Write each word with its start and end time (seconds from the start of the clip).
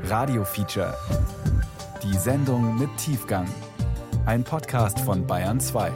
Radio 0.00 0.44
Feature. 0.44 0.96
Die 2.02 2.16
Sendung 2.16 2.78
mit 2.78 2.88
Tiefgang. 2.96 3.46
Ein 4.26 4.42
Podcast 4.42 4.98
von 5.00 5.26
Bayern 5.26 5.60
2. 5.60 5.92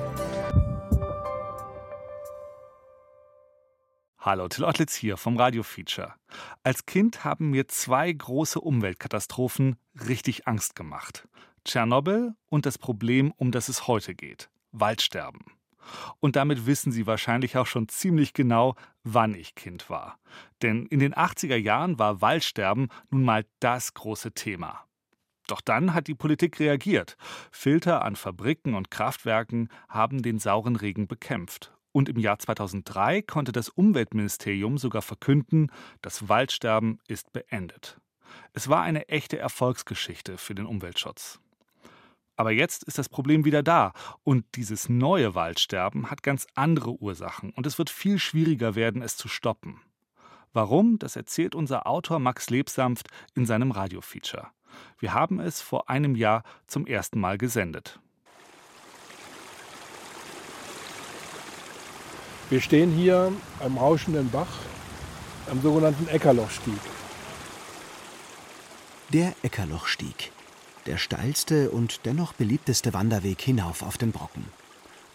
Hallo, 4.18 4.48
Till 4.48 4.64
Ottlitz 4.64 4.94
hier 4.94 5.17
vom 5.17 5.36
Radio 5.36 5.62
Feature. 5.62 6.14
Als 6.62 6.86
Kind 6.86 7.24
haben 7.24 7.50
mir 7.50 7.67
zwei 7.68 8.12
große 8.12 8.61
Umweltkatastrophen 8.61 9.77
richtig 10.06 10.46
Angst 10.46 10.76
gemacht. 10.76 11.26
Tschernobyl 11.64 12.34
und 12.46 12.64
das 12.64 12.78
Problem, 12.78 13.32
um 13.36 13.50
das 13.50 13.68
es 13.68 13.88
heute 13.88 14.14
geht. 14.14 14.50
Waldsterben. 14.72 15.44
Und 16.20 16.36
damit 16.36 16.66
wissen 16.66 16.92
Sie 16.92 17.06
wahrscheinlich 17.06 17.56
auch 17.56 17.66
schon 17.66 17.88
ziemlich 17.88 18.34
genau, 18.34 18.76
wann 19.07 19.34
ich 19.34 19.54
Kind 19.54 19.88
war. 19.88 20.18
Denn 20.62 20.84
in 20.86 20.98
den 20.98 21.14
80er 21.14 21.57
Jahren 21.57 21.98
war 21.98 22.20
Waldsterben 22.20 22.89
nun 23.11 23.25
mal 23.25 23.46
das 23.61 23.95
große 23.95 24.32
Thema. 24.32 24.85
Doch 25.46 25.61
dann 25.61 25.94
hat 25.94 26.08
die 26.08 26.14
Politik 26.14 26.58
reagiert. 26.58 27.16
Filter 27.53 28.04
an 28.04 28.16
Fabriken 28.16 28.75
und 28.75 28.90
Kraftwerken 28.90 29.68
haben 29.89 30.22
den 30.22 30.40
sauren 30.40 30.75
Regen 30.75 31.07
bekämpft. 31.07 31.72
Und 31.93 32.09
im 32.09 32.19
Jahr 32.19 32.39
2003 32.39 33.23
konnte 33.23 33.53
das 33.53 33.69
Umweltministerium 33.69 34.77
sogar 34.77 35.03
verkünden, 35.03 35.71
das 36.02 36.29
Waldsterben 36.29 36.99
ist 37.07 37.33
beendet. 37.33 38.01
Es 38.52 38.69
war 38.69 38.83
eine 38.83 39.09
echte 39.09 39.38
Erfolgsgeschichte 39.38 40.37
für 40.37 40.55
den 40.55 40.66
Umweltschutz. 40.66 41.41
Aber 42.37 42.53
jetzt 42.53 42.85
ist 42.85 42.99
das 42.99 43.09
Problem 43.09 43.45
wieder 43.45 43.63
da 43.63 43.93
und 44.23 44.45
dieses 44.55 44.89
neue 44.89 45.35
Waldsterben 45.35 46.11
hat 46.11 46.23
ganz 46.23 46.47
andere 46.55 46.93
Ursachen 47.01 47.51
und 47.51 47.67
es 47.67 47.79
wird 47.79 47.89
viel 47.89 48.19
schwieriger 48.19 48.75
werden, 48.75 49.01
es 49.03 49.17
zu 49.17 49.29
stoppen. 49.29 49.81
Warum? 50.53 50.99
Das 50.99 51.17
erzählt 51.17 51.55
unser 51.55 51.87
Autor 51.87 52.19
Max 52.19 52.51
Lebsanft 52.51 53.09
in 53.35 53.47
seinem 53.47 53.71
Radiofeature. 53.71 54.49
Wir 54.99 55.15
haben 55.15 55.41
es 55.41 55.63
vor 55.63 55.89
einem 55.89 56.15
Jahr 56.15 56.43
zum 56.66 56.87
ersten 56.87 57.21
Mal 57.21 57.38
gesendet. 57.38 58.01
Wir 62.49 62.60
stehen 62.60 62.93
hier 62.93 63.32
am 63.60 63.77
rauschenden 63.77 64.30
Bach, 64.30 64.60
am 65.50 65.60
sogenannten 65.62 66.06
Eckerlochstieg. 66.08 66.78
Der 69.12 69.34
Eckerlochstieg 69.42 70.32
der 70.86 70.98
steilste 70.98 71.70
und 71.70 72.00
dennoch 72.04 72.32
beliebteste 72.32 72.94
Wanderweg 72.94 73.40
hinauf 73.40 73.82
auf 73.82 73.98
den 73.98 74.12
Brocken. 74.12 74.44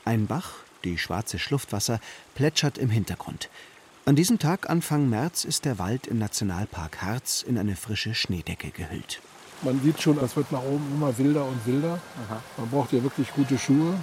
Ein 0.05 0.27
Bach, 0.27 0.51
die 0.83 0.97
schwarze 0.97 1.39
Schluftwasser, 1.39 1.99
plätschert 2.35 2.77
im 2.77 2.89
Hintergrund. 2.89 3.49
An 4.05 4.15
diesem 4.15 4.39
Tag 4.39 4.69
Anfang 4.69 5.09
März 5.09 5.45
ist 5.45 5.65
der 5.65 5.77
Wald 5.77 6.07
im 6.07 6.17
Nationalpark 6.17 7.01
Harz 7.01 7.43
in 7.47 7.57
eine 7.57 7.75
frische 7.75 8.15
Schneedecke 8.15 8.71
gehüllt. 8.71 9.21
Man 9.61 9.79
sieht 9.81 10.01
schon, 10.01 10.17
es 10.17 10.35
wird 10.35 10.51
nach 10.51 10.63
oben 10.63 10.85
immer 10.95 11.15
wilder 11.17 11.45
und 11.45 11.65
wilder. 11.67 11.99
Aha. 12.25 12.41
Man 12.57 12.69
braucht 12.69 12.89
hier 12.89 13.03
wirklich 13.03 13.31
gute 13.33 13.59
Schuhe. 13.59 13.93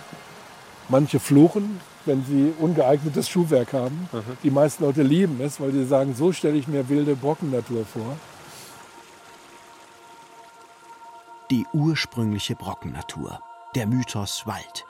Manche 0.89 1.19
fluchen, 1.19 1.81
wenn 2.07 2.25
sie 2.25 2.55
ungeeignetes 2.61 3.29
Schuhwerk 3.29 3.73
haben. 3.73 4.09
Aha. 4.13 4.23
Die 4.45 4.51
meisten 4.51 4.85
Leute 4.85 5.03
lieben 5.03 5.41
es, 5.41 5.61
weil 5.61 5.73
sie 5.73 5.85
sagen, 5.85 6.15
so 6.15 6.33
stelle 6.33 6.57
ich 6.57 6.69
mir 6.69 6.89
wilde 6.89 7.17
Brockennatur 7.17 7.85
vor. 7.85 8.17
Die 11.51 11.67
ursprüngliche 11.73 12.55
Brockennatur, 12.55 13.41
der 13.75 13.87
Mythos 13.87 14.47
Wald, 14.47 14.85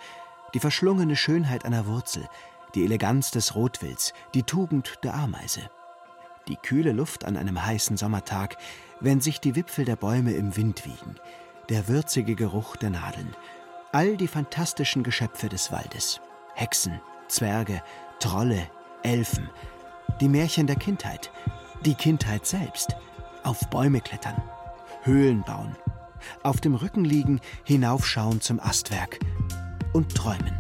die 0.54 0.58
verschlungene 0.58 1.14
Schönheit 1.14 1.64
einer 1.64 1.86
Wurzel, 1.86 2.28
die 2.74 2.84
Eleganz 2.84 3.30
des 3.30 3.54
Rotwilds, 3.54 4.12
die 4.34 4.42
Tugend 4.42 4.98
der 5.04 5.14
Ameise. 5.14 5.70
Die 6.48 6.56
kühle 6.56 6.90
Luft 6.90 7.24
an 7.24 7.36
einem 7.36 7.64
heißen 7.64 7.96
Sommertag, 7.96 8.56
wenn 8.98 9.20
sich 9.20 9.40
die 9.40 9.54
Wipfel 9.54 9.84
der 9.84 9.94
Bäume 9.94 10.32
im 10.32 10.56
Wind 10.56 10.84
wiegen, 10.84 11.14
der 11.68 11.86
würzige 11.86 12.34
Geruch 12.34 12.74
der 12.74 12.90
Nadeln, 12.90 13.36
all 13.92 14.16
die 14.16 14.28
fantastischen 14.28 15.04
Geschöpfe 15.04 15.48
des 15.48 15.70
Waldes. 15.70 16.20
Hexen, 16.54 17.00
Zwerge, 17.28 17.82
Trolle, 18.18 18.68
Elfen, 19.04 19.48
die 20.20 20.28
Märchen 20.28 20.66
der 20.66 20.76
Kindheit, 20.76 21.30
die 21.84 21.94
Kindheit 21.94 22.46
selbst, 22.46 22.96
auf 23.44 23.60
Bäume 23.70 24.00
klettern, 24.00 24.42
Höhlen 25.04 25.42
bauen, 25.42 25.76
auf 26.42 26.60
dem 26.60 26.74
Rücken 26.74 27.04
liegen, 27.04 27.40
hinaufschauen 27.64 28.40
zum 28.40 28.60
Astwerk 28.60 29.18
und 29.92 30.14
träumen. 30.14 30.52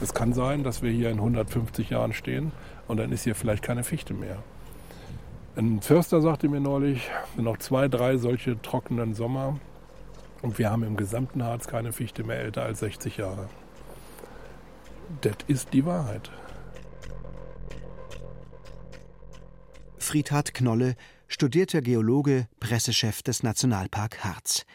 Es 0.00 0.14
kann 0.14 0.32
sein, 0.32 0.62
dass 0.62 0.82
wir 0.82 0.90
hier 0.92 1.10
in 1.10 1.18
150 1.18 1.90
Jahren 1.90 2.12
stehen 2.12 2.52
und 2.86 2.98
dann 2.98 3.10
ist 3.12 3.24
hier 3.24 3.34
vielleicht 3.34 3.64
keine 3.64 3.82
Fichte 3.82 4.14
mehr. 4.14 4.42
Ein 5.56 5.80
Förster 5.80 6.20
sagte 6.20 6.50
mir 6.50 6.60
neulich, 6.60 7.10
noch 7.38 7.56
zwei, 7.56 7.88
drei 7.88 8.18
solche 8.18 8.60
trockenen 8.60 9.14
Sommer 9.14 9.58
und 10.42 10.58
wir 10.58 10.70
haben 10.70 10.82
im 10.82 10.98
gesamten 10.98 11.42
Harz 11.42 11.66
keine 11.66 11.94
Fichte 11.94 12.24
mehr 12.24 12.38
älter 12.38 12.62
als 12.62 12.80
60 12.80 13.16
Jahre. 13.16 13.48
Das 15.22 15.36
ist 15.46 15.72
die 15.72 15.86
Wahrheit. 15.86 16.30
Friedhard 19.96 20.52
Knolle, 20.52 20.94
studierter 21.26 21.80
Geologe, 21.80 22.48
Pressechef 22.60 23.22
des 23.22 23.42
Nationalpark 23.42 24.24
Harz. 24.24 24.66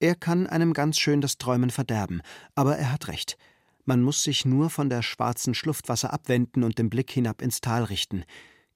Er 0.00 0.14
kann 0.14 0.46
einem 0.46 0.72
ganz 0.72 0.98
schön 0.98 1.20
das 1.20 1.36
Träumen 1.36 1.68
verderben, 1.68 2.22
aber 2.54 2.78
er 2.78 2.90
hat 2.90 3.08
recht. 3.08 3.36
Man 3.84 4.00
muss 4.00 4.22
sich 4.22 4.46
nur 4.46 4.70
von 4.70 4.88
der 4.88 5.02
schwarzen 5.02 5.52
Schluftwasser 5.52 6.10
abwenden 6.10 6.64
und 6.64 6.78
den 6.78 6.88
Blick 6.88 7.10
hinab 7.10 7.42
ins 7.42 7.60
Tal 7.60 7.84
richten 7.84 8.24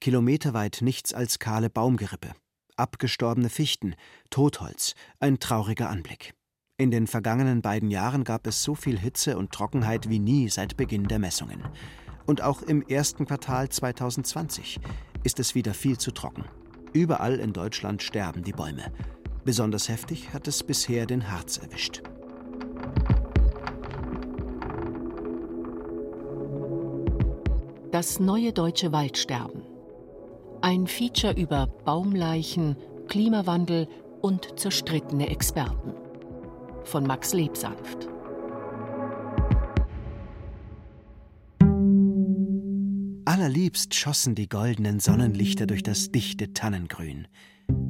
kilometerweit 0.01 0.79
nichts 0.83 1.13
als 1.15 1.39
kahle 1.39 1.71
Baumgerippe, 1.71 2.33
abgestorbene 2.77 3.49
Fichten, 3.49 3.95
Totholz, 4.31 4.95
ein 5.19 5.39
trauriger 5.39 5.91
Anblick. 5.91 6.35
In 6.79 6.91
den 6.91 7.07
vergangenen 7.07 7.61
beiden 7.61 7.91
Jahren 7.91 8.25
gab 8.25 8.47
es 8.47 8.63
so 8.63 8.75
viel 8.75 8.99
Hitze 8.99 9.37
und 9.37 9.53
Trockenheit 9.53 10.09
wie 10.09 10.19
nie 10.19 10.49
seit 10.49 10.79
Beginn 10.79 11.09
der 11.09 11.19
Messungen. 11.19 11.63
Und 12.25 12.43
auch 12.43 12.63
im 12.63 12.83
ersten 12.83 13.27
Quartal 13.27 13.69
2020 13.69 14.81
ist 15.23 15.39
es 15.41 15.55
wieder 15.55 15.75
viel 15.75 15.99
zu 15.99 16.11
trocken. 16.11 16.45
Überall 16.95 17.39
in 17.39 17.53
Deutschland 17.53 18.03
sterben 18.03 18.43
die 18.43 18.53
Bäume. 18.53 18.93
Besonders 19.45 19.89
heftig 19.89 20.33
hat 20.33 20.49
es 20.49 20.63
bisher 20.63 21.05
den 21.07 21.31
Harz 21.31 21.59
erwischt. 21.59 22.03
Das 27.91 28.21
neue 28.21 28.53
deutsche 28.53 28.93
Waldsterben. 28.93 29.70
Ein 30.63 30.87
Feature 30.87 31.33
über 31.41 31.69
Baumleichen, 31.87 32.77
Klimawandel 33.09 33.89
und 34.21 34.61
zerstrittene 34.61 35.31
Experten. 35.31 35.95
Von 36.85 37.07
Max 37.07 37.33
Lebsanft. 37.33 38.09
Allerliebst 43.25 43.95
schossen 43.95 44.35
die 44.35 44.51
goldenen 44.51 45.01
Sonnenlichter 45.01 45.67
durch 45.67 45.83
das 45.83 46.11
dichte 46.11 46.53
Tannengrün. 46.53 47.27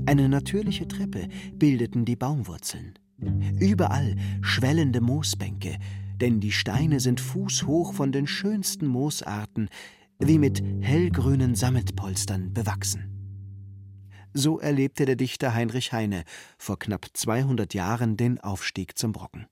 Eine 0.06 0.28
natürliche 0.28 0.86
Treppe 0.86 1.26
bildeten 1.52 2.04
die 2.04 2.16
Baumwurzeln. 2.16 2.94
Überall 3.58 4.14
schwellende 4.42 5.00
Moosbänke, 5.00 5.76
denn 6.20 6.38
die 6.38 6.52
Steine 6.52 7.00
sind 7.00 7.20
fußhoch 7.20 7.94
von 7.94 8.12
den 8.12 8.28
schönsten 8.28 8.86
Moosarten, 8.86 9.68
wie 10.20 10.38
mit 10.38 10.62
hellgrünen 10.80 11.54
Sammetpolstern 11.54 12.52
bewachsen. 12.52 13.10
So 14.32 14.60
erlebte 14.60 15.06
der 15.06 15.16
Dichter 15.16 15.54
Heinrich 15.54 15.92
Heine 15.92 16.24
vor 16.56 16.78
knapp 16.78 17.06
200 17.12 17.74
Jahren 17.74 18.16
den 18.16 18.38
Aufstieg 18.38 18.96
zum 18.96 19.12
Brocken. 19.12 19.46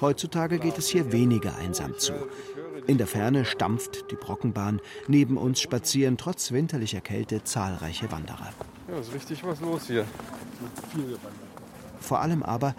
Heutzutage 0.00 0.58
geht 0.58 0.76
es 0.76 0.88
hier 0.88 1.12
weniger 1.12 1.56
einsam 1.56 1.98
zu. 1.98 2.12
In 2.86 2.98
der 2.98 3.06
Ferne 3.06 3.44
stampft 3.44 4.10
die 4.10 4.16
Brockenbahn, 4.16 4.80
neben 5.08 5.38
uns 5.38 5.60
spazieren 5.60 6.18
trotz 6.18 6.52
winterlicher 6.52 7.00
Kälte 7.00 7.42
zahlreiche 7.42 8.12
Wanderer. 8.12 8.52
Ja, 8.88 8.98
ist 8.98 9.14
richtig 9.14 9.42
was 9.42 9.60
los 9.60 9.86
hier. 9.86 10.04
Vor 11.98 12.20
allem 12.20 12.42
aber, 12.42 12.74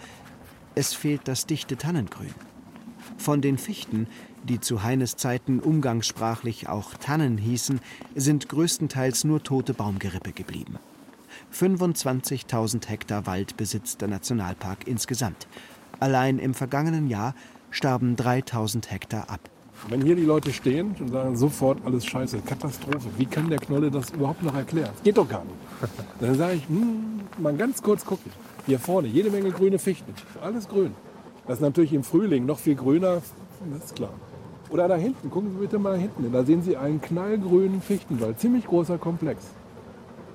es 0.74 0.94
fehlt 0.94 1.26
das 1.26 1.46
dichte 1.46 1.76
Tannengrün. 1.76 2.32
Von 3.18 3.40
den 3.40 3.58
Fichten, 3.58 4.06
die 4.44 4.60
zu 4.60 4.82
Heines 4.82 5.16
Zeiten 5.16 5.60
umgangssprachlich 5.60 6.68
auch 6.68 6.94
Tannen 6.94 7.38
hießen, 7.38 7.80
sind 8.14 8.48
größtenteils 8.48 9.24
nur 9.24 9.42
tote 9.42 9.74
Baumgerippe 9.74 10.32
geblieben. 10.32 10.78
25.000 11.52 12.88
Hektar 12.88 13.26
Wald 13.26 13.56
besitzt 13.56 14.00
der 14.00 14.08
Nationalpark 14.08 14.86
insgesamt. 14.86 15.46
Allein 16.00 16.38
im 16.38 16.54
vergangenen 16.54 17.08
Jahr 17.08 17.34
starben 17.70 18.16
3.000 18.16 18.88
Hektar 18.88 19.30
ab. 19.30 19.40
Wenn 19.88 20.02
hier 20.02 20.16
die 20.16 20.24
Leute 20.24 20.52
stehen 20.52 20.96
und 20.98 21.10
sagen 21.10 21.36
sofort 21.36 21.78
alles 21.84 22.04
scheiße, 22.04 22.40
Katastrophe, 22.40 23.08
wie 23.16 23.26
kann 23.26 23.48
der 23.48 23.58
Knolle 23.58 23.90
das 23.90 24.10
überhaupt 24.10 24.42
noch 24.42 24.54
erklären? 24.54 24.90
Geht 25.04 25.16
doch 25.16 25.28
gar 25.28 25.44
nicht. 25.44 25.54
Dann 26.20 26.34
sage 26.34 26.54
ich, 26.54 26.68
hm, 26.68 27.20
mal 27.38 27.56
ganz 27.56 27.82
kurz 27.82 28.04
gucken. 28.04 28.32
Hier 28.66 28.80
vorne, 28.80 29.08
jede 29.08 29.30
Menge 29.30 29.50
grüne 29.50 29.78
Fichten. 29.78 30.12
Alles 30.42 30.68
grün. 30.68 30.94
Das 31.46 31.58
ist 31.58 31.62
natürlich 31.62 31.92
im 31.92 32.02
Frühling 32.02 32.44
noch 32.44 32.58
viel 32.58 32.74
grüner, 32.74 33.22
das 33.72 33.86
ist 33.86 33.96
klar. 33.96 34.12
Oder 34.70 34.88
da 34.88 34.96
hinten, 34.96 35.30
gucken 35.30 35.52
Sie 35.52 35.58
bitte 35.58 35.78
mal 35.78 35.96
hinten. 35.96 36.30
Da 36.32 36.44
sehen 36.44 36.62
Sie 36.62 36.76
einen 36.76 37.00
knallgrünen 37.00 37.80
Fichtenwald. 37.80 38.38
Ziemlich 38.38 38.66
großer 38.66 38.98
Komplex. 38.98 39.42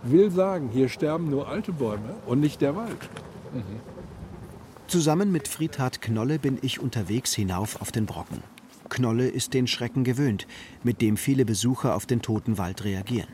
Will 0.04 0.32
sagen, 0.32 0.70
hier 0.72 0.90
sterben 0.90 1.30
nur 1.30 1.48
alte 1.48 1.72
Bäume 1.72 2.16
und 2.26 2.40
nicht 2.40 2.62
der 2.62 2.76
Wald. 2.76 2.98
Mhm. 3.54 3.80
Zusammen 4.88 5.32
mit 5.32 5.48
Friedhard 5.48 6.02
Knolle 6.02 6.40
bin 6.40 6.58
ich 6.62 6.80
unterwegs 6.80 7.34
hinauf 7.34 7.82
auf 7.82 7.92
den 7.92 8.06
Brocken. 8.06 8.44
Knolle 8.90 9.28
ist 9.28 9.54
den 9.54 9.66
Schrecken 9.66 10.04
gewöhnt, 10.04 10.46
mit 10.84 11.02
dem 11.02 11.18
viele 11.18 11.46
Besucher 11.46 11.96
auf 11.96 12.06
den 12.06 12.22
toten 12.22 12.58
Wald 12.58 12.84
reagieren. 12.84 13.30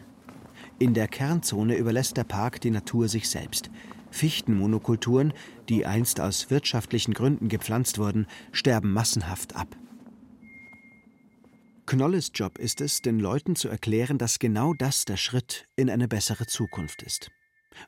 In 0.78 0.94
der 0.94 1.08
Kernzone 1.08 1.76
überlässt 1.76 2.16
der 2.16 2.24
Park 2.24 2.62
die 2.62 2.72
Natur 2.72 3.10
sich 3.10 3.30
selbst. 3.30 3.70
Fichtenmonokulturen, 4.12 5.34
die 5.68 5.86
einst 5.86 6.20
aus 6.20 6.50
wirtschaftlichen 6.50 7.14
Gründen 7.14 7.48
gepflanzt 7.48 7.98
wurden, 7.98 8.28
sterben 8.52 8.92
massenhaft 8.92 9.56
ab. 9.56 9.76
Knolles 11.86 12.32
Job 12.36 12.60
ist 12.60 12.82
es, 12.82 13.02
den 13.02 13.20
Leuten 13.20 13.56
zu 13.56 13.68
erklären, 13.68 14.20
dass 14.20 14.38
genau 14.38 14.76
das 14.76 15.06
der 15.06 15.18
Schritt 15.18 15.66
in 15.76 15.90
eine 15.90 16.08
bessere 16.08 16.46
Zukunft 16.46 17.02
ist. 17.02 17.32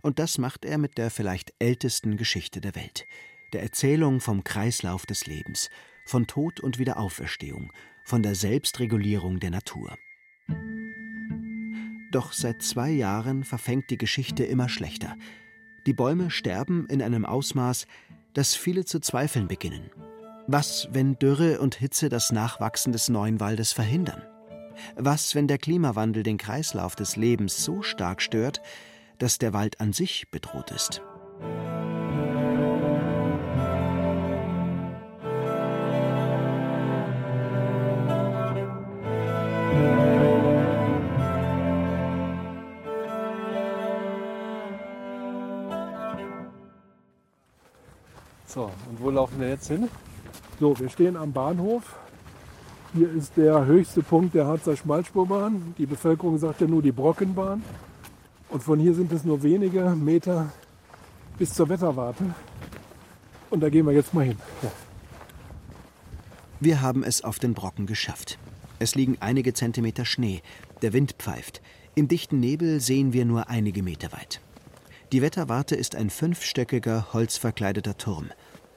Und 0.02 0.18
das 0.18 0.38
macht 0.38 0.66
er 0.66 0.78
mit 0.78 0.98
der 0.98 1.12
vielleicht 1.12 1.54
ältesten 1.60 2.18
Geschichte 2.18 2.62
der 2.62 2.76
Welt, 2.76 3.06
der 3.54 3.62
Erzählung 3.62 4.20
vom 4.20 4.44
Kreislauf 4.44 5.06
des 5.06 5.28
Lebens, 5.28 5.70
von 6.06 6.26
Tod 6.26 6.60
und 6.60 6.80
Wiederauferstehung, 6.80 7.72
von 8.04 8.24
der 8.24 8.34
Selbstregulierung 8.34 9.40
der 9.40 9.52
Natur. 9.52 9.96
Doch 12.12 12.34
seit 12.34 12.62
zwei 12.62 12.90
Jahren 12.90 13.44
verfängt 13.44 13.90
die 13.90 13.98
Geschichte 13.98 14.44
immer 14.44 14.68
schlechter. 14.68 15.16
Die 15.88 15.94
Bäume 15.94 16.30
sterben 16.30 16.86
in 16.90 17.02
einem 17.02 17.26
Ausmaß, 17.26 17.88
das 18.34 18.54
viele 18.54 18.86
zu 18.86 19.00
zweifeln 19.00 19.48
beginnen. 19.48 19.90
Was, 20.48 20.88
wenn 20.92 21.18
Dürre 21.18 21.60
und 21.60 21.76
Hitze 21.76 22.08
das 22.08 22.32
Nachwachsen 22.32 22.94
des 22.94 23.10
neuen 23.10 23.40
Waldes 23.40 23.74
verhindern? 23.74 24.22
Was, 24.96 25.34
wenn 25.34 25.48
der 25.48 25.58
Klimawandel 25.58 26.22
den 26.22 26.38
Kreislauf 26.38 26.96
des 26.96 27.16
Lebens 27.16 27.64
so 27.64 27.82
stark 27.82 28.22
stört, 28.22 28.62
dass 29.18 29.40
der 29.40 29.54
Wald 29.54 29.80
an 29.80 29.92
sich 29.92 30.30
bedroht 30.30 30.70
ist? 30.72 31.02
So, 39.72 40.11
wo 49.02 49.10
laufen 49.10 49.40
wir 49.40 49.50
jetzt 49.50 49.68
hin? 49.68 49.90
So, 50.60 50.78
wir 50.80 50.90
stehen 50.90 51.18
am 51.18 51.32
Bahnhof. 51.32 51.84
Hier 52.94 53.10
ist 53.12 53.38
der 53.38 53.66
höchste 53.66 54.04
Punkt 54.04 54.36
der 54.36 54.46
Harzer 54.46 54.76
Schmalspurbahn. 54.76 55.74
Die 55.78 55.86
Bevölkerung 55.86 56.38
sagt 56.38 56.62
ja 56.62 56.68
nur 56.68 56.82
die 56.82 56.92
Brockenbahn. 56.92 57.64
Und 58.50 58.64
von 58.64 58.80
hier 58.80 58.94
sind 58.94 59.12
es 59.12 59.24
nur 59.24 59.42
wenige 59.44 59.82
Meter 59.92 60.52
bis 61.38 61.54
zur 61.54 61.70
Wetterwarte. 61.70 62.36
Und 63.50 63.62
da 63.62 63.70
gehen 63.70 63.86
wir 63.86 63.94
jetzt 63.94 64.14
mal 64.14 64.26
hin. 64.26 64.38
Ja. 64.62 64.72
Wir 66.60 66.82
haben 66.82 67.04
es 67.04 67.24
auf 67.24 67.40
den 67.40 67.54
Brocken 67.54 67.86
geschafft. 67.86 68.38
Es 68.78 68.94
liegen 68.94 69.18
einige 69.20 69.54
Zentimeter 69.54 70.06
Schnee. 70.06 70.42
Der 70.82 70.94
Wind 70.94 71.14
pfeift. 71.18 71.62
Im 71.96 72.08
dichten 72.08 72.40
Nebel 72.40 72.80
sehen 72.82 73.14
wir 73.14 73.26
nur 73.26 73.50
einige 73.50 73.84
Meter 73.84 74.12
weit. 74.12 74.42
Die 75.12 75.22
Wetterwarte 75.22 75.76
ist 75.76 75.96
ein 75.96 76.10
fünfstöckiger, 76.10 77.14
holzverkleideter 77.14 77.98
Turm. 77.98 78.30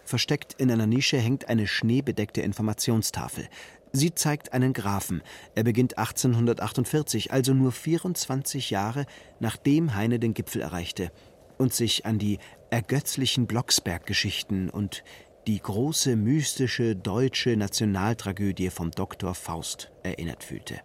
Versteckt 0.04 0.54
in 0.54 0.70
einer 0.70 0.86
Nische 0.86 1.18
hängt 1.18 1.48
eine 1.48 1.66
schneebedeckte 1.66 2.42
Informationstafel. 2.42 3.48
Sie 3.92 4.14
zeigt 4.14 4.52
einen 4.52 4.72
Graphen. 4.72 5.22
Er 5.54 5.64
beginnt 5.64 5.98
1848, 5.98 7.32
also 7.32 7.54
nur 7.54 7.72
24 7.72 8.70
Jahre 8.70 9.06
nachdem 9.40 9.94
Heine 9.94 10.18
den 10.18 10.34
Gipfel 10.34 10.62
erreichte 10.62 11.10
und 11.58 11.72
sich 11.72 12.04
an 12.04 12.18
die 12.18 12.38
ergötzlichen 12.70 13.46
Blocksberg-Geschichten 13.46 14.68
und 14.68 15.04
die 15.46 15.60
große 15.60 16.16
mystische 16.16 16.96
deutsche 16.96 17.56
Nationaltragödie 17.56 18.70
vom 18.70 18.90
Doktor 18.90 19.34
Faust 19.34 19.92
erinnert 20.02 20.42
fühlte. 20.42 20.80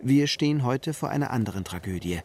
Wir 0.00 0.26
stehen 0.26 0.64
heute 0.64 0.92
vor 0.92 1.08
einer 1.08 1.30
anderen 1.30 1.64
Tragödie 1.64 2.20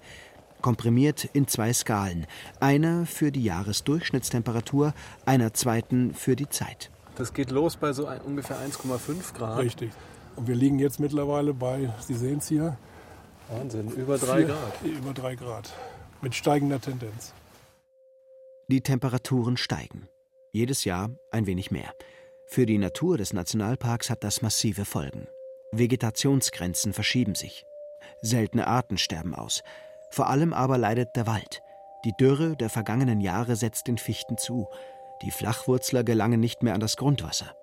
komprimiert 0.62 1.26
in 1.34 1.48
zwei 1.48 1.74
Skalen, 1.74 2.26
einer 2.60 3.06
für 3.06 3.32
die 3.32 3.44
Jahresdurchschnittstemperatur, 3.44 4.94
einer 5.26 5.54
zweiten 5.54 6.14
für 6.14 6.36
die 6.36 6.50
Zeit. 6.50 6.90
Das 7.16 7.34
geht 7.34 7.52
los 7.52 7.78
bei 7.78 7.94
so 7.94 8.06
ein, 8.06 8.22
ungefähr 8.22 8.58
1,5 8.58 9.34
Grad. 9.34 9.60
Richtig. 9.60 9.92
Und 10.36 10.48
wir 10.48 10.56
liegen 10.56 10.78
jetzt 10.78 11.00
mittlerweile 11.00 11.54
bei, 11.54 11.92
Sie 12.00 12.14
sehen 12.14 12.38
es 12.38 12.48
hier. 12.48 12.78
Wahnsinn, 13.50 13.90
über 13.92 14.18
3 14.18 14.44
Grad. 14.44 14.84
Über 14.84 15.14
3 15.14 15.36
Grad. 15.36 15.74
Mit 16.22 16.36
steigender 16.36 16.80
Tendenz. 16.80 17.34
Die 18.68 18.82
Temperaturen 18.82 19.58
steigen. 19.58 20.08
Jedes 20.52 20.84
Jahr 20.84 21.10
ein 21.32 21.48
wenig 21.48 21.72
mehr. 21.72 21.94
Für 22.48 22.66
die 22.66 22.78
Natur 22.78 23.18
des 23.18 23.34
Nationalparks 23.34 24.10
hat 24.10 24.24
das 24.24 24.42
massive 24.42 24.86
Folgen. 24.86 25.28
Vegetationsgrenzen 25.72 26.94
verschieben 26.94 27.36
sich. 27.36 27.66
Seltene 28.22 28.68
Arten 28.68 28.98
sterben 28.98 29.36
aus. 29.36 29.64
Vor 30.10 30.28
allem 30.28 30.54
aber 30.54 30.78
leidet 30.78 31.16
der 31.16 31.28
Wald. 31.28 31.62
Die 32.06 32.14
Dürre 32.20 32.56
der 32.56 32.70
vergangenen 32.70 33.22
Jahre 33.22 33.56
setzt 33.56 33.88
den 33.88 33.98
Fichten 33.98 34.38
zu. 34.38 34.68
Die 35.22 35.32
Flachwurzler 35.32 36.04
gelangen 36.04 36.40
nicht 36.40 36.64
mehr 36.64 36.74
an 36.74 36.80
das 36.80 36.98
Grundwasser. 36.98 37.56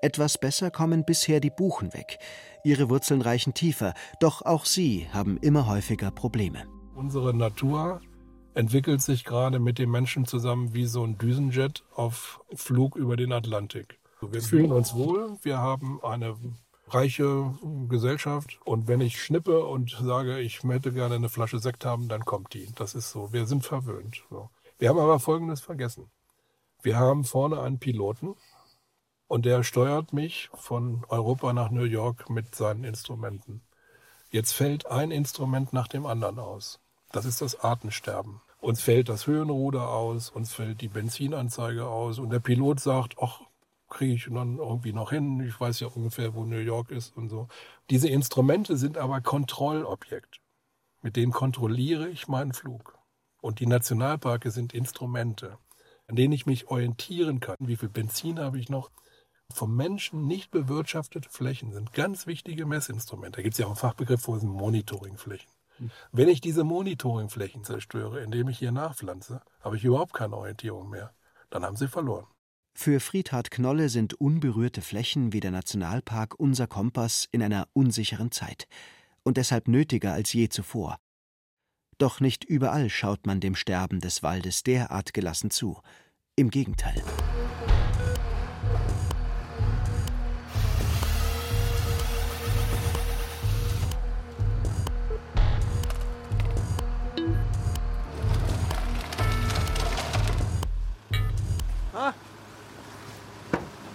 Etwas 0.00 0.38
besser 0.38 0.70
kommen 0.70 1.04
bisher 1.04 1.40
die 1.40 1.50
Buchen 1.50 1.92
weg. 1.92 2.18
Ihre 2.64 2.88
Wurzeln 2.88 3.20
reichen 3.20 3.54
tiefer, 3.54 3.94
doch 4.20 4.42
auch 4.42 4.64
sie 4.64 5.08
haben 5.12 5.38
immer 5.38 5.66
häufiger 5.66 6.10
Probleme. 6.10 6.64
Unsere 6.94 7.34
Natur 7.34 8.00
entwickelt 8.54 9.02
sich 9.02 9.24
gerade 9.24 9.58
mit 9.58 9.78
den 9.78 9.90
Menschen 9.90 10.24
zusammen 10.24 10.72
wie 10.72 10.86
so 10.86 11.04
ein 11.04 11.18
Düsenjet 11.18 11.84
auf 11.94 12.40
Flug 12.54 12.96
über 12.96 13.16
den 13.16 13.32
Atlantik. 13.32 14.00
Wir 14.22 14.40
fühlen 14.40 14.72
uns 14.72 14.94
wohl, 14.94 15.36
wir 15.42 15.58
haben 15.58 16.00
eine 16.02 16.36
reiche 16.88 17.54
Gesellschaft. 17.88 18.60
Und 18.64 18.88
wenn 18.88 19.00
ich 19.00 19.22
schnippe 19.22 19.64
und 19.64 19.90
sage, 19.90 20.40
ich 20.40 20.64
möchte 20.64 20.92
gerne 20.92 21.16
eine 21.16 21.28
Flasche 21.28 21.58
Sekt 21.58 21.84
haben, 21.84 22.08
dann 22.08 22.24
kommt 22.24 22.54
die. 22.54 22.68
Das 22.74 22.94
ist 22.94 23.10
so. 23.10 23.32
Wir 23.32 23.46
sind 23.46 23.64
verwöhnt. 23.64 24.24
So. 24.30 24.50
Wir 24.78 24.88
haben 24.88 24.98
aber 24.98 25.18
Folgendes 25.18 25.60
vergessen. 25.60 26.10
Wir 26.82 26.98
haben 26.98 27.24
vorne 27.24 27.60
einen 27.60 27.78
Piloten 27.78 28.36
und 29.26 29.44
der 29.44 29.62
steuert 29.62 30.12
mich 30.12 30.50
von 30.54 31.04
Europa 31.08 31.52
nach 31.52 31.70
New 31.70 31.84
York 31.84 32.30
mit 32.30 32.54
seinen 32.54 32.84
Instrumenten. 32.84 33.62
Jetzt 34.30 34.52
fällt 34.52 34.86
ein 34.86 35.10
Instrument 35.10 35.72
nach 35.72 35.88
dem 35.88 36.06
anderen 36.06 36.38
aus. 36.38 36.80
Das 37.12 37.24
ist 37.24 37.40
das 37.40 37.58
Artensterben. 37.58 38.40
Uns 38.60 38.82
fällt 38.82 39.08
das 39.08 39.26
Höhenruder 39.26 39.88
aus, 39.88 40.30
uns 40.30 40.52
fällt 40.52 40.80
die 40.80 40.88
Benzinanzeige 40.88 41.86
aus 41.86 42.18
und 42.18 42.30
der 42.30 42.40
Pilot 42.40 42.80
sagt, 42.80 43.16
ach, 43.20 43.40
kriege 43.88 44.14
ich 44.14 44.28
dann 44.30 44.58
irgendwie 44.58 44.92
noch 44.92 45.10
hin. 45.10 45.40
Ich 45.40 45.58
weiß 45.60 45.80
ja 45.80 45.88
ungefähr, 45.88 46.34
wo 46.34 46.44
New 46.44 46.58
York 46.58 46.90
ist 46.90 47.16
und 47.16 47.28
so. 47.28 47.48
Diese 47.90 48.08
Instrumente 48.08 48.76
sind 48.76 48.98
aber 48.98 49.20
Kontrollobjekt. 49.20 50.40
Mit 51.02 51.16
denen 51.16 51.32
kontrolliere 51.32 52.08
ich 52.08 52.28
meinen 52.28 52.52
Flug. 52.52 52.98
Und 53.40 53.60
die 53.60 53.66
Nationalparke 53.66 54.50
sind 54.50 54.74
Instrumente, 54.74 55.58
an 56.08 56.16
denen 56.16 56.32
ich 56.32 56.46
mich 56.46 56.68
orientieren 56.68 57.40
kann. 57.40 57.56
Wie 57.60 57.76
viel 57.76 57.88
Benzin 57.88 58.40
habe 58.40 58.58
ich 58.58 58.68
noch? 58.68 58.90
Vom 59.52 59.76
Menschen 59.76 60.26
nicht 60.26 60.50
bewirtschaftete 60.50 61.28
Flächen 61.28 61.72
sind 61.72 61.92
ganz 61.92 62.26
wichtige 62.26 62.66
Messinstrumente. 62.66 63.36
Da 63.36 63.42
gibt 63.42 63.54
es 63.54 63.58
ja 63.58 63.66
auch 63.66 63.70
einen 63.70 63.76
Fachbegriff 63.76 64.22
für 64.22 64.44
Monitoringflächen. 64.44 65.50
Wenn 66.10 66.28
ich 66.28 66.40
diese 66.40 66.64
Monitoringflächen 66.64 67.62
zerstöre, 67.62 68.20
indem 68.20 68.48
ich 68.48 68.58
hier 68.58 68.72
nachpflanze, 68.72 69.42
habe 69.60 69.76
ich 69.76 69.84
überhaupt 69.84 70.14
keine 70.14 70.36
Orientierung 70.36 70.88
mehr. 70.88 71.14
Dann 71.50 71.64
haben 71.64 71.76
sie 71.76 71.86
verloren. 71.86 72.26
Für 72.78 73.00
Friedhard 73.00 73.50
Knolle 73.50 73.88
sind 73.88 74.12
unberührte 74.20 74.82
Flächen 74.82 75.32
wie 75.32 75.40
der 75.40 75.50
Nationalpark 75.50 76.38
unser 76.38 76.66
Kompass 76.66 77.26
in 77.32 77.42
einer 77.42 77.68
unsicheren 77.72 78.30
Zeit 78.30 78.68
und 79.22 79.38
deshalb 79.38 79.66
nötiger 79.66 80.12
als 80.12 80.34
je 80.34 80.50
zuvor. 80.50 80.98
Doch 81.96 82.20
nicht 82.20 82.44
überall 82.44 82.90
schaut 82.90 83.26
man 83.26 83.40
dem 83.40 83.54
Sterben 83.56 84.00
des 84.00 84.22
Waldes 84.22 84.62
derart 84.62 85.14
gelassen 85.14 85.50
zu. 85.50 85.80
Im 86.36 86.50
Gegenteil. 86.50 87.02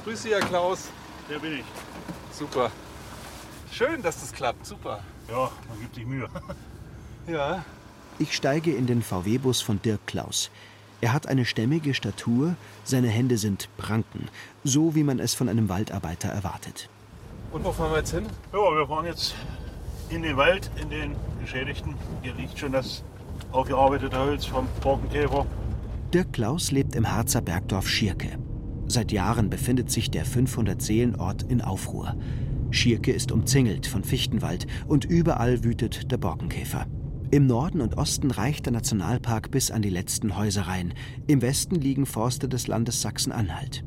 Grüße, 0.03 0.29
Herr 0.29 0.39
Klaus. 0.39 0.89
Der 1.29 1.39
bin 1.39 1.59
ich. 1.59 1.65
Super. 2.31 2.71
Schön, 3.71 4.01
dass 4.01 4.19
das 4.19 4.31
klappt. 4.33 4.65
Super. 4.65 4.99
Ja, 5.29 5.51
man 5.69 5.79
gibt 5.79 5.95
sich 5.95 6.05
Mühe. 6.05 6.27
Ja. 7.27 7.63
Ich 8.17 8.35
steige 8.35 8.73
in 8.73 8.87
den 8.87 9.03
VW-Bus 9.03 9.61
von 9.61 9.79
Dirk 9.79 10.07
Klaus. 10.07 10.49
Er 11.01 11.13
hat 11.13 11.27
eine 11.27 11.45
stämmige 11.45 11.93
Statur, 11.93 12.55
seine 12.83 13.09
Hände 13.09 13.37
sind 13.37 13.69
Pranken, 13.77 14.27
so 14.63 14.95
wie 14.95 15.03
man 15.03 15.19
es 15.19 15.35
von 15.35 15.47
einem 15.47 15.69
Waldarbeiter 15.69 16.29
erwartet. 16.29 16.89
Und 17.51 17.63
wo 17.63 17.71
fahren 17.71 17.91
wir 17.91 17.99
jetzt 17.99 18.11
hin? 18.11 18.25
Ja, 18.51 18.57
wir 18.57 18.87
fahren 18.87 19.05
jetzt 19.05 19.35
in 20.09 20.23
den 20.23 20.35
Wald, 20.35 20.71
in 20.81 20.89
den 20.89 21.15
Geschädigten. 21.41 21.93
Hier 22.23 22.33
liegt 22.33 22.57
schon 22.57 22.71
das 22.71 23.03
aufgearbeitete 23.51 24.17
Holz 24.17 24.45
vom 24.45 24.67
Borkenkäfer. 24.81 25.45
Dirk 26.11 26.33
Klaus 26.33 26.71
lebt 26.71 26.95
im 26.95 27.09
Harzer 27.09 27.41
Bergdorf 27.41 27.87
Schierke. 27.87 28.37
Seit 28.91 29.13
Jahren 29.13 29.49
befindet 29.49 29.89
sich 29.89 30.11
der 30.11 30.25
500-Seelen-Ort 30.25 31.43
in 31.43 31.61
Aufruhr. 31.61 32.17
Schierke 32.71 33.13
ist 33.13 33.31
umzingelt 33.31 33.87
von 33.87 34.03
Fichtenwald 34.03 34.67
und 34.85 35.05
überall 35.05 35.63
wütet 35.63 36.11
der 36.11 36.17
Borkenkäfer. 36.17 36.87
Im 37.31 37.47
Norden 37.47 37.79
und 37.79 37.97
Osten 37.97 38.31
reicht 38.31 38.65
der 38.65 38.73
Nationalpark 38.73 39.49
bis 39.49 39.71
an 39.71 39.81
die 39.81 39.89
letzten 39.89 40.35
Häusereien. 40.35 40.93
Im 41.25 41.41
Westen 41.41 41.75
liegen 41.75 42.05
Forste 42.05 42.49
des 42.49 42.67
Landes 42.67 43.01
Sachsen-Anhalt. 43.01 43.85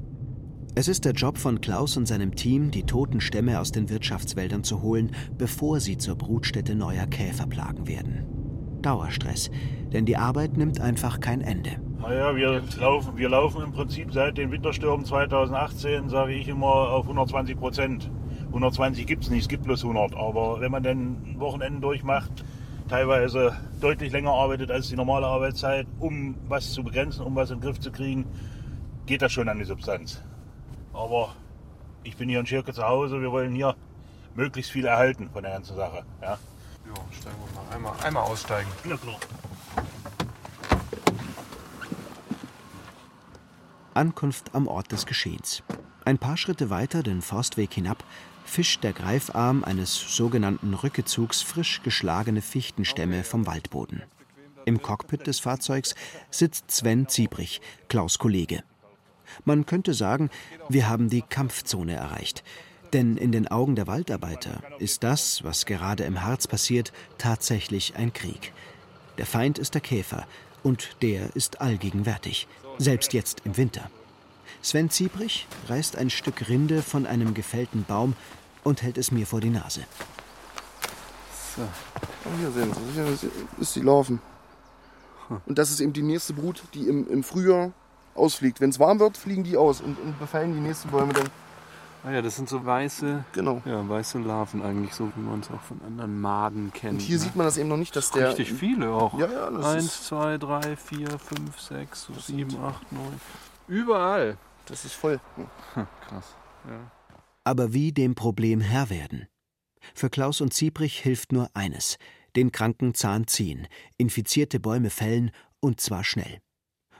Es 0.74 0.88
ist 0.88 1.04
der 1.04 1.12
Job 1.12 1.36
von 1.36 1.60
Klaus 1.60 1.98
und 1.98 2.08
seinem 2.08 2.34
Team, 2.34 2.70
die 2.70 2.84
toten 2.84 3.20
Stämme 3.20 3.60
aus 3.60 3.72
den 3.72 3.90
Wirtschaftswäldern 3.90 4.64
zu 4.64 4.80
holen, 4.80 5.10
bevor 5.36 5.80
sie 5.80 5.98
zur 5.98 6.16
Brutstätte 6.16 6.74
neuer 6.74 7.06
Käferplagen 7.06 7.86
werden. 7.86 8.24
Dauerstress, 8.80 9.50
denn 9.92 10.06
die 10.06 10.16
Arbeit 10.16 10.56
nimmt 10.56 10.80
einfach 10.80 11.20
kein 11.20 11.42
Ende. 11.42 11.83
Naja, 12.06 12.36
wir 12.36 12.62
laufen, 12.76 13.16
wir 13.16 13.30
laufen 13.30 13.62
im 13.62 13.72
Prinzip 13.72 14.12
seit 14.12 14.36
den 14.36 14.50
Winterstürmen 14.52 15.06
2018, 15.06 16.10
sage 16.10 16.34
ich 16.34 16.48
immer, 16.48 16.66
auf 16.66 17.04
120 17.04 17.58
Prozent. 17.58 18.10
120 18.48 19.06
gibt 19.06 19.24
es 19.24 19.30
nicht, 19.30 19.42
es 19.42 19.48
gibt 19.48 19.64
bloß 19.64 19.84
100. 19.84 20.14
Aber 20.14 20.60
wenn 20.60 20.70
man 20.70 20.82
dann 20.82 21.34
Wochenenden 21.38 21.80
durchmacht, 21.80 22.30
teilweise 22.90 23.56
deutlich 23.80 24.12
länger 24.12 24.32
arbeitet 24.32 24.70
als 24.70 24.88
die 24.88 24.96
normale 24.96 25.26
Arbeitszeit, 25.26 25.86
um 25.98 26.34
was 26.46 26.74
zu 26.74 26.84
begrenzen, 26.84 27.24
um 27.24 27.34
was 27.36 27.50
in 27.50 27.56
den 27.56 27.62
Griff 27.62 27.80
zu 27.80 27.90
kriegen, 27.90 28.26
geht 29.06 29.22
das 29.22 29.32
schon 29.32 29.48
an 29.48 29.58
die 29.58 29.64
Substanz. 29.64 30.22
Aber 30.92 31.34
ich 32.02 32.18
bin 32.18 32.28
hier 32.28 32.40
in 32.40 32.46
Schirke 32.46 32.74
zu 32.74 32.86
Hause, 32.86 33.22
wir 33.22 33.32
wollen 33.32 33.54
hier 33.54 33.76
möglichst 34.34 34.72
viel 34.72 34.84
erhalten 34.84 35.30
von 35.32 35.42
der 35.42 35.52
ganzen 35.52 35.74
Sache. 35.74 36.02
Ja, 36.20 36.36
Ja, 36.86 36.94
steigen 37.18 37.36
wir 37.46 37.62
mal. 37.62 37.74
Einmal, 37.74 37.92
einmal 38.04 38.24
aussteigen. 38.24 38.68
ja 38.84 38.96
klar. 38.98 39.16
Ankunft 43.94 44.54
am 44.54 44.66
Ort 44.66 44.92
des 44.92 45.06
Geschehens. 45.06 45.62
Ein 46.04 46.18
paar 46.18 46.36
Schritte 46.36 46.70
weiter 46.70 47.02
den 47.02 47.22
Forstweg 47.22 47.72
hinab 47.72 48.04
fischt 48.44 48.84
der 48.84 48.92
Greifarm 48.92 49.64
eines 49.64 50.16
sogenannten 50.16 50.74
Rückezugs 50.74 51.42
frisch 51.42 51.82
geschlagene 51.82 52.42
Fichtenstämme 52.42 53.24
vom 53.24 53.46
Waldboden. 53.46 54.02
Im 54.66 54.80
Cockpit 54.80 55.26
des 55.26 55.40
Fahrzeugs 55.40 55.94
sitzt 56.30 56.70
Sven 56.70 57.08
Ziebrich, 57.08 57.60
Klaus 57.88 58.18
Kollege. 58.18 58.62
Man 59.44 59.66
könnte 59.66 59.94
sagen, 59.94 60.30
wir 60.68 60.88
haben 60.88 61.08
die 61.08 61.22
Kampfzone 61.22 61.94
erreicht. 61.94 62.44
Denn 62.92 63.16
in 63.16 63.32
den 63.32 63.48
Augen 63.48 63.74
der 63.74 63.88
Waldarbeiter 63.88 64.62
ist 64.78 65.02
das, 65.02 65.42
was 65.42 65.66
gerade 65.66 66.04
im 66.04 66.22
Harz 66.22 66.46
passiert, 66.46 66.92
tatsächlich 67.18 67.96
ein 67.96 68.12
Krieg. 68.12 68.52
Der 69.18 69.26
Feind 69.26 69.58
ist 69.58 69.74
der 69.74 69.80
Käfer 69.80 70.26
und 70.62 70.96
der 71.02 71.34
ist 71.36 71.60
allgegenwärtig, 71.60 72.48
selbst 72.78 73.12
jetzt 73.12 73.42
im 73.44 73.56
Winter. 73.56 73.90
Sven 74.62 74.90
Ziebrich 74.90 75.46
reißt 75.68 75.96
ein 75.96 76.10
Stück 76.10 76.48
Rinde 76.48 76.82
von 76.82 77.06
einem 77.06 77.34
gefällten 77.34 77.84
Baum 77.84 78.14
und 78.62 78.82
hält 78.82 78.98
es 78.98 79.12
mir 79.12 79.26
vor 79.26 79.40
die 79.40 79.50
Nase. 79.50 79.82
Oh, 81.56 82.30
hier 82.38 82.50
sehen 82.50 82.72
Sie, 82.72 82.92
hier 82.94 83.18
ist 83.60 83.76
die 83.76 83.80
Larven. 83.80 84.20
Und 85.46 85.58
das 85.58 85.70
ist 85.70 85.80
eben 85.80 85.92
die 85.92 86.02
nächste 86.02 86.32
Brut, 86.32 86.62
die 86.74 86.88
im, 86.88 87.08
im 87.08 87.22
Frühjahr 87.22 87.72
ausfliegt. 88.14 88.60
Wenn 88.60 88.70
es 88.70 88.78
warm 88.78 88.98
wird, 88.98 89.16
fliegen 89.16 89.44
die 89.44 89.56
aus 89.56 89.80
und, 89.80 89.98
und 89.98 90.18
befallen 90.18 90.52
die 90.54 90.60
nächsten 90.60 90.90
Bäume 90.90 91.12
dann. 91.12 91.28
Ah 92.04 92.10
ja, 92.10 92.20
das 92.22 92.36
sind 92.36 92.50
so 92.50 92.64
weiße, 92.66 93.24
Genau. 93.32 93.62
ja, 93.64 93.88
weiße 93.88 94.18
Larven 94.18 94.62
eigentlich, 94.62 94.92
so 94.92 95.10
wie 95.16 95.20
man 95.20 95.40
es 95.40 95.50
auch 95.50 95.60
von 95.62 95.80
anderen 95.82 96.20
Maden 96.20 96.70
kennt. 96.72 96.94
Und 96.94 97.00
hier 97.00 97.16
ne? 97.16 97.22
sieht 97.22 97.34
man 97.34 97.46
das 97.46 97.56
eben 97.56 97.68
noch 97.70 97.78
nicht, 97.78 97.96
dass 97.96 98.10
der. 98.10 98.28
Richtig 98.28 98.52
viele 98.52 98.90
auch. 98.92 99.18
Ja, 99.18 99.26
ja, 99.26 99.50
das 99.50 99.64
Eins, 99.64 99.84
ist, 99.86 100.04
zwei, 100.06 100.36
drei, 100.36 100.76
vier, 100.76 101.18
fünf, 101.18 101.58
sechs, 101.58 102.08
Das 102.14 102.26
sieben, 102.26 102.50
sind- 102.50 102.62
acht, 102.62 102.92
neun. 102.92 103.18
Überall. 103.68 104.36
das 104.66 104.84
ist 104.84 104.92
voll. 104.94 105.18
Hm, 105.36 105.86
krass. 106.06 106.34
Ja. 106.68 106.90
Aber 107.44 107.72
wie 107.72 107.92
dem 107.92 108.14
Problem 108.14 108.60
Herr 108.60 108.90
werden? 108.90 109.26
Für 109.94 110.10
Klaus 110.10 110.40
und 110.42 110.52
Ziebrich 110.52 110.98
hilft 111.00 111.32
nur 111.32 111.48
eines: 111.54 111.96
den 112.36 112.52
kranken 112.52 112.92
Zahn 112.94 113.26
ziehen, 113.26 113.66
infizierte 113.96 114.60
Bäume 114.60 114.90
fällen 114.90 115.30
und 115.60 115.80
zwar 115.80 116.04
schnell. 116.04 116.40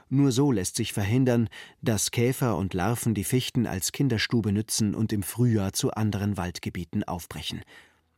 Nur 0.09 0.31
so 0.31 0.51
lässt 0.51 0.75
sich 0.75 0.93
verhindern, 0.93 1.49
dass 1.81 2.11
Käfer 2.11 2.57
und 2.57 2.73
Larven 2.73 3.15
die 3.15 3.23
Fichten 3.23 3.65
als 3.65 3.91
Kinderstube 3.91 4.51
nützen 4.51 4.93
und 4.93 5.11
im 5.11 5.23
Frühjahr 5.23 5.73
zu 5.73 5.91
anderen 5.91 6.37
Waldgebieten 6.37 7.03
aufbrechen. 7.03 7.61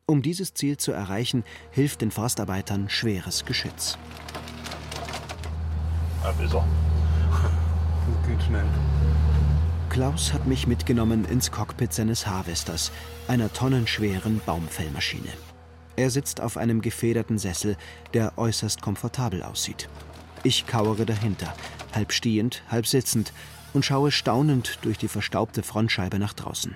Um 0.05 0.21
dieses 0.21 0.53
Ziel 0.53 0.77
zu 0.77 0.91
erreichen, 0.91 1.43
hilft 1.71 2.01
den 2.01 2.11
Forstarbeitern 2.11 2.89
schweres 2.89 3.45
Geschütz. 3.45 3.97
Ab 6.23 6.35
ist 6.43 6.53
er. 6.53 6.67
Das 8.07 8.27
geht 8.27 8.43
schnell. 8.43 8.65
Klaus 9.89 10.33
hat 10.33 10.45
mich 10.45 10.67
mitgenommen 10.67 11.25
ins 11.25 11.51
Cockpit 11.51 11.93
seines 11.93 12.27
Harvesters, 12.27 12.91
einer 13.27 13.51
tonnenschweren 13.51 14.41
Baumfellmaschine. 14.45 15.29
Er 15.95 16.11
sitzt 16.11 16.41
auf 16.41 16.57
einem 16.57 16.81
gefederten 16.81 17.37
Sessel, 17.37 17.75
der 18.13 18.37
äußerst 18.37 18.81
komfortabel 18.81 19.41
aussieht. 19.41 19.89
Ich 20.43 20.67
kauere 20.67 21.05
dahinter, 21.05 21.53
halb 21.93 22.11
stehend, 22.11 22.63
halb 22.69 22.87
sitzend 22.87 23.33
und 23.73 23.85
schaue 23.85 24.11
staunend 24.11 24.79
durch 24.81 24.97
die 24.97 25.07
verstaubte 25.07 25.63
Frontscheibe 25.63 26.19
nach 26.19 26.33
draußen. 26.33 26.75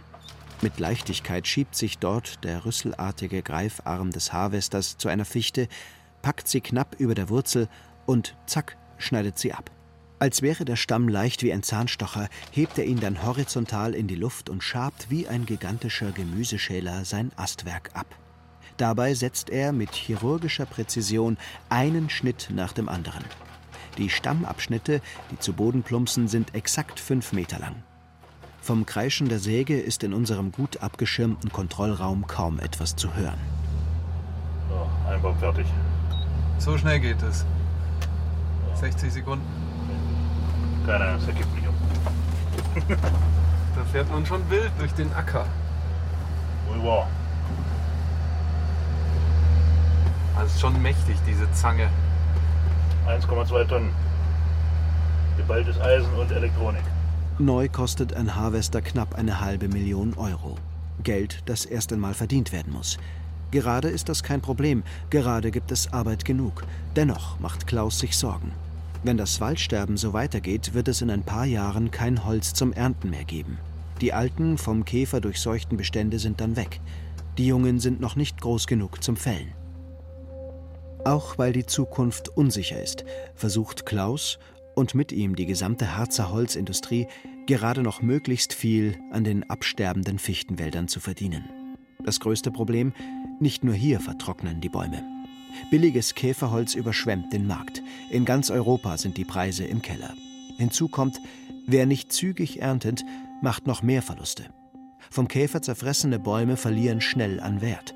Mit 0.62 0.80
Leichtigkeit 0.80 1.48
schiebt 1.48 1.76
sich 1.76 1.98
dort 1.98 2.44
der 2.44 2.66
rüsselartige 2.66 3.42
Greifarm 3.42 4.12
des 4.12 4.32
Harvesters 4.34 4.98
zu 4.98 5.10
einer 5.10 5.26
Fichte, 5.26 5.68
packt 6.22 6.48
sie 6.48 6.62
knapp 6.62 6.96
über 7.00 7.16
der 7.16 7.30
Wurzel 7.30 7.68
und 8.06 8.36
zack, 8.46 8.78
schneidet 8.98 9.40
sie 9.40 9.54
ab. 9.54 9.72
Als 10.20 10.44
wäre 10.44 10.66
der 10.66 10.76
Stamm 10.76 11.10
leicht 11.10 11.42
wie 11.42 11.52
ein 11.52 11.64
Zahnstocher, 11.64 12.30
hebt 12.52 12.78
er 12.78 12.86
ihn 12.86 13.00
dann 13.00 13.26
horizontal 13.26 13.96
in 13.96 14.08
die 14.08 14.16
Luft 14.16 14.52
und 14.52 14.64
schabt 14.64 15.10
wie 15.10 15.28
ein 15.28 15.48
gigantischer 15.48 16.12
Gemüseschäler 16.12 17.06
sein 17.06 17.32
Astwerk 17.38 17.90
ab. 17.96 18.06
Dabei 18.78 19.16
setzt 19.16 19.50
er 19.50 19.72
mit 19.72 19.92
chirurgischer 19.96 20.68
Präzision 20.68 21.38
einen 21.70 22.12
Schnitt 22.12 22.50
nach 22.54 22.72
dem 22.72 22.88
anderen. 22.88 23.24
Die 23.98 24.10
Stammabschnitte, 24.10 25.02
die 25.32 25.40
zu 25.40 25.54
Boden 25.54 25.84
plumpsen, 25.84 26.28
sind 26.28 26.56
exakt 26.56 27.00
fünf 27.00 27.34
Meter 27.34 27.60
lang. 27.60 27.76
Vom 28.62 28.86
Kreischen 28.86 29.28
der 29.28 29.40
Säge 29.40 29.80
ist 29.80 30.04
in 30.04 30.14
unserem 30.14 30.52
gut 30.52 30.82
abgeschirmten 30.84 31.52
Kontrollraum 31.52 32.28
kaum 32.28 32.60
etwas 32.60 32.96
zu 32.96 33.14
hören. 33.16 33.40
So, 34.70 34.88
ein 35.10 35.22
Baum 35.22 35.38
fertig. 35.40 35.66
So 36.60 36.78
schnell 36.78 37.00
geht 37.00 37.22
es. 37.24 37.46
60 38.76 39.12
Sekunden. 39.12 39.46
Keine 40.86 41.06
Ahnung, 41.06 41.20
das 41.20 41.28
ergibt 41.28 41.54
mich 41.56 41.68
um. 41.68 41.76
Da 43.74 43.86
fährt 43.86 44.12
man 44.12 44.26
schon 44.26 44.48
wild 44.50 44.72
durch 44.78 44.92
den 44.94 45.12
Acker. 45.14 45.46
Wohl 46.68 46.84
wahr. 46.86 47.08
Also 50.38 50.60
schon 50.60 50.82
mächtig, 50.82 51.16
diese 51.26 51.52
Zange. 51.54 51.90
1,2 53.08 53.68
Tonnen. 53.68 53.92
Geballtes 55.38 55.80
Eisen 55.80 56.14
und 56.14 56.32
Elektronik. 56.32 56.84
Neu 57.40 57.68
kostet 57.70 58.14
ein 58.14 58.36
Harvester 58.36 58.82
knapp 58.82 59.16
eine 59.16 59.42
halbe 59.42 59.68
Million 59.68 60.14
Euro. 60.16 60.58
Geld, 61.04 61.42
das 61.46 61.66
erst 61.66 61.92
einmal 61.92 62.14
verdient 62.14 62.52
werden 62.52 62.74
muss. 62.74 62.98
Gerade 63.50 63.90
ist 63.90 64.08
das 64.08 64.24
kein 64.24 64.42
Problem, 64.42 64.84
gerade 65.10 65.52
gibt 65.52 65.72
es 65.72 65.92
Arbeit 65.92 66.24
genug. 66.24 66.64
Dennoch 66.96 67.40
macht 67.40 67.68
Klaus 67.68 68.00
sich 68.00 68.16
Sorgen. 68.16 68.52
Wenn 69.04 69.18
das 69.18 69.42
Waldsterben 69.42 69.98
so 69.98 70.14
weitergeht, 70.14 70.74
wird 70.74 70.88
es 70.88 71.02
in 71.02 71.10
ein 71.10 71.24
paar 71.24 71.46
Jahren 71.46 71.90
kein 71.90 72.24
Holz 72.24 72.54
zum 72.54 72.72
Ernten 72.72 73.10
mehr 73.10 73.26
geben. 73.26 73.58
Die 74.00 74.14
alten, 74.14 74.58
vom 74.58 74.86
Käfer 74.86 75.22
durchseuchten 75.22 75.78
Bestände 75.78 76.20
sind 76.20 76.40
dann 76.40 76.56
weg. 76.56 76.80
Die 77.38 77.48
jungen 77.48 77.80
sind 77.80 78.00
noch 78.00 78.16
nicht 78.16 78.40
groß 78.40 78.68
genug 78.68 79.04
zum 79.04 79.18
Fällen. 79.18 79.61
Auch 81.04 81.38
weil 81.38 81.52
die 81.52 81.66
Zukunft 81.66 82.30
unsicher 82.30 82.82
ist, 82.82 83.06
versucht 83.34 83.86
Klaus 83.86 84.38
und 84.76 84.94
mit 84.94 85.12
ihm 85.12 85.36
die 85.36 85.48
gesamte 85.48 85.98
Harzer 85.98 86.32
Holzindustrie 86.32 87.08
gerade 87.48 87.82
noch 87.82 88.02
möglichst 88.02 88.54
viel 88.54 89.00
an 89.12 89.24
den 89.24 89.50
absterbenden 89.50 90.20
Fichtenwäldern 90.20 90.88
zu 90.88 91.00
verdienen. 91.00 91.50
Das 92.04 92.20
größte 92.20 92.52
Problem, 92.52 92.94
nicht 93.40 93.64
nur 93.64 93.74
hier 93.74 94.00
vertrocknen 94.00 94.62
die 94.62 94.70
Bäume. 94.70 95.04
Billiges 95.72 96.14
Käferholz 96.14 96.76
überschwemmt 96.76 97.34
den 97.34 97.48
Markt. 97.48 97.82
In 98.10 98.24
ganz 98.24 98.52
Europa 98.52 98.98
sind 98.98 99.18
die 99.18 99.26
Preise 99.26 99.66
im 99.66 99.82
Keller. 99.82 100.14
Hinzu 100.58 100.88
kommt, 100.88 101.20
wer 101.66 101.86
nicht 101.86 102.12
zügig 102.12 102.62
erntet, 102.62 103.04
macht 103.42 103.66
noch 103.66 103.82
mehr 103.82 104.02
Verluste. 104.02 104.46
Vom 105.10 105.28
Käfer 105.28 105.62
zerfressene 105.62 106.20
Bäume 106.20 106.58
verlieren 106.58 107.02
schnell 107.02 107.40
an 107.40 107.62
Wert. 107.62 107.96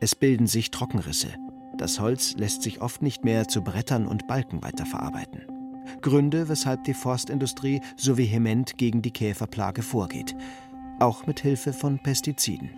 Es 0.00 0.14
bilden 0.14 0.46
sich 0.46 0.70
Trockenrisse. 0.70 1.28
Das 1.76 2.00
Holz 2.00 2.34
lässt 2.36 2.62
sich 2.62 2.80
oft 2.80 3.02
nicht 3.02 3.24
mehr 3.24 3.48
zu 3.48 3.62
Brettern 3.62 4.06
und 4.06 4.26
Balken 4.26 4.62
weiterverarbeiten. 4.62 5.46
Gründe, 6.02 6.48
weshalb 6.48 6.84
die 6.84 6.94
Forstindustrie 6.94 7.80
so 7.96 8.16
vehement 8.16 8.78
gegen 8.78 9.02
die 9.02 9.12
Käferplage 9.12 9.82
vorgeht. 9.82 10.34
Auch 10.98 11.26
mit 11.26 11.40
Hilfe 11.40 11.72
von 11.72 11.98
Pestiziden. 11.98 12.70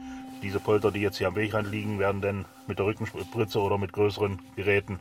Diese 0.43 0.61
Polter, 0.61 0.91
die 0.91 1.01
jetzt 1.01 1.19
hier 1.19 1.29
am 1.29 1.37
Wegrand 1.37 1.71
liegen, 1.71 1.99
werden 1.99 2.21
dann 2.21 2.45
mit 2.67 2.79
der 2.79 2.87
Rückenspritze 2.87 3.61
oder 3.61 3.79
mit 3.79 3.93
größeren 3.93 4.41
Geräten 4.57 4.99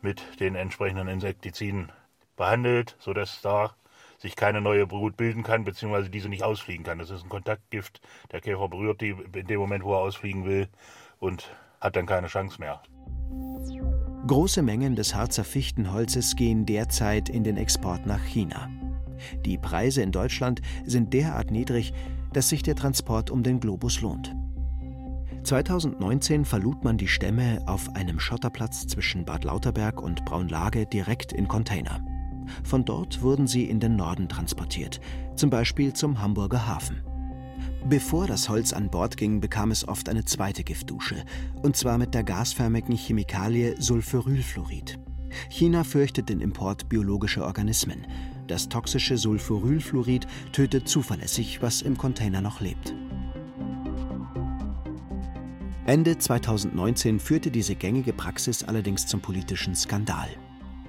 mit 0.00 0.22
den 0.40 0.54
entsprechenden 0.54 1.08
Insektiziden 1.08 1.90
behandelt, 2.36 2.96
sodass 2.98 3.40
da 3.42 3.74
sich 4.18 4.36
keine 4.36 4.60
neue 4.60 4.86
Brut 4.86 5.16
bilden 5.16 5.42
kann, 5.42 5.64
beziehungsweise 5.64 6.10
diese 6.10 6.28
nicht 6.28 6.44
ausfliegen 6.44 6.84
kann. 6.84 6.98
Das 6.98 7.10
ist 7.10 7.24
ein 7.24 7.28
Kontaktgift. 7.28 8.00
Der 8.32 8.40
Käfer 8.40 8.68
berührt 8.68 9.00
die 9.00 9.10
in 9.10 9.46
dem 9.46 9.60
Moment, 9.60 9.84
wo 9.84 9.94
er 9.94 10.00
ausfliegen 10.00 10.44
will 10.44 10.68
und 11.18 11.50
hat 11.80 11.96
dann 11.96 12.06
keine 12.06 12.28
Chance 12.28 12.60
mehr. 12.60 12.82
Große 14.26 14.62
Mengen 14.62 14.96
des 14.96 15.14
Harzer 15.14 15.44
Fichtenholzes 15.44 16.34
gehen 16.34 16.64
derzeit 16.64 17.28
in 17.28 17.44
den 17.44 17.58
Export 17.58 18.06
nach 18.06 18.24
China. 18.24 18.70
Die 19.44 19.58
Preise 19.58 20.02
in 20.02 20.12
Deutschland 20.12 20.62
sind 20.84 21.12
derart 21.12 21.50
niedrig, 21.50 21.92
dass 22.32 22.48
sich 22.48 22.62
der 22.62 22.74
Transport 22.74 23.30
um 23.30 23.42
den 23.42 23.60
Globus 23.60 24.00
lohnt. 24.00 24.34
2019 25.42 26.46
verlud 26.46 26.84
man 26.84 26.96
die 26.96 27.08
Stämme 27.08 27.62
auf 27.66 27.94
einem 27.94 28.18
Schotterplatz 28.18 28.86
zwischen 28.86 29.26
Bad 29.26 29.44
Lauterberg 29.44 30.00
und 30.00 30.24
Braunlage 30.24 30.86
direkt 30.86 31.32
in 31.32 31.46
Container. 31.46 32.00
Von 32.62 32.84
dort 32.84 33.22
wurden 33.22 33.46
sie 33.46 33.64
in 33.64 33.78
den 33.78 33.96
Norden 33.96 34.28
transportiert, 34.28 35.00
zum 35.36 35.50
Beispiel 35.50 35.92
zum 35.92 36.20
Hamburger 36.20 36.66
Hafen. 36.66 37.02
Bevor 37.88 38.26
das 38.26 38.48
Holz 38.48 38.72
an 38.72 38.90
Bord 38.90 39.16
ging, 39.16 39.40
bekam 39.40 39.70
es 39.70 39.86
oft 39.86 40.08
eine 40.08 40.24
zweite 40.24 40.64
Giftdusche, 40.64 41.24
und 41.62 41.76
zwar 41.76 41.98
mit 41.98 42.14
der 42.14 42.24
gasförmigen 42.24 42.96
Chemikalie 42.96 43.80
Sulforylfluorid. 43.80 44.98
China 45.50 45.84
fürchtet 45.84 46.28
den 46.28 46.40
Import 46.40 46.88
biologischer 46.88 47.44
Organismen. 47.44 48.06
Das 48.46 48.68
toxische 48.68 49.16
Sulforylfluorid 49.18 50.26
tötet 50.52 50.88
zuverlässig, 50.88 51.60
was 51.62 51.82
im 51.82 51.98
Container 51.98 52.40
noch 52.40 52.60
lebt. 52.60 52.94
Ende 55.86 56.16
2019 56.16 57.20
führte 57.20 57.50
diese 57.50 57.74
gängige 57.74 58.14
Praxis 58.14 58.62
allerdings 58.62 59.06
zum 59.06 59.20
politischen 59.20 59.74
Skandal. 59.74 60.28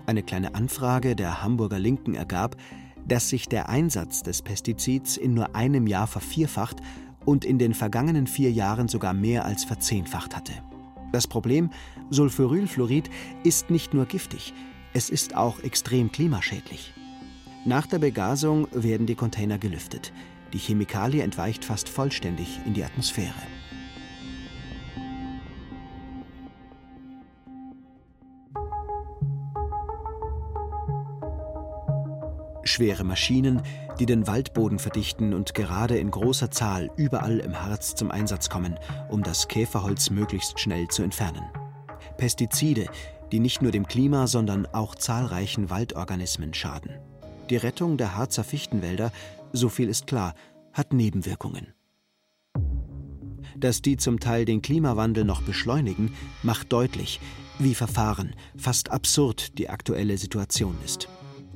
Eine 0.05 0.24
kleine 0.24 0.55
Anfrage 0.55 1.15
der 1.15 1.43
Hamburger 1.43 1.79
Linken 1.79 2.15
ergab, 2.15 2.55
dass 3.05 3.29
sich 3.29 3.47
der 3.47 3.69
Einsatz 3.69 4.24
des 4.24 4.41
Pestizids 4.41 5.17
in 5.17 5.33
nur 5.33 5.55
einem 5.55 5.88
Jahr 5.88 6.07
vervierfacht 6.07 6.81
und 7.24 7.45
in 7.45 7.57
den 7.57 7.74
vergangenen 7.74 8.27
vier 8.27 8.51
Jahren 8.51 8.88
sogar 8.88 9.13
mehr 9.13 9.45
als 9.45 9.63
verzehnfacht 9.63 10.35
hatte. 10.35 10.53
Das 11.12 11.27
Problem, 11.27 11.69
Sulforylfluorid 12.09 13.09
ist 13.43 13.69
nicht 13.69 13.93
nur 13.93 14.05
giftig, 14.05 14.53
es 14.93 15.09
ist 15.09 15.35
auch 15.35 15.59
extrem 15.59 16.12
klimaschädlich. 16.12 16.93
Nach 17.65 17.88
der 17.88 18.00
Begasung 18.00 18.67
werden 18.71 19.07
die 19.07 19.15
Container 19.15 19.57
gelüftet. 19.57 20.13
Die 20.53 20.59
Chemikalie 20.59 21.24
entweicht 21.24 21.65
fast 21.65 21.89
vollständig 21.89 22.59
in 22.65 22.74
die 22.74 22.83
Atmosphäre. 22.83 23.33
Schwere 32.65 33.03
Maschinen, 33.03 33.62
die 34.00 34.05
den 34.05 34.27
Waldboden 34.27 34.79
verdichten 34.79 35.34
und 35.34 35.53
gerade 35.53 35.98
in 35.98 36.12
großer 36.12 36.51
Zahl 36.51 36.89
überall 36.98 37.39
im 37.39 37.62
Harz 37.62 37.95
zum 37.95 38.12
Einsatz 38.12 38.50
kommen, 38.50 38.77
um 39.10 39.24
das 39.24 39.48
Käferholz 39.48 40.10
möglichst 40.10 40.60
schnell 40.60 40.88
zu 40.88 41.03
entfernen. 41.03 41.43
Pestizide, 42.17 42.88
die 43.31 43.39
nicht 43.39 43.62
nur 43.62 43.72
dem 43.72 43.88
Klima, 43.88 44.27
sondern 44.27 44.65
auch 44.65 44.95
zahlreichen 44.95 45.69
Waldorganismen 45.69 46.53
schaden. 46.53 46.92
Die 47.50 47.57
Rettung 47.57 47.98
der 47.98 48.16
Harzer 48.16 48.44
Fichtenwälder, 48.44 49.11
so 49.53 49.70
viel 49.70 49.87
ist 49.87 50.07
klar, 50.07 50.33
hat 50.74 50.92
Nebenwirkungen. 50.92 51.74
Dass 53.55 53.81
die 53.81 53.98
zum 53.98 54.20
Teil 54.20 54.44
den 54.44 54.61
Klimawandel 54.61 55.24
noch 55.24 55.42
beschleunigen, 55.44 56.13
macht 56.44 56.74
deutlich, 56.74 57.22
wie 57.59 57.75
verfahren, 57.75 58.35
fast 58.57 58.92
absurd 58.92 59.57
die 59.57 59.70
aktuelle 59.70 60.18
Situation 60.18 60.75
ist. 60.83 61.07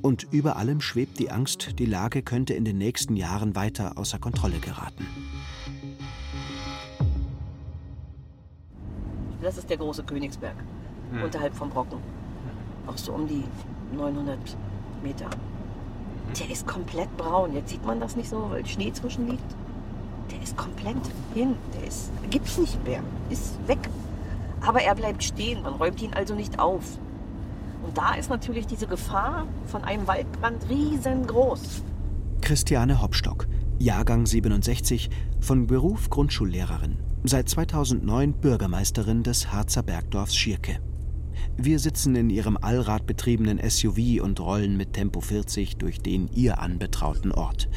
Und 0.02 0.26
über 0.30 0.56
allem 0.56 0.80
schwebt 0.80 1.18
die 1.18 1.30
Angst, 1.30 1.78
die 1.78 1.84
Lage 1.84 2.22
könnte 2.22 2.54
in 2.54 2.64
den 2.64 2.78
nächsten 2.78 3.16
Jahren 3.16 3.54
weiter 3.54 3.98
außer 3.98 4.18
Kontrolle 4.18 4.58
geraten. 4.58 5.06
Das 9.42 9.58
ist 9.58 9.68
der 9.68 9.76
große 9.76 10.02
Königsberg, 10.04 10.56
hm. 11.12 11.22
unterhalb 11.22 11.54
vom 11.54 11.70
Brocken. 11.70 11.98
Auch 12.86 12.96
so 12.96 13.12
um 13.12 13.26
die 13.26 13.44
900 13.94 14.38
Meter. 15.02 15.28
Der 16.38 16.50
ist 16.50 16.66
komplett 16.66 17.14
braun. 17.16 17.54
Jetzt 17.54 17.70
sieht 17.70 17.84
man 17.84 18.00
das 18.00 18.16
nicht 18.16 18.28
so, 18.28 18.50
weil 18.50 18.64
Schnee 18.66 18.92
zwischen 18.92 19.28
liegt. 19.28 19.56
Der 20.30 20.42
ist 20.42 20.56
komplett 20.56 20.96
hin. 21.34 21.56
Der 21.74 21.88
ist, 21.88 22.10
gibt's 22.30 22.58
nicht 22.58 22.82
mehr. 22.84 23.02
Ist 23.30 23.56
weg. 23.66 23.78
Aber 24.60 24.80
er 24.80 24.94
bleibt 24.94 25.24
stehen. 25.24 25.62
Man 25.62 25.74
räumt 25.74 26.00
ihn 26.02 26.14
also 26.14 26.34
nicht 26.34 26.58
auf. 26.58 26.98
Und 27.82 27.96
da 27.96 28.14
ist 28.14 28.30
natürlich 28.30 28.66
diese 28.66 28.86
Gefahr 28.86 29.46
von 29.66 29.84
einem 29.84 30.06
Waldbrand 30.06 30.68
riesengroß. 30.68 31.82
Christiane 32.40 33.00
Hopstock, 33.02 33.46
Jahrgang 33.78 34.26
67, 34.26 35.10
von 35.40 35.66
Beruf 35.66 36.10
Grundschullehrerin, 36.10 36.98
seit 37.24 37.48
2009 37.48 38.32
Bürgermeisterin 38.34 39.22
des 39.22 39.52
Harzer 39.52 39.82
Bergdorfs 39.82 40.36
Schierke. 40.36 40.80
Wir 41.56 41.78
sitzen 41.78 42.16
in 42.16 42.30
ihrem 42.30 42.56
allradbetriebenen 42.56 43.60
SUV 43.68 44.22
und 44.22 44.40
rollen 44.40 44.76
mit 44.76 44.92
Tempo 44.92 45.20
40 45.20 45.76
durch 45.76 46.00
den 46.00 46.28
ihr 46.28 46.58
anbetrauten 46.58 47.32
Ort. 47.32 47.68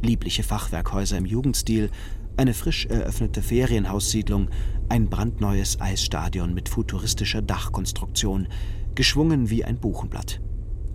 Liebliche 0.00 0.42
Fachwerkhäuser 0.42 1.16
im 1.16 1.26
Jugendstil, 1.26 1.90
eine 2.36 2.54
frisch 2.54 2.86
eröffnete 2.86 3.42
Ferienhaussiedlung, 3.42 4.48
ein 4.88 5.08
brandneues 5.08 5.80
Eisstadion 5.80 6.54
mit 6.54 6.68
futuristischer 6.68 7.42
Dachkonstruktion, 7.42 8.48
geschwungen 8.94 9.50
wie 9.50 9.64
ein 9.64 9.78
Buchenblatt. 9.78 10.40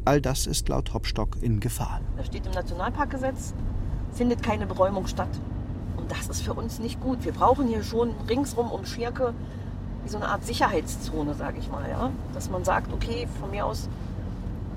All 0.05 0.21
das 0.21 0.47
ist 0.47 0.69
laut 0.69 0.93
Hopstock 0.93 1.37
in 1.41 1.59
Gefahr. 1.59 2.01
Da 2.15 2.23
steht 2.23 2.45
im 2.45 2.53
Nationalparkgesetz, 2.53 3.53
findet 4.13 4.41
keine 4.41 4.65
Beräumung 4.65 5.07
statt. 5.07 5.29
Und 5.97 6.09
das 6.11 6.29
ist 6.29 6.43
für 6.43 6.53
uns 6.53 6.79
nicht 6.79 7.01
gut. 7.01 7.25
Wir 7.25 7.33
brauchen 7.33 7.67
hier 7.67 7.83
schon 7.83 8.11
ringsrum 8.29 8.71
um 8.71 8.85
Schirke 8.85 9.33
wie 10.03 10.09
so 10.09 10.17
eine 10.17 10.29
Art 10.29 10.45
Sicherheitszone, 10.45 11.33
sage 11.33 11.59
ich 11.59 11.69
mal. 11.69 11.89
Ja? 11.89 12.11
Dass 12.33 12.49
man 12.49 12.63
sagt, 12.63 12.93
okay, 12.93 13.27
von 13.39 13.51
mir 13.51 13.65
aus 13.65 13.89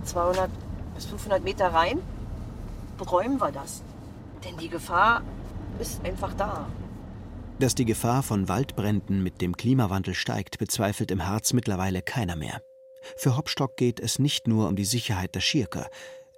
200 0.04 0.50
bis 0.96 1.06
500 1.06 1.44
Meter 1.44 1.72
rein, 1.72 2.00
beräumen 2.98 3.40
wir 3.40 3.52
das. 3.52 3.83
Denn 4.44 4.56
die 4.56 4.68
Gefahr 4.68 5.22
ist 5.78 6.04
einfach 6.04 6.35
da. 6.35 6.66
Dass 7.61 7.74
die 7.74 7.85
Gefahr 7.85 8.22
von 8.22 8.48
Waldbränden 8.48 9.22
mit 9.22 9.40
dem 9.40 9.56
Klimawandel 9.56 10.14
steigt, 10.14 10.59
bezweifelt 10.59 11.11
im 11.11 11.28
Harz 11.28 11.52
mittlerweile 11.52 12.02
keiner 12.02 12.35
mehr. 12.35 12.62
Für 13.16 13.36
Hopstock 13.36 13.76
geht 13.76 14.00
es 14.00 14.18
nicht 14.18 14.48
nur 14.48 14.68
um 14.68 14.76
die 14.76 14.84
Sicherheit 14.84 15.34
der 15.34 15.40
Schirker. 15.40 15.88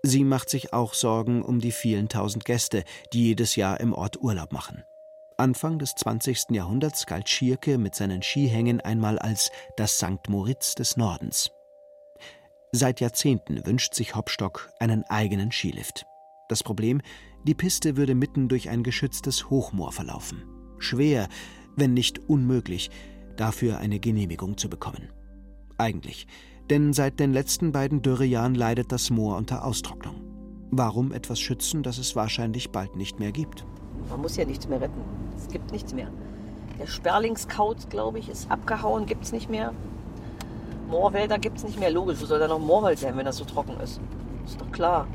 Sie 0.03 0.25
macht 0.25 0.51
sich 0.51 0.72
auch 0.72 0.94
Sorgen 0.94 1.42
um 1.42 1.61
die 1.61 1.72
vielen 1.72 2.09
tausend 2.09 2.44
Gäste, 2.44 2.85
die 3.12 3.27
jedes 3.27 3.57
Jahr 3.57 3.81
im 3.81 3.92
Ort 3.92 4.20
Urlaub 4.20 4.53
machen. 4.53 4.83
Anfang 5.37 5.79
des 5.79 5.94
20. 5.94 6.51
Jahrhunderts 6.51 7.07
galt 7.07 7.29
Schierke 7.29 7.79
mit 7.79 7.94
seinen 7.94 8.22
Skihängen 8.22 8.81
einmal 8.81 9.18
als 9.18 9.51
das 9.77 9.96
St. 9.96 10.29
Moritz 10.29 10.75
des 10.75 10.96
Nordens. 10.96 11.51
Seit 12.72 13.01
Jahrzehnten 13.01 13.66
wünscht 13.66 13.94
sich 13.94 14.14
Hopstock 14.14 14.70
einen 14.79 15.05
eigenen 15.05 15.53
Skilift. 15.53 16.07
Das 16.48 16.62
Problem, 16.62 17.01
die 17.44 17.55
Piste 17.55 17.96
würde 17.96 18.14
mitten 18.14 18.48
durch 18.48 18.68
ein 18.68 18.83
geschütztes 18.83 19.51
Hochmoor 19.51 19.92
verlaufen. 19.92 20.44
Schwer, 20.79 21.29
wenn 21.77 21.94
nicht 21.94 22.18
unmöglich, 22.29 22.90
dafür 23.37 23.79
eine 23.79 24.01
Genehmigung 24.01 24.57
zu 24.57 24.68
bekommen. 24.68 25.12
Eigentlich, 25.79 26.27
denn 26.70 26.92
seit 26.92 27.20
den 27.20 27.33
letzten 27.33 27.72
beiden 27.72 28.03
Dürrejahren 28.03 28.55
leidet 28.55 28.92
das 28.92 29.11
Moor 29.11 29.37
unter 29.37 29.64
Austrocknung. 29.64 30.20
Warum 30.70 31.12
etwas 31.12 31.38
schützen, 31.38 31.83
das 31.83 31.98
es 31.98 32.16
wahrscheinlich 32.16 32.70
bald 32.70 32.96
nicht 32.96 33.18
mehr 33.18 33.33
gibt? 33.33 33.66
Man 34.09 34.22
muss 34.22 34.37
ja 34.37 34.44
nichts 34.44 34.68
mehr 34.68 34.81
retten. 34.81 35.01
Es 35.37 35.48
gibt 35.48 35.70
nichts 35.70 35.92
mehr. 35.92 36.09
Der 36.79 36.87
Sperlingskaut, 36.87 37.90
glaube 37.90 38.18
ich, 38.18 38.29
ist 38.29 38.51
abgehauen, 38.51 39.07
gibt 39.07 39.25
es 39.25 39.33
nicht 39.33 39.51
mehr. 39.51 39.72
Moorwälder 40.88 41.38
gibt 41.38 41.59
es 41.59 41.64
nicht 41.64 41.79
mehr. 41.79 41.90
Logisch, 41.90 42.20
wo 42.20 42.27
soll 42.27 42.38
da 42.38 42.48
noch 42.48 42.59
Moorwald 42.59 42.98
sein, 42.98 43.16
wenn 43.16 43.27
das 43.27 43.37
so 43.37 43.44
trocken 43.44 43.79
ist? 43.81 44.01
Ist 44.46 44.61
doch 44.61 44.70
klar. 44.72 45.07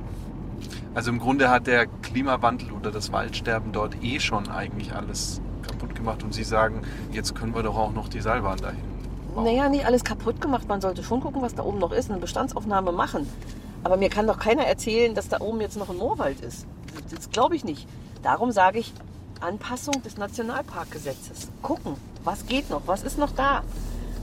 Also 0.93 1.11
im 1.11 1.19
Grunde 1.19 1.49
hat 1.49 1.67
der 1.67 1.87
Klimawandel 1.87 2.71
oder 2.71 2.91
das 2.91 3.11
Waldsterben 3.11 3.71
dort 3.71 4.03
eh 4.03 4.19
schon 4.19 4.49
eigentlich 4.49 4.93
alles 4.93 5.41
kaputt 5.61 5.95
gemacht. 5.95 6.23
Und 6.23 6.33
Sie 6.33 6.43
sagen, 6.43 6.81
jetzt 7.11 7.35
können 7.35 7.53
wir 7.53 7.63
doch 7.63 7.77
auch 7.77 7.93
noch 7.93 8.09
die 8.09 8.21
Seilbahn 8.21 8.57
dahin 8.57 8.96
bauen. 9.37 9.45
Naja, 9.45 9.69
nicht 9.69 9.85
alles 9.85 10.03
kaputt 10.03 10.41
gemacht. 10.41 10.67
Man 10.67 10.81
sollte 10.81 11.03
schon 11.03 11.21
gucken, 11.21 11.41
was 11.41 11.55
da 11.55 11.63
oben 11.63 11.79
noch 11.79 11.91
ist, 11.91 12.09
eine 12.09 12.19
Bestandsaufnahme 12.19 12.91
machen. 12.91 13.27
Aber 13.83 13.97
mir 13.97 14.09
kann 14.09 14.27
doch 14.27 14.39
keiner 14.39 14.63
erzählen, 14.63 15.15
dass 15.15 15.29
da 15.29 15.39
oben 15.39 15.61
jetzt 15.61 15.77
noch 15.77 15.89
ein 15.89 15.97
Moorwald 15.97 16.41
ist. 16.41 16.65
Das, 16.93 17.13
das 17.13 17.29
glaube 17.29 17.55
ich 17.55 17.63
nicht. 17.63 17.87
Darum 18.23 18.51
sage 18.51 18.79
ich, 18.79 18.93
Anpassung 19.39 20.01
des 20.03 20.17
Nationalparkgesetzes. 20.17 21.49
Gucken, 21.61 21.95
was 22.23 22.45
geht 22.47 22.69
noch, 22.69 22.81
was 22.87 23.03
ist 23.03 23.17
noch 23.17 23.31
da, 23.31 23.63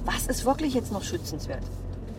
was 0.05 0.27
ist 0.27 0.44
wirklich 0.44 0.74
jetzt 0.74 0.92
noch 0.92 1.05
schützenswert. 1.05 1.62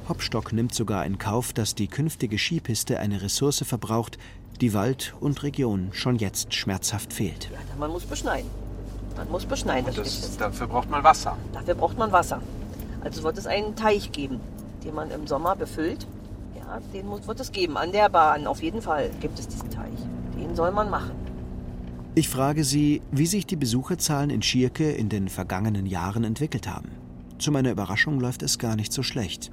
Hopstock 0.07 0.53
nimmt 0.53 0.73
sogar 0.73 1.05
in 1.05 1.17
Kauf, 1.17 1.51
dass 1.51 1.75
die 1.75 1.87
künftige 1.87 2.37
Skipiste 2.37 2.99
eine 2.99 3.21
Ressource 3.21 3.63
verbraucht, 3.65 4.17
die 4.61 4.73
Wald 4.73 5.13
und 5.19 5.43
Region 5.43 5.89
schon 5.91 6.15
jetzt 6.15 6.53
schmerzhaft 6.53 7.11
fehlt. 7.11 7.49
Ja, 7.51 7.59
man 7.77 7.91
muss 7.91 8.05
beschneiden. 8.05 8.49
Man 9.17 9.29
muss 9.29 9.45
beschneiden. 9.45 9.89
Und 9.89 9.97
das, 9.97 10.37
dafür 10.37 10.67
braucht 10.67 10.89
man 10.89 11.03
Wasser. 11.03 11.37
Dafür 11.53 11.75
braucht 11.75 11.97
man 11.97 12.11
Wasser. 12.11 12.41
Also 13.05 13.21
wird 13.21 13.37
es 13.37 13.45
einen 13.45 13.75
Teich 13.75 14.11
geben, 14.11 14.39
den 14.83 14.95
man 14.95 15.11
im 15.11 15.27
Sommer 15.27 15.55
befüllt. 15.55 16.07
Ja, 16.57 16.79
den 16.91 17.07
muss, 17.07 17.27
wird 17.27 17.39
es 17.39 17.51
geben. 17.51 17.77
An 17.77 17.91
der 17.91 18.09
Bahn 18.09 18.47
auf 18.47 18.63
jeden 18.63 18.81
Fall 18.81 19.11
gibt 19.21 19.37
es 19.37 19.47
diesen 19.47 19.69
Teich. 19.69 19.93
Den 20.35 20.55
soll 20.55 20.71
man 20.71 20.89
machen. 20.89 21.11
Ich 22.15 22.29
frage 22.29 22.63
Sie, 22.63 23.03
wie 23.11 23.27
sich 23.27 23.45
die 23.45 23.57
Besucherzahlen 23.57 24.31
in 24.31 24.41
Schierke 24.41 24.91
in 24.91 25.09
den 25.09 25.29
vergangenen 25.29 25.85
Jahren 25.85 26.23
entwickelt 26.23 26.67
haben. 26.67 26.89
Zu 27.37 27.51
meiner 27.51 27.69
Überraschung 27.69 28.19
läuft 28.19 28.41
es 28.41 28.57
gar 28.57 28.75
nicht 28.75 28.91
so 28.91 29.03
schlecht. 29.03 29.51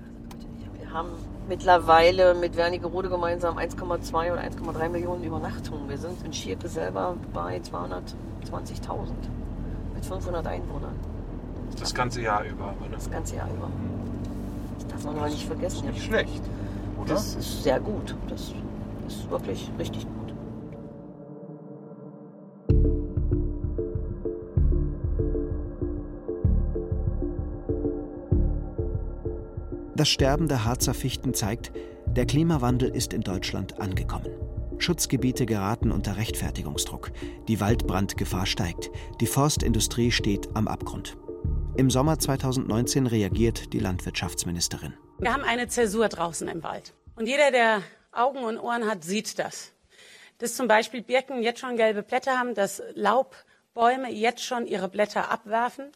Wir 0.79 0.91
haben 0.91 1.11
mittlerweile 1.47 2.35
mit 2.35 2.57
Wernigerode 2.57 3.11
gemeinsam 3.11 3.59
1,2 3.59 4.33
oder 4.33 4.41
1,3 4.41 4.89
Millionen 4.89 5.25
Übernachtungen. 5.25 5.91
Wir 5.91 5.99
sind 5.99 6.25
in 6.25 6.33
Schierke 6.33 6.69
selber 6.69 7.17
bei 7.35 7.59
220.000 7.59 9.11
mit 9.95 10.07
500 10.07 10.47
Einwohnern. 10.47 11.12
Das 11.79 11.95
ganze 11.95 12.23
Jahr 12.23 12.45
über. 12.45 12.67
Ne? 12.67 12.89
Das 12.93 13.11
ganze 13.11 13.37
Jahr 13.37 13.49
über. 13.49 13.71
Das 14.79 14.87
darf 14.89 15.05
man 15.05 15.17
aber 15.19 15.29
nicht 15.29 15.47
vergessen. 15.47 15.89
Nicht 15.89 16.05
schlecht, 16.05 16.43
oder? 17.01 17.15
Das 17.15 17.35
ist 17.35 17.63
sehr 17.63 17.81
gut. 17.81 18.15
Das 18.29 18.53
ist 19.09 19.31
wirklich 19.31 19.71
richtig 19.79 20.03
gut. 20.03 20.23
Das 29.95 30.09
Sterben 30.09 30.49
der 30.49 30.65
Harzer 30.65 30.95
Fichten 30.95 31.33
zeigt, 31.33 31.71
der 32.07 32.27
Klimawandel 32.27 32.89
ist 32.91 33.13
in 33.13 33.21
Deutschland 33.21 33.79
angekommen. 33.81 34.27
Schutzgebiete 34.79 35.47
geraten 35.47 35.93
unter 35.93 36.17
Rechtfertigungsdruck. 36.17 37.13
Die 37.47 37.61
Waldbrandgefahr 37.61 38.47
steigt. 38.47 38.91
Die 39.21 39.27
Forstindustrie 39.27 40.11
steht 40.11 40.49
am 40.57 40.67
Abgrund. 40.67 41.17
Im 41.75 41.89
Sommer 41.89 42.19
2019 42.19 43.07
reagiert 43.07 43.73
die 43.73 43.79
Landwirtschaftsministerin. 43.79 44.93
Wir 45.19 45.33
haben 45.33 45.43
eine 45.43 45.69
Zäsur 45.69 46.11
draußen 46.11 46.47
im 46.49 46.63
Wald. 46.63 46.93
Und 47.17 47.27
jeder, 47.27 47.51
der 47.51 47.83
Augen 48.13 48.45
und 48.45 48.59
Ohren 48.59 48.87
hat, 48.87 49.05
sieht 49.05 49.39
das. 49.39 49.73
Dass 50.37 50.55
zum 50.55 50.69
Beispiel 50.69 51.03
Birken 51.03 51.43
jetzt 51.43 51.61
schon 51.61 51.79
gelbe 51.79 52.03
Blätter 52.03 52.39
haben, 52.39 52.55
dass 52.55 52.83
Laubbäume 52.95 54.13
jetzt 54.13 54.45
schon 54.45 54.67
ihre 54.67 54.91
Blätter 54.91 55.31
abwerfen. 55.31 55.87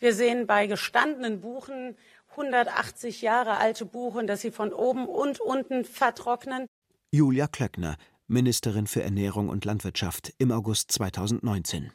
Wir 0.00 0.14
sehen 0.14 0.48
bei 0.48 0.66
gestandenen 0.66 1.40
Buchen 1.40 1.96
180 2.32 3.22
Jahre 3.22 3.58
alte 3.58 3.86
Buchen, 3.86 4.26
dass 4.26 4.40
sie 4.40 4.50
von 4.50 4.72
oben 4.72 5.06
und 5.06 5.38
unten 5.38 5.84
vertrocknen. 5.84 6.66
Julia 7.12 7.46
Klöckner, 7.46 7.96
Ministerin 8.26 8.88
für 8.88 9.04
Ernährung 9.04 9.48
und 9.48 9.64
Landwirtschaft 9.64 10.32
im 10.38 10.50
August 10.50 10.90
2019. 10.90 11.92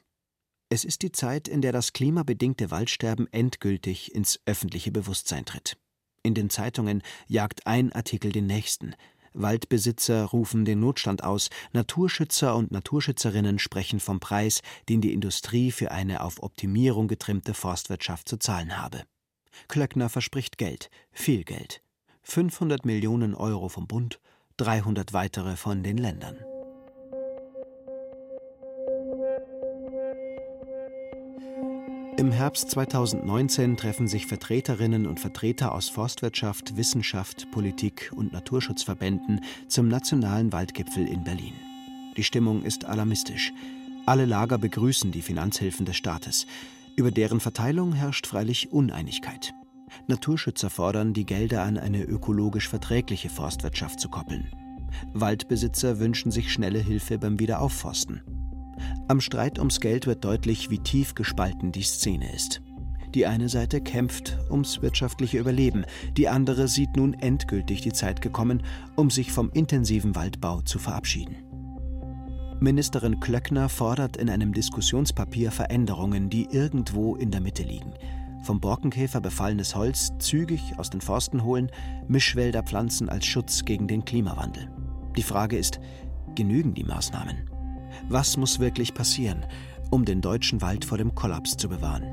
Es 0.75 0.83
ist 0.83 1.03
die 1.03 1.13
Zeit, 1.13 1.47
in 1.47 1.61
der 1.61 1.71
das 1.71 1.93
klimabedingte 1.93 2.69
Waldsterben 2.69 3.31
endgültig 3.31 4.13
ins 4.13 4.41
öffentliche 4.45 4.91
Bewusstsein 4.91 5.45
tritt. 5.45 5.77
In 6.21 6.33
den 6.33 6.49
Zeitungen 6.49 7.01
jagt 7.29 7.65
ein 7.65 7.93
Artikel 7.93 8.33
den 8.33 8.45
nächsten. 8.45 8.93
Waldbesitzer 9.31 10.25
rufen 10.25 10.65
den 10.65 10.81
Notstand 10.81 11.23
aus, 11.23 11.49
Naturschützer 11.71 12.57
und 12.57 12.73
Naturschützerinnen 12.73 13.57
sprechen 13.57 14.01
vom 14.01 14.19
Preis, 14.19 14.59
den 14.89 14.99
die 14.99 15.13
Industrie 15.13 15.71
für 15.71 15.91
eine 15.91 16.19
auf 16.19 16.43
Optimierung 16.43 17.07
getrimmte 17.07 17.53
Forstwirtschaft 17.53 18.27
zu 18.27 18.35
zahlen 18.35 18.77
habe. 18.77 19.03
Klöckner 19.69 20.09
verspricht 20.09 20.57
Geld, 20.57 20.89
viel 21.13 21.45
Geld. 21.45 21.81
500 22.23 22.83
Millionen 22.85 23.33
Euro 23.33 23.69
vom 23.69 23.87
Bund, 23.87 24.19
300 24.57 25.13
weitere 25.13 25.55
von 25.55 25.83
den 25.83 25.97
Ländern. 25.97 26.35
Im 32.17 32.31
Herbst 32.31 32.71
2019 32.71 33.75
treffen 33.75 34.07
sich 34.07 34.25
Vertreterinnen 34.25 35.05
und 35.05 35.19
Vertreter 35.19 35.73
aus 35.73 35.89
Forstwirtschaft, 35.89 36.77
Wissenschaft, 36.77 37.51
Politik 37.51 38.13
und 38.15 38.31
Naturschutzverbänden 38.31 39.41
zum 39.67 39.89
Nationalen 39.89 40.53
Waldgipfel 40.53 41.05
in 41.05 41.25
Berlin. 41.25 41.55
Die 42.15 42.23
Stimmung 42.23 42.63
ist 42.63 42.85
alarmistisch. 42.85 43.51
Alle 44.05 44.23
Lager 44.23 44.57
begrüßen 44.57 45.11
die 45.11 45.21
Finanzhilfen 45.21 45.85
des 45.85 45.97
Staates. 45.97 46.47
Über 46.95 47.11
deren 47.11 47.41
Verteilung 47.41 47.91
herrscht 47.91 48.27
freilich 48.27 48.71
Uneinigkeit. 48.71 49.53
Naturschützer 50.07 50.69
fordern, 50.69 51.13
die 51.13 51.25
Gelder 51.25 51.63
an 51.63 51.77
eine 51.77 52.01
ökologisch 52.03 52.69
verträgliche 52.69 53.29
Forstwirtschaft 53.29 53.99
zu 53.99 54.07
koppeln. 54.07 54.49
Waldbesitzer 55.13 55.99
wünschen 55.99 56.31
sich 56.31 56.53
schnelle 56.53 56.79
Hilfe 56.79 57.17
beim 57.17 57.39
Wiederaufforsten. 57.39 58.21
Am 59.07 59.21
Streit 59.21 59.59
ums 59.59 59.79
Geld 59.79 60.07
wird 60.07 60.23
deutlich, 60.23 60.69
wie 60.69 60.79
tief 60.79 61.15
gespalten 61.15 61.71
die 61.71 61.83
Szene 61.83 62.33
ist. 62.33 62.61
Die 63.13 63.25
eine 63.25 63.47
Seite 63.47 63.79
kämpft 63.79 64.37
ums 64.49 64.81
wirtschaftliche 64.81 65.37
Überleben, 65.37 65.85
die 66.17 66.27
andere 66.27 66.67
sieht 66.67 66.97
nun 66.97 67.13
endgültig 67.13 67.81
die 67.81 67.93
Zeit 67.93 68.21
gekommen, 68.21 68.61
um 68.95 69.09
sich 69.09 69.31
vom 69.31 69.49
intensiven 69.51 70.15
Waldbau 70.15 70.61
zu 70.61 70.79
verabschieden. 70.79 71.37
Ministerin 72.59 73.19
Klöckner 73.19 73.69
fordert 73.69 74.17
in 74.17 74.29
einem 74.29 74.53
Diskussionspapier 74.53 75.51
Veränderungen, 75.51 76.29
die 76.29 76.47
irgendwo 76.51 77.15
in 77.15 77.31
der 77.31 77.41
Mitte 77.41 77.63
liegen. 77.63 77.93
Vom 78.43 78.59
Borkenkäfer 78.59 79.21
befallenes 79.21 79.75
Holz 79.75 80.11
zügig 80.19 80.73
aus 80.77 80.89
den 80.89 81.01
Forsten 81.01 81.43
holen, 81.43 81.71
Mischwälder 82.07 82.63
pflanzen 82.63 83.09
als 83.09 83.25
Schutz 83.25 83.65
gegen 83.65 83.87
den 83.87 84.05
Klimawandel. 84.05 84.69
Die 85.15 85.23
Frage 85.23 85.57
ist, 85.57 85.79
genügen 86.35 86.73
die 86.73 86.83
Maßnahmen? 86.83 87.54
Was 88.07 88.37
muss 88.37 88.59
wirklich 88.59 88.93
passieren, 88.93 89.45
um 89.89 90.05
den 90.05 90.21
deutschen 90.21 90.61
Wald 90.61 90.85
vor 90.85 90.99
dem 90.99 91.15
Kollaps 91.15 91.57
zu 91.57 91.67
bewahren? 91.67 92.03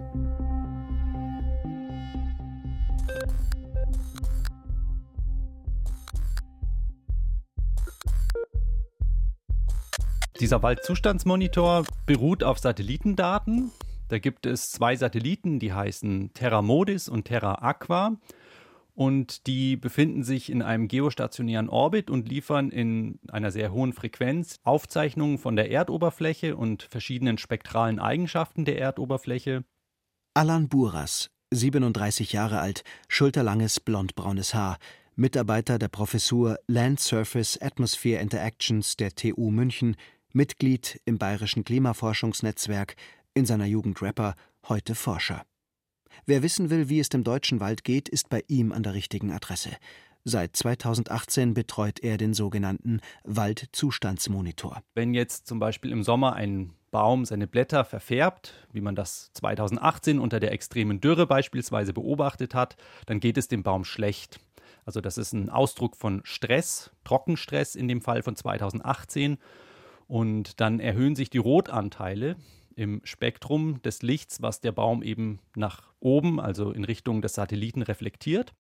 Dieser 10.40 10.62
Waldzustandsmonitor 10.62 11.84
beruht 12.06 12.42
auf 12.42 12.58
Satellitendaten. 12.58 13.70
Da 14.08 14.18
gibt 14.18 14.46
es 14.46 14.72
zwei 14.72 14.96
Satelliten, 14.96 15.58
die 15.58 15.74
heißen 15.74 16.32
Terra 16.32 16.62
Modis 16.62 17.08
und 17.08 17.26
Terra 17.26 17.56
Aqua. 17.62 18.16
Und 18.94 19.46
die 19.46 19.76
befinden 19.76 20.22
sich 20.22 20.50
in 20.50 20.60
einem 20.60 20.86
geostationären 20.86 21.68
Orbit 21.70 22.10
und 22.10 22.28
liefern 22.28 22.70
in 22.70 23.18
einer 23.28 23.50
sehr 23.50 23.72
hohen 23.72 23.92
Frequenz 23.92 24.56
Aufzeichnungen 24.64 25.38
von 25.38 25.56
der 25.56 25.70
Erdoberfläche 25.70 26.56
und 26.56 26.82
verschiedenen 26.82 27.38
spektralen 27.38 27.98
Eigenschaften 27.98 28.64
der 28.64 28.78
Erdoberfläche. 28.78 29.64
Alan 30.34 30.68
Buras, 30.68 31.30
37 31.50 32.32
Jahre 32.32 32.60
alt, 32.60 32.84
schulterlanges 33.08 33.80
blondbraunes 33.80 34.54
Haar, 34.54 34.78
Mitarbeiter 35.14 35.78
der 35.78 35.88
Professur 35.88 36.58
Land 36.66 37.00
Surface 37.00 37.60
Atmosphere 37.60 38.20
Interactions 38.20 38.96
der 38.96 39.14
TU 39.14 39.50
München, 39.50 39.96
Mitglied 40.32 41.00
im 41.04 41.18
Bayerischen 41.18 41.64
Klimaforschungsnetzwerk, 41.64 42.96
in 43.34 43.44
seiner 43.44 43.66
Jugend 43.66 44.00
Rapper, 44.00 44.34
heute 44.68 44.94
Forscher. 44.94 45.44
Wer 46.24 46.44
wissen 46.44 46.70
will, 46.70 46.88
wie 46.88 47.00
es 47.00 47.08
dem 47.08 47.24
deutschen 47.24 47.58
Wald 47.58 47.82
geht, 47.82 48.08
ist 48.08 48.28
bei 48.28 48.44
ihm 48.46 48.70
an 48.70 48.84
der 48.84 48.94
richtigen 48.94 49.32
Adresse. 49.32 49.70
Seit 50.22 50.54
2018 50.54 51.52
betreut 51.52 51.98
er 51.98 52.16
den 52.16 52.32
sogenannten 52.32 53.00
Waldzustandsmonitor. 53.24 54.82
Wenn 54.94 55.14
jetzt 55.14 55.48
zum 55.48 55.58
Beispiel 55.58 55.90
im 55.90 56.04
Sommer 56.04 56.34
ein 56.34 56.74
Baum 56.92 57.24
seine 57.24 57.48
Blätter 57.48 57.84
verfärbt, 57.84 58.54
wie 58.72 58.80
man 58.80 58.94
das 58.94 59.32
2018 59.32 60.20
unter 60.20 60.38
der 60.38 60.52
extremen 60.52 61.00
Dürre 61.00 61.26
beispielsweise 61.26 61.92
beobachtet 61.92 62.54
hat, 62.54 62.76
dann 63.06 63.18
geht 63.18 63.36
es 63.36 63.48
dem 63.48 63.64
Baum 63.64 63.84
schlecht. 63.84 64.38
Also 64.84 65.00
das 65.00 65.18
ist 65.18 65.32
ein 65.32 65.50
Ausdruck 65.50 65.96
von 65.96 66.20
Stress, 66.22 66.92
Trockenstress 67.02 67.74
in 67.74 67.88
dem 67.88 68.00
Fall 68.00 68.22
von 68.22 68.36
2018. 68.36 69.38
Und 70.06 70.60
dann 70.60 70.78
erhöhen 70.78 71.16
sich 71.16 71.30
die 71.30 71.38
Rotanteile 71.38 72.36
im 72.76 73.00
Spektrum 73.04 73.80
des 73.82 74.02
Lichts, 74.02 74.42
was 74.42 74.60
der 74.60 74.72
Baum 74.72 75.02
eben 75.02 75.40
nach 75.56 75.92
oben, 76.00 76.40
also 76.40 76.72
in 76.72 76.84
Richtung 76.84 77.22
des 77.22 77.34
Satelliten, 77.34 77.82
reflektiert. 77.82 78.52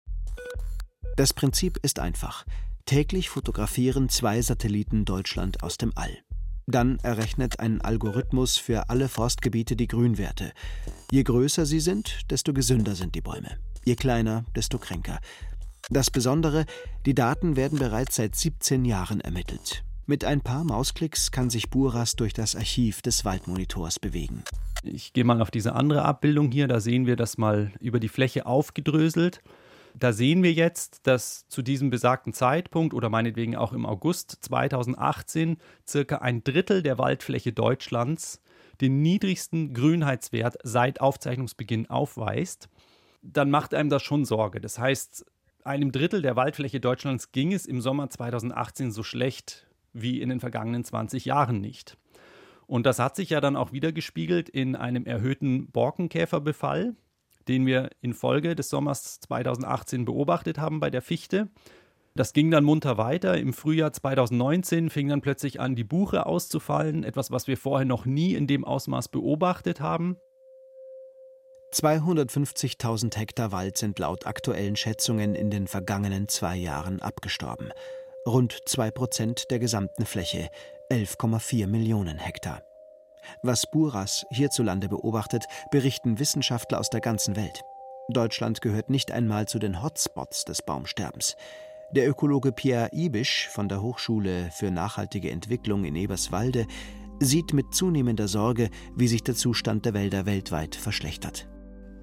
Das 1.17 1.33
Prinzip 1.33 1.77
ist 1.81 1.99
einfach. 1.99 2.45
Täglich 2.85 3.29
fotografieren 3.29 4.09
zwei 4.09 4.41
Satelliten 4.41 5.05
Deutschland 5.05 5.63
aus 5.63 5.77
dem 5.77 5.91
All. 5.95 6.17
Dann 6.67 6.99
errechnet 6.99 7.59
ein 7.59 7.81
Algorithmus 7.81 8.57
für 8.57 8.89
alle 8.89 9.09
Forstgebiete 9.09 9.75
die 9.75 9.87
Grünwerte. 9.87 10.53
Je 11.11 11.23
größer 11.23 11.65
sie 11.65 11.79
sind, 11.79 12.31
desto 12.31 12.53
gesünder 12.53 12.95
sind 12.95 13.15
die 13.15 13.21
Bäume. 13.21 13.57
Je 13.83 13.95
kleiner, 13.95 14.45
desto 14.55 14.77
kränker. 14.77 15.19
Das 15.89 16.11
Besondere, 16.11 16.65
die 17.05 17.15
Daten 17.15 17.55
werden 17.55 17.79
bereits 17.79 18.15
seit 18.15 18.35
17 18.35 18.85
Jahren 18.85 19.19
ermittelt 19.19 19.83
Mit 20.11 20.25
ein 20.25 20.41
paar 20.41 20.65
Mausklicks 20.65 21.31
kann 21.31 21.49
sich 21.49 21.69
Buras 21.69 22.17
durch 22.17 22.33
das 22.33 22.57
Archiv 22.57 23.01
des 23.01 23.23
Waldmonitors 23.23 23.97
bewegen. 23.97 24.43
Ich 24.83 25.13
gehe 25.13 25.23
mal 25.23 25.41
auf 25.41 25.51
diese 25.51 25.73
andere 25.73 26.03
Abbildung 26.03 26.51
hier, 26.51 26.67
da 26.67 26.81
sehen 26.81 27.07
wir 27.07 27.15
das 27.15 27.37
mal 27.37 27.71
über 27.79 27.97
die 28.01 28.09
Fläche 28.09 28.45
aufgedröselt. 28.45 29.41
Da 29.97 30.11
sehen 30.11 30.43
wir 30.43 30.51
jetzt, 30.51 31.07
dass 31.07 31.47
zu 31.47 31.61
diesem 31.61 31.91
besagten 31.91 32.33
Zeitpunkt 32.33 32.93
oder 32.93 33.07
meinetwegen 33.07 33.55
auch 33.55 33.71
im 33.71 33.85
August 33.85 34.39
2018 34.41 35.55
circa 35.87 36.17
ein 36.17 36.43
Drittel 36.43 36.83
der 36.83 36.97
Waldfläche 36.97 37.53
Deutschlands 37.53 38.41
den 38.81 39.01
niedrigsten 39.01 39.73
Grünheitswert 39.73 40.57
seit 40.63 40.99
Aufzeichnungsbeginn 40.99 41.89
aufweist. 41.89 42.67
Dann 43.21 43.49
macht 43.49 43.73
einem 43.73 43.89
das 43.89 44.03
schon 44.03 44.25
Sorge. 44.25 44.59
Das 44.59 44.77
heißt, 44.77 45.25
einem 45.63 45.93
Drittel 45.93 46.21
der 46.21 46.35
Waldfläche 46.35 46.81
Deutschlands 46.81 47.31
ging 47.31 47.53
es 47.53 47.65
im 47.65 47.79
Sommer 47.79 48.09
2018 48.09 48.91
so 48.91 49.03
schlecht 49.03 49.70
wie 49.93 50.21
in 50.21 50.29
den 50.29 50.39
vergangenen 50.39 50.83
20 50.83 51.25
Jahren 51.25 51.61
nicht. 51.61 51.97
Und 52.67 52.85
das 52.85 52.99
hat 52.99 53.15
sich 53.15 53.29
ja 53.29 53.41
dann 53.41 53.55
auch 53.55 53.73
wieder 53.73 53.91
gespiegelt 53.91 54.47
in 54.47 54.75
einem 54.75 55.05
erhöhten 55.05 55.69
Borkenkäferbefall, 55.71 56.95
den 57.47 57.65
wir 57.65 57.89
infolge 58.01 58.55
des 58.55 58.69
Sommers 58.69 59.19
2018 59.19 60.05
beobachtet 60.05 60.57
haben 60.57 60.79
bei 60.79 60.89
der 60.89 61.01
Fichte. 61.01 61.49
Das 62.15 62.33
ging 62.33 62.51
dann 62.51 62.63
munter 62.63 62.97
weiter. 62.97 63.37
Im 63.37 63.53
Frühjahr 63.53 63.93
2019 63.93 64.89
fing 64.89 65.09
dann 65.09 65.21
plötzlich 65.21 65.59
an, 65.59 65.75
die 65.75 65.83
Buche 65.83 66.25
auszufallen, 66.25 67.03
etwas, 67.03 67.31
was 67.31 67.47
wir 67.47 67.57
vorher 67.57 67.85
noch 67.85 68.05
nie 68.05 68.35
in 68.35 68.47
dem 68.47 68.65
Ausmaß 68.65 69.09
beobachtet 69.09 69.79
haben. 69.79 70.17
250.000 71.73 73.17
Hektar 73.17 73.53
Wald 73.53 73.77
sind 73.77 73.97
laut 73.97 74.27
aktuellen 74.27 74.75
Schätzungen 74.75 75.35
in 75.35 75.49
den 75.49 75.67
vergangenen 75.67 76.27
zwei 76.27 76.57
Jahren 76.57 77.01
abgestorben. 77.01 77.71
Rund 78.27 78.55
2 78.67 78.91
Prozent 78.91 79.49
der 79.49 79.57
gesamten 79.57 80.05
Fläche, 80.05 80.49
11,4 80.91 81.65
Millionen 81.65 82.19
Hektar. 82.19 82.61
Was 83.41 83.65
Buras 83.71 84.27
hierzulande 84.29 84.89
beobachtet, 84.89 85.45
berichten 85.71 86.19
Wissenschaftler 86.19 86.79
aus 86.79 86.91
der 86.91 87.01
ganzen 87.01 87.35
Welt. 87.35 87.63
Deutschland 88.09 88.61
gehört 88.61 88.91
nicht 88.91 89.11
einmal 89.11 89.47
zu 89.47 89.57
den 89.57 89.81
Hotspots 89.81 90.45
des 90.45 90.61
Baumsterbens. 90.61 91.35
Der 91.93 92.07
Ökologe 92.07 92.51
Pierre 92.51 92.89
Ibisch 92.93 93.49
von 93.49 93.67
der 93.67 93.81
Hochschule 93.81 94.51
für 94.51 94.69
nachhaltige 94.69 95.31
Entwicklung 95.31 95.83
in 95.83 95.95
Eberswalde 95.95 96.67
sieht 97.19 97.53
mit 97.53 97.73
zunehmender 97.73 98.27
Sorge, 98.27 98.69
wie 98.95 99.07
sich 99.07 99.23
der 99.23 99.33
Zustand 99.33 99.85
der 99.85 99.95
Wälder 99.95 100.27
weltweit 100.27 100.75
verschlechtert. 100.75 101.49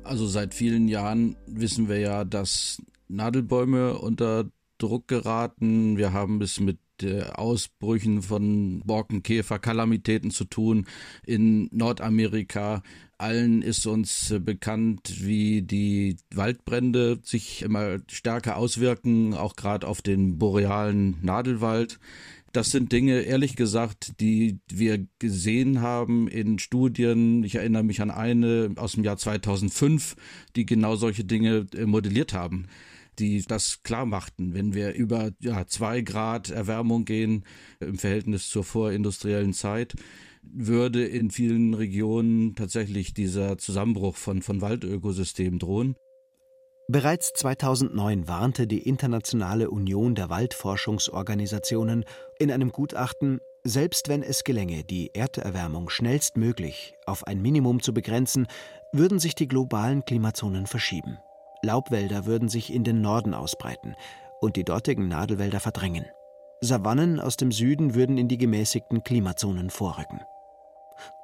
Also 0.02 0.26
seit 0.26 0.52
vielen 0.52 0.88
Jahren 0.88 1.36
wissen 1.46 1.88
wir 1.88 2.00
ja, 2.00 2.24
dass 2.24 2.82
Nadelbäume 3.06 3.96
unter 3.98 4.50
Druck 4.78 5.08
geraten. 5.08 5.96
Wir 5.96 6.12
haben 6.12 6.40
es 6.40 6.60
mit 6.60 6.78
Ausbrüchen 7.34 8.22
von 8.22 8.82
Borkenkäfer-Kalamitäten 8.84 10.30
zu 10.30 10.44
tun 10.44 10.86
in 11.24 11.68
Nordamerika. 11.70 12.82
Allen 13.18 13.62
ist 13.62 13.86
uns 13.86 14.34
bekannt, 14.40 15.24
wie 15.24 15.62
die 15.62 16.16
Waldbrände 16.34 17.20
sich 17.22 17.62
immer 17.62 17.98
stärker 18.10 18.56
auswirken, 18.56 19.34
auch 19.34 19.56
gerade 19.56 19.86
auf 19.86 20.02
den 20.02 20.38
borealen 20.38 21.18
Nadelwald. 21.22 21.98
Das 22.52 22.70
sind 22.70 22.92
Dinge, 22.92 23.20
ehrlich 23.20 23.56
gesagt, 23.56 24.20
die 24.20 24.58
wir 24.68 25.06
gesehen 25.18 25.80
haben 25.82 26.28
in 26.28 26.58
Studien. 26.58 27.44
Ich 27.44 27.56
erinnere 27.56 27.84
mich 27.84 28.00
an 28.00 28.10
eine 28.10 28.72
aus 28.76 28.92
dem 28.92 29.04
Jahr 29.04 29.18
2005, 29.18 30.16
die 30.56 30.64
genau 30.64 30.96
solche 30.96 31.24
Dinge 31.24 31.66
modelliert 31.84 32.32
haben 32.32 32.66
die 33.18 33.42
das 33.42 33.82
klar 33.82 34.06
machten. 34.06 34.54
Wenn 34.54 34.74
wir 34.74 34.94
über 34.94 35.30
ja, 35.40 35.66
zwei 35.66 36.00
Grad 36.00 36.50
Erwärmung 36.50 37.04
gehen 37.04 37.44
im 37.80 37.98
Verhältnis 37.98 38.48
zur 38.48 38.64
vorindustriellen 38.64 39.52
Zeit, 39.52 39.94
würde 40.42 41.04
in 41.04 41.30
vielen 41.30 41.74
Regionen 41.74 42.54
tatsächlich 42.54 43.14
dieser 43.14 43.58
Zusammenbruch 43.58 44.16
von, 44.16 44.42
von 44.42 44.60
Waldökosystemen 44.60 45.58
drohen. 45.58 45.96
Bereits 46.90 47.32
2009 47.34 48.28
warnte 48.28 48.66
die 48.66 48.78
Internationale 48.78 49.70
Union 49.70 50.14
der 50.14 50.30
Waldforschungsorganisationen 50.30 52.06
in 52.38 52.50
einem 52.50 52.72
Gutachten, 52.72 53.40
selbst 53.62 54.08
wenn 54.08 54.22
es 54.22 54.42
gelänge, 54.42 54.84
die 54.84 55.10
Erderwärmung 55.12 55.90
schnellstmöglich 55.90 56.94
auf 57.04 57.26
ein 57.26 57.42
Minimum 57.42 57.82
zu 57.82 57.92
begrenzen, 57.92 58.46
würden 58.94 59.18
sich 59.18 59.34
die 59.34 59.48
globalen 59.48 60.02
Klimazonen 60.06 60.66
verschieben. 60.66 61.18
Laubwälder 61.62 62.26
würden 62.26 62.48
sich 62.48 62.72
in 62.72 62.84
den 62.84 63.00
Norden 63.00 63.34
ausbreiten 63.34 63.94
und 64.40 64.56
die 64.56 64.64
dortigen 64.64 65.08
Nadelwälder 65.08 65.60
verdrängen. 65.60 66.06
Savannen 66.60 67.20
aus 67.20 67.36
dem 67.36 67.52
Süden 67.52 67.94
würden 67.94 68.18
in 68.18 68.28
die 68.28 68.38
gemäßigten 68.38 69.04
Klimazonen 69.04 69.70
vorrücken. 69.70 70.20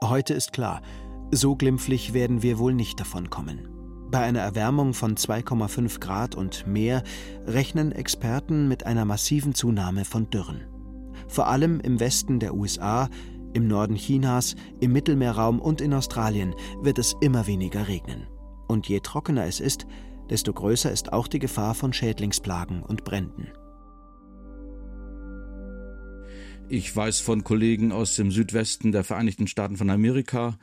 Heute 0.03 0.35
ist 0.35 0.53
klar, 0.53 0.81
so 1.31 1.57
glimpflich 1.57 2.15
werden 2.15 2.43
wir 2.43 2.59
wohl 2.59 2.75
nicht 2.75 3.01
davonkommen. 3.01 3.69
Bei 4.11 4.21
einer 4.21 4.41
Erwärmung 4.41 4.95
von 4.95 5.17
2,5 5.17 5.99
Grad 5.99 6.35
und 6.37 6.67
mehr 6.67 7.03
rechnen 7.47 7.91
Experten 7.91 8.69
mit 8.69 8.87
einer 8.87 9.05
massiven 9.05 9.55
Zunahme 9.55 10.05
von 10.05 10.31
Dürren. 10.31 10.67
Vor 11.27 11.49
allem 11.49 11.81
im 11.81 11.99
Westen 11.99 12.39
der 12.39 12.55
USA, 12.55 13.09
im 13.55 13.67
Norden 13.67 13.97
Chinas, 13.97 14.55
im 14.81 14.93
Mittelmeerraum 14.93 15.61
und 15.61 15.81
in 15.81 15.95
Australien 15.95 16.55
wird 16.83 16.99
es 16.99 17.15
immer 17.21 17.47
weniger 17.47 17.89
regnen. 17.89 18.29
Und 18.69 18.89
je 18.89 19.01
trockener 19.01 19.47
es 19.47 19.59
ist, 19.59 19.87
desto 20.31 20.53
größer 20.53 20.91
ist 20.91 21.13
auch 21.13 21.29
die 21.29 21.39
Gefahr 21.39 21.75
von 21.75 21.93
Schädlingsplagen 21.93 22.83
und 22.83 23.05
Bränden. 23.05 23.49
Ich 26.69 26.95
weiß 26.95 27.21
von 27.21 27.45
Kollegen 27.45 27.93
aus 27.93 28.17
dem 28.17 28.31
Südwesten 28.31 28.91
der 28.91 29.05
Vereinigten 29.05 29.47
Staaten 29.47 29.77
von 29.77 29.91
Amerika, 29.91 30.59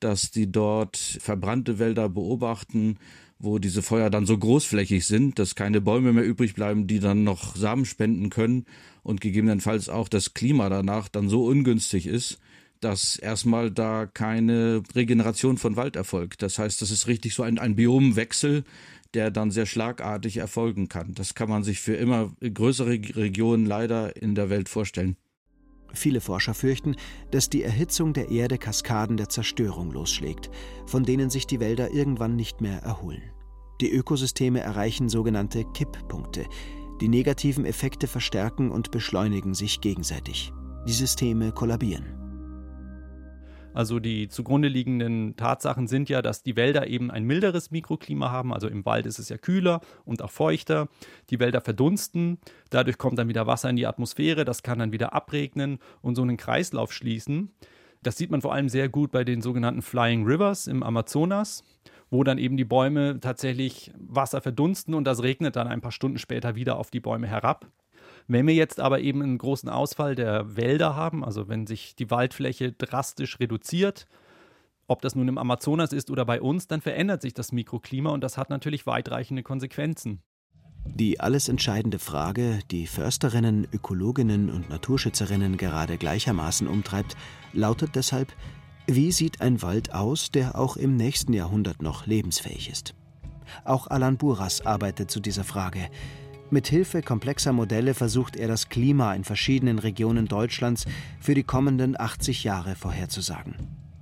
dass 0.00 0.30
die 0.30 0.50
dort 0.50 0.96
verbrannte 0.96 1.78
Wälder 1.78 2.08
beobachten, 2.08 2.98
wo 3.38 3.58
diese 3.58 3.82
Feuer 3.82 4.10
dann 4.10 4.26
so 4.26 4.36
großflächig 4.36 5.06
sind, 5.06 5.38
dass 5.38 5.54
keine 5.54 5.80
Bäume 5.80 6.12
mehr 6.12 6.24
übrig 6.24 6.54
bleiben, 6.54 6.86
die 6.86 6.98
dann 6.98 7.24
noch 7.24 7.56
Samen 7.56 7.84
spenden 7.84 8.30
können 8.30 8.66
und 9.02 9.20
gegebenenfalls 9.20 9.88
auch 9.88 10.08
das 10.08 10.34
Klima 10.34 10.68
danach 10.68 11.08
dann 11.08 11.28
so 11.28 11.44
ungünstig 11.46 12.06
ist, 12.06 12.38
dass 12.80 13.16
erstmal 13.16 13.70
da 13.70 14.06
keine 14.06 14.82
Regeneration 14.94 15.56
von 15.56 15.76
Wald 15.76 15.96
erfolgt. 15.96 16.42
Das 16.42 16.58
heißt, 16.58 16.82
das 16.82 16.90
ist 16.90 17.06
richtig 17.06 17.34
so 17.34 17.42
ein, 17.42 17.58
ein 17.58 17.76
Biomwechsel, 17.76 18.64
der 19.14 19.30
dann 19.30 19.50
sehr 19.50 19.66
schlagartig 19.66 20.36
erfolgen 20.36 20.88
kann. 20.88 21.14
Das 21.14 21.34
kann 21.34 21.48
man 21.48 21.62
sich 21.62 21.80
für 21.80 21.94
immer 21.94 22.32
größere 22.40 22.98
Regionen 23.16 23.66
leider 23.66 24.20
in 24.20 24.34
der 24.34 24.50
Welt 24.50 24.68
vorstellen. 24.68 25.16
Viele 25.92 26.20
Forscher 26.20 26.54
fürchten, 26.54 26.96
dass 27.30 27.48
die 27.48 27.62
Erhitzung 27.62 28.12
der 28.12 28.30
Erde 28.30 28.58
Kaskaden 28.58 29.16
der 29.16 29.28
Zerstörung 29.28 29.92
losschlägt, 29.92 30.50
von 30.86 31.04
denen 31.04 31.30
sich 31.30 31.46
die 31.46 31.60
Wälder 31.60 31.92
irgendwann 31.92 32.34
nicht 32.34 32.60
mehr 32.60 32.80
erholen. 32.82 33.22
Die 33.80 33.92
Ökosysteme 33.92 34.60
erreichen 34.60 35.08
sogenannte 35.08 35.64
Kipppunkte. 35.72 36.46
Die 37.00 37.08
negativen 37.08 37.64
Effekte 37.64 38.06
verstärken 38.06 38.70
und 38.70 38.90
beschleunigen 38.90 39.54
sich 39.54 39.80
gegenseitig. 39.80 40.52
Die 40.86 40.92
Systeme 40.92 41.52
kollabieren. 41.52 42.23
Also 43.74 43.98
die 43.98 44.28
zugrunde 44.28 44.68
liegenden 44.68 45.36
Tatsachen 45.36 45.88
sind 45.88 46.08
ja, 46.08 46.22
dass 46.22 46.42
die 46.42 46.56
Wälder 46.56 46.86
eben 46.86 47.10
ein 47.10 47.24
milderes 47.24 47.70
Mikroklima 47.70 48.30
haben. 48.30 48.54
Also 48.54 48.68
im 48.68 48.86
Wald 48.86 49.04
ist 49.04 49.18
es 49.18 49.28
ja 49.28 49.36
kühler 49.36 49.80
und 50.04 50.22
auch 50.22 50.30
feuchter. 50.30 50.88
Die 51.30 51.40
Wälder 51.40 51.60
verdunsten. 51.60 52.38
Dadurch 52.70 52.96
kommt 52.96 53.18
dann 53.18 53.28
wieder 53.28 53.46
Wasser 53.46 53.68
in 53.68 53.76
die 53.76 53.86
Atmosphäre. 53.86 54.44
Das 54.44 54.62
kann 54.62 54.78
dann 54.78 54.92
wieder 54.92 55.12
abregnen 55.12 55.78
und 56.00 56.14
so 56.14 56.22
einen 56.22 56.36
Kreislauf 56.36 56.92
schließen. 56.92 57.50
Das 58.02 58.16
sieht 58.16 58.30
man 58.30 58.42
vor 58.42 58.52
allem 58.52 58.68
sehr 58.68 58.88
gut 58.88 59.10
bei 59.10 59.24
den 59.24 59.42
sogenannten 59.42 59.82
Flying 59.82 60.24
Rivers 60.24 60.66
im 60.66 60.82
Amazonas, 60.82 61.64
wo 62.10 62.22
dann 62.22 62.38
eben 62.38 62.56
die 62.56 62.64
Bäume 62.64 63.18
tatsächlich 63.18 63.92
Wasser 63.98 64.40
verdunsten 64.40 64.94
und 64.94 65.04
das 65.04 65.22
regnet 65.22 65.56
dann 65.56 65.66
ein 65.66 65.80
paar 65.80 65.90
Stunden 65.90 66.18
später 66.18 66.54
wieder 66.54 66.76
auf 66.78 66.90
die 66.90 67.00
Bäume 67.00 67.26
herab. 67.26 67.66
Wenn 68.26 68.46
wir 68.46 68.54
jetzt 68.54 68.80
aber 68.80 69.00
eben 69.00 69.22
einen 69.22 69.38
großen 69.38 69.68
Ausfall 69.68 70.14
der 70.14 70.56
Wälder 70.56 70.96
haben, 70.96 71.24
also 71.24 71.48
wenn 71.48 71.66
sich 71.66 71.94
die 71.94 72.10
Waldfläche 72.10 72.72
drastisch 72.72 73.38
reduziert, 73.38 74.06
ob 74.86 75.02
das 75.02 75.14
nun 75.14 75.28
im 75.28 75.38
Amazonas 75.38 75.92
ist 75.92 76.10
oder 76.10 76.24
bei 76.24 76.40
uns, 76.40 76.66
dann 76.66 76.80
verändert 76.80 77.22
sich 77.22 77.34
das 77.34 77.52
Mikroklima 77.52 78.10
und 78.10 78.22
das 78.22 78.36
hat 78.38 78.50
natürlich 78.50 78.86
weitreichende 78.86 79.42
Konsequenzen. 79.42 80.22
Die 80.86 81.18
alles 81.18 81.48
entscheidende 81.48 81.98
Frage, 81.98 82.60
die 82.70 82.86
Försterinnen, 82.86 83.66
Ökologinnen 83.72 84.50
und 84.50 84.68
Naturschützerinnen 84.68 85.56
gerade 85.56 85.96
gleichermaßen 85.96 86.68
umtreibt, 86.68 87.16
lautet 87.54 87.94
deshalb, 87.94 88.34
wie 88.86 89.10
sieht 89.12 89.40
ein 89.40 89.62
Wald 89.62 89.94
aus, 89.94 90.30
der 90.30 90.58
auch 90.58 90.76
im 90.76 90.96
nächsten 90.96 91.32
Jahrhundert 91.32 91.80
noch 91.80 92.06
lebensfähig 92.06 92.68
ist? 92.68 92.94
Auch 93.64 93.86
Alan 93.86 94.18
Buras 94.18 94.66
arbeitet 94.66 95.10
zu 95.10 95.20
dieser 95.20 95.44
Frage. 95.44 95.88
Mit 96.54 96.68
Hilfe 96.68 97.02
komplexer 97.02 97.52
Modelle 97.52 97.94
versucht 97.94 98.36
er 98.36 98.46
das 98.46 98.68
Klima 98.68 99.12
in 99.16 99.24
verschiedenen 99.24 99.80
Regionen 99.80 100.26
Deutschlands 100.26 100.84
für 101.18 101.34
die 101.34 101.42
kommenden 101.42 101.98
80 101.98 102.44
Jahre 102.44 102.76
vorherzusagen. 102.76 103.56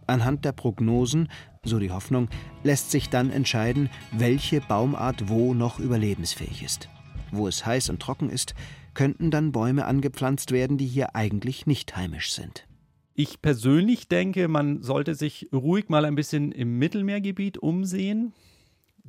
Anhand 0.06 0.44
der 0.44 0.52
Prognosen, 0.52 1.30
so 1.64 1.78
die 1.78 1.90
Hoffnung, 1.90 2.28
lässt 2.62 2.90
sich 2.90 3.08
dann 3.08 3.30
entscheiden, 3.30 3.88
welche 4.10 4.60
Baumart 4.60 5.30
wo 5.30 5.54
noch 5.54 5.78
überlebensfähig 5.78 6.62
ist. 6.62 6.90
Wo 7.30 7.48
es 7.48 7.64
heiß 7.64 7.88
und 7.88 8.00
trocken 8.00 8.28
ist, 8.28 8.54
könnten 8.92 9.30
dann 9.30 9.52
Bäume 9.52 9.86
angepflanzt 9.86 10.50
werden, 10.50 10.76
die 10.76 10.84
hier 10.84 11.16
eigentlich 11.16 11.64
nicht 11.64 11.96
heimisch 11.96 12.34
sind. 12.34 12.66
Ich 13.14 13.40
persönlich 13.40 14.08
denke, 14.08 14.48
man 14.48 14.82
sollte 14.82 15.14
sich 15.14 15.48
ruhig 15.54 15.88
mal 15.88 16.04
ein 16.04 16.16
bisschen 16.16 16.52
im 16.52 16.78
Mittelmeergebiet 16.78 17.56
umsehen, 17.56 18.34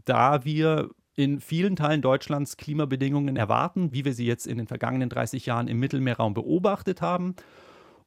da 0.06 0.45
wir 0.45 0.91
in 1.15 1.39
vielen 1.39 1.76
Teilen 1.76 2.02
Deutschlands 2.02 2.58
Klimabedingungen 2.58 3.36
erwarten, 3.36 3.93
wie 3.93 4.06
wir 4.06 4.13
sie 4.13 4.26
jetzt 4.26 4.47
in 4.47 4.58
den 4.58 4.67
vergangenen 4.67 5.10
30 5.10 5.45
Jahren 5.45 5.67
im 5.67 5.80
Mittelmeerraum 5.80 6.34
beobachtet 6.34 7.02
haben. 7.02 7.36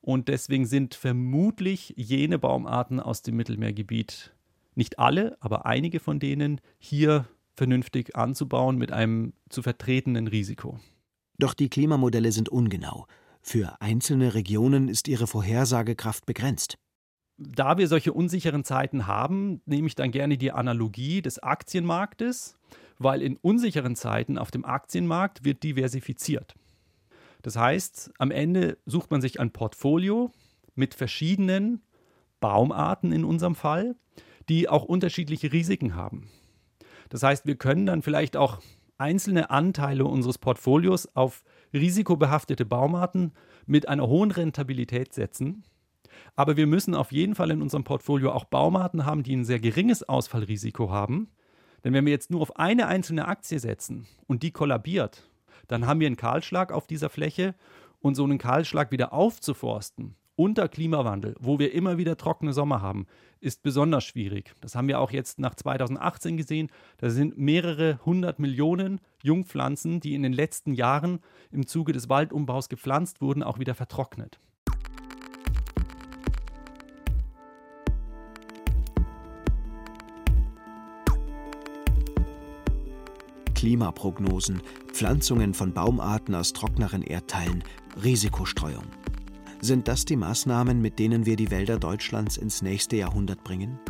Und 0.00 0.28
deswegen 0.28 0.66
sind 0.66 0.94
vermutlich 0.94 1.94
jene 1.96 2.38
Baumarten 2.38 3.00
aus 3.00 3.22
dem 3.22 3.36
Mittelmeergebiet, 3.36 4.34
nicht 4.74 4.98
alle, 4.98 5.36
aber 5.40 5.66
einige 5.66 6.00
von 6.00 6.18
denen, 6.18 6.60
hier 6.78 7.26
vernünftig 7.54 8.14
anzubauen 8.14 8.76
mit 8.76 8.92
einem 8.92 9.32
zu 9.48 9.62
vertretenen 9.62 10.26
Risiko. 10.28 10.78
Doch 11.38 11.54
die 11.54 11.68
Klimamodelle 11.68 12.32
sind 12.32 12.48
ungenau. 12.48 13.06
Für 13.40 13.80
einzelne 13.80 14.34
Regionen 14.34 14.88
ist 14.88 15.08
ihre 15.08 15.26
Vorhersagekraft 15.26 16.26
begrenzt. 16.26 16.76
Da 17.38 17.76
wir 17.78 17.86
solche 17.86 18.12
unsicheren 18.12 18.64
Zeiten 18.64 19.06
haben, 19.06 19.60
nehme 19.66 19.86
ich 19.86 19.94
dann 19.94 20.10
gerne 20.10 20.38
die 20.38 20.52
Analogie 20.52 21.20
des 21.20 21.38
Aktienmarktes, 21.42 22.58
weil 22.98 23.22
in 23.22 23.36
unsicheren 23.36 23.96
Zeiten 23.96 24.38
auf 24.38 24.50
dem 24.50 24.64
Aktienmarkt 24.64 25.44
wird 25.44 25.62
diversifiziert. 25.62 26.54
Das 27.42 27.56
heißt, 27.56 28.12
am 28.18 28.30
Ende 28.30 28.78
sucht 28.86 29.10
man 29.10 29.20
sich 29.20 29.38
ein 29.38 29.52
Portfolio 29.52 30.32
mit 30.74 30.94
verschiedenen 30.94 31.82
Baumarten 32.40 33.12
in 33.12 33.24
unserem 33.24 33.54
Fall, 33.54 33.96
die 34.48 34.68
auch 34.68 34.84
unterschiedliche 34.84 35.52
Risiken 35.52 35.94
haben. 35.94 36.28
Das 37.08 37.22
heißt, 37.22 37.46
wir 37.46 37.56
können 37.56 37.86
dann 37.86 38.02
vielleicht 38.02 38.36
auch 38.36 38.60
einzelne 38.98 39.50
Anteile 39.50 40.04
unseres 40.04 40.38
Portfolios 40.38 41.06
auf 41.14 41.44
risikobehaftete 41.72 42.64
Baumarten 42.64 43.32
mit 43.66 43.88
einer 43.88 44.06
hohen 44.06 44.30
Rentabilität 44.30 45.12
setzen. 45.12 45.64
Aber 46.34 46.56
wir 46.56 46.66
müssen 46.66 46.94
auf 46.94 47.12
jeden 47.12 47.34
Fall 47.34 47.50
in 47.50 47.62
unserem 47.62 47.84
Portfolio 47.84 48.32
auch 48.32 48.44
Baumarten 48.44 49.04
haben, 49.04 49.22
die 49.22 49.36
ein 49.36 49.44
sehr 49.44 49.60
geringes 49.60 50.02
Ausfallrisiko 50.02 50.90
haben. 50.90 51.28
Denn 51.86 51.92
wenn 51.92 52.04
wir 52.04 52.12
jetzt 52.12 52.32
nur 52.32 52.42
auf 52.42 52.56
eine 52.56 52.88
einzelne 52.88 53.28
Aktie 53.28 53.60
setzen 53.60 54.08
und 54.26 54.42
die 54.42 54.50
kollabiert, 54.50 55.30
dann 55.68 55.86
haben 55.86 56.00
wir 56.00 56.08
einen 56.08 56.16
Kahlschlag 56.16 56.72
auf 56.72 56.88
dieser 56.88 57.08
Fläche 57.08 57.54
und 58.00 58.16
so 58.16 58.24
einen 58.24 58.38
Kahlschlag 58.38 58.90
wieder 58.90 59.12
aufzuforsten 59.12 60.16
unter 60.34 60.68
Klimawandel, 60.68 61.36
wo 61.38 61.60
wir 61.60 61.72
immer 61.72 61.96
wieder 61.96 62.16
trockene 62.16 62.52
Sommer 62.52 62.82
haben, 62.82 63.06
ist 63.40 63.62
besonders 63.62 64.02
schwierig. 64.02 64.52
Das 64.60 64.74
haben 64.74 64.88
wir 64.88 64.98
auch 64.98 65.12
jetzt 65.12 65.38
nach 65.38 65.54
2018 65.54 66.36
gesehen. 66.36 66.70
Da 66.98 67.08
sind 67.08 67.38
mehrere 67.38 68.00
hundert 68.04 68.40
Millionen 68.40 69.00
Jungpflanzen, 69.22 70.00
die 70.00 70.16
in 70.16 70.24
den 70.24 70.32
letzten 70.32 70.74
Jahren 70.74 71.20
im 71.52 71.68
Zuge 71.68 71.92
des 71.92 72.08
Waldumbaus 72.08 72.68
gepflanzt 72.68 73.20
wurden, 73.20 73.44
auch 73.44 73.60
wieder 73.60 73.76
vertrocknet. 73.76 74.40
Klimaprognosen, 83.56 84.60
Pflanzungen 84.92 85.54
von 85.54 85.72
Baumarten 85.72 86.34
aus 86.34 86.52
trockneren 86.52 87.00
Erdteilen, 87.00 87.64
Risikostreuung. 88.02 88.84
Sind 89.62 89.88
das 89.88 90.04
die 90.04 90.16
Maßnahmen, 90.16 90.82
mit 90.82 90.98
denen 90.98 91.24
wir 91.24 91.36
die 91.36 91.50
Wälder 91.50 91.78
Deutschlands 91.78 92.36
ins 92.36 92.60
nächste 92.60 92.96
Jahrhundert 92.96 93.42
bringen? 93.44 93.80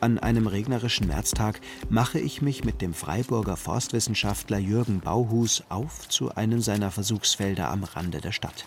An 0.00 0.18
einem 0.18 0.46
regnerischen 0.46 1.06
Märztag 1.06 1.60
mache 1.90 2.18
ich 2.18 2.40
mich 2.40 2.64
mit 2.64 2.80
dem 2.80 2.94
Freiburger 2.94 3.58
Forstwissenschaftler 3.58 4.58
Jürgen 4.58 5.00
Bauhus 5.00 5.62
auf 5.68 6.08
zu 6.08 6.34
einem 6.34 6.62
seiner 6.62 6.90
Versuchsfelder 6.90 7.70
am 7.70 7.84
Rande 7.84 8.22
der 8.22 8.32
Stadt. 8.32 8.64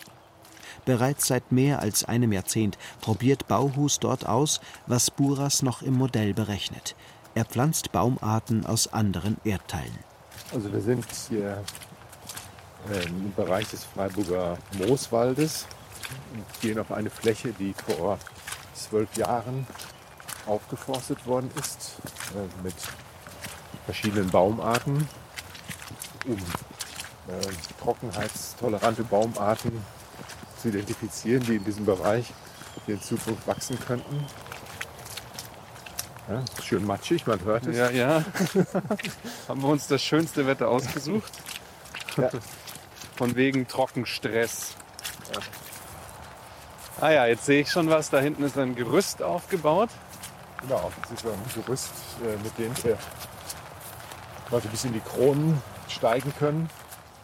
Bereits 0.85 1.25
seit 1.25 1.51
mehr 1.51 1.79
als 1.79 2.03
einem 2.03 2.31
Jahrzehnt 2.31 2.77
probiert 3.01 3.47
Bauhus 3.47 3.99
dort 3.99 4.27
aus, 4.27 4.61
was 4.85 5.09
Buras 5.09 5.63
noch 5.63 5.81
im 5.81 5.95
Modell 5.95 6.35
berechnet. 6.35 6.95
Er 7.35 7.45
pflanzt 7.45 7.91
Baumarten 7.91 8.65
aus 8.65 8.91
anderen 8.93 9.37
Erdteilen. 9.43 9.99
Also 10.53 10.71
wir 10.71 10.81
sind 10.81 11.05
hier 11.29 11.61
im 13.05 13.33
Bereich 13.33 13.69
des 13.69 13.83
Freiburger 13.83 14.57
Mooswaldes 14.77 15.65
und 16.33 16.61
gehen 16.61 16.79
auf 16.79 16.91
eine 16.91 17.09
Fläche, 17.09 17.51
die 17.51 17.73
vor 17.73 18.19
zwölf 18.73 19.15
Jahren 19.17 19.67
aufgeforstet 20.45 21.25
worden 21.25 21.49
ist 21.59 21.97
äh, 22.35 22.63
mit 22.63 22.75
verschiedenen 23.85 24.29
Baumarten, 24.29 25.07
um 26.27 26.35
äh, 26.35 27.81
trockenheitstolerante 27.81 29.03
Baumarten 29.03 29.83
zu 30.61 30.69
identifizieren, 30.69 31.43
die 31.43 31.55
in 31.55 31.65
diesem 31.65 31.85
Bereich 31.85 32.31
in 32.87 33.01
Zukunft 33.01 33.47
wachsen 33.47 33.79
könnten. 33.79 34.25
Ja, 36.27 36.43
schön 36.63 36.85
matschig, 36.85 37.27
man 37.27 37.39
hört 37.43 37.67
es. 37.67 37.77
Ja, 37.77 37.89
ja. 37.91 38.25
Haben 39.47 39.61
wir 39.61 39.69
uns 39.69 39.87
das 39.87 40.01
schönste 40.01 40.47
Wetter 40.47 40.69
ausgesucht? 40.69 41.31
Ja. 42.17 42.29
Von 43.15 43.35
wegen 43.35 43.67
Trockenstress. 43.67 44.75
Ja. 45.33 45.39
Ah 47.01 47.11
ja, 47.11 47.25
jetzt 47.27 47.45
sehe 47.45 47.61
ich 47.61 47.69
schon 47.69 47.89
was. 47.89 48.09
Da 48.09 48.19
hinten 48.19 48.43
ist 48.43 48.57
ein 48.57 48.75
Gerüst 48.75 49.21
aufgebaut. 49.21 49.89
Genau, 50.61 50.91
das 51.01 51.11
ist 51.11 51.25
ein 51.25 51.63
Gerüst, 51.63 51.91
äh, 52.23 52.41
mit 52.43 52.57
dem 52.57 52.83
wir 52.83 52.97
quasi 54.49 54.67
bis 54.69 54.85
in 54.85 54.93
die 54.93 55.01
Kronen 55.01 55.61
steigen 55.87 56.33
können. 56.39 56.69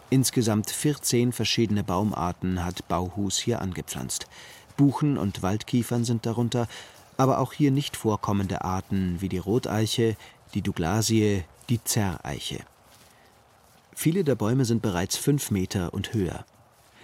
Insgesamt 0.10 0.70
14 0.70 1.32
verschiedene 1.32 1.84
Baumarten 1.84 2.64
hat 2.64 2.88
Bauhus 2.88 3.38
hier 3.38 3.62
angepflanzt. 3.62 4.28
Buchen 4.76 5.18
und 5.18 5.42
Waldkiefern 5.42 6.04
sind 6.04 6.26
darunter, 6.26 6.68
aber 7.22 7.38
auch 7.38 7.54
hier 7.54 7.70
nicht 7.70 7.96
vorkommende 7.96 8.64
Arten 8.64 9.18
wie 9.20 9.30
die 9.30 9.38
Roteiche, 9.38 10.18
die 10.56 10.64
Douglasie, 10.64 11.44
die 11.70 11.84
Zerreiche. 11.84 12.62
Viele 13.94 14.24
der 14.24 14.34
Bäume 14.34 14.66
sind 14.66 14.82
bereits 14.82 15.18
fünf 15.18 15.52
Meter 15.52 15.94
und 15.94 16.16
höher. 16.16 16.46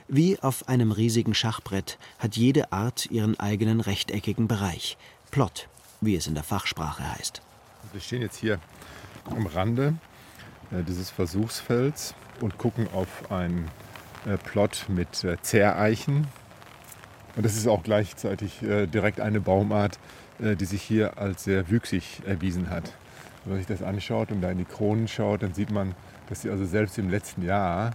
Wie 0.08 0.40
auf 0.40 0.68
einem 0.68 0.92
riesigen 0.92 1.36
Schachbrett 1.36 2.00
hat 2.18 2.36
jede 2.36 2.72
Art 2.72 3.12
ihren 3.12 3.40
eigenen 3.40 3.80
rechteckigen 3.80 4.48
Bereich. 4.48 4.98
Plot, 5.30 5.68
wie 6.02 6.16
es 6.16 6.26
in 6.26 6.34
der 6.34 6.44
Fachsprache 6.44 7.04
heißt. 7.16 7.44
Wir 7.92 8.02
stehen 8.02 8.24
jetzt 8.24 8.38
hier 8.38 8.60
am 9.30 9.46
Rande 9.46 9.94
äh, 10.72 10.82
dieses 10.82 11.12
Versuchsfelds 11.12 12.16
und 12.42 12.58
gucken 12.58 12.88
auf 12.92 13.32
einen 13.32 13.70
äh, 14.26 14.38
Plot 14.38 14.86
mit 14.88 15.24
äh, 15.24 15.38
Zerreichen. 15.44 16.26
Und 17.38 17.46
das 17.46 17.56
ist 17.56 17.68
auch 17.68 17.84
gleichzeitig 17.84 18.60
direkt 18.62 19.22
eine 19.22 19.40
Baumart, 19.40 20.00
die 20.40 20.66
sich 20.66 20.82
hier 20.82 21.18
als 21.18 21.44
sehr 21.44 21.70
wüchsig 21.70 22.24
erwiesen 22.26 22.70
hat. 22.70 22.92
Wenn 23.44 23.54
man 23.54 23.60
sich 23.60 23.68
das 23.68 23.82
anschaut 23.82 24.32
und 24.32 24.42
da 24.42 24.52
in 24.52 24.58
die 24.58 24.66
Kronen 24.66 25.08
schaut, 25.08 25.44
dann 25.44 25.54
sieht 25.54 25.72
man, 25.72 25.96
dass 26.30 26.42
sie 26.42 26.50
also 26.50 26.66
selbst 26.66 26.98
im 26.98 27.10
letzten 27.10 27.44
Jahr, 27.44 27.92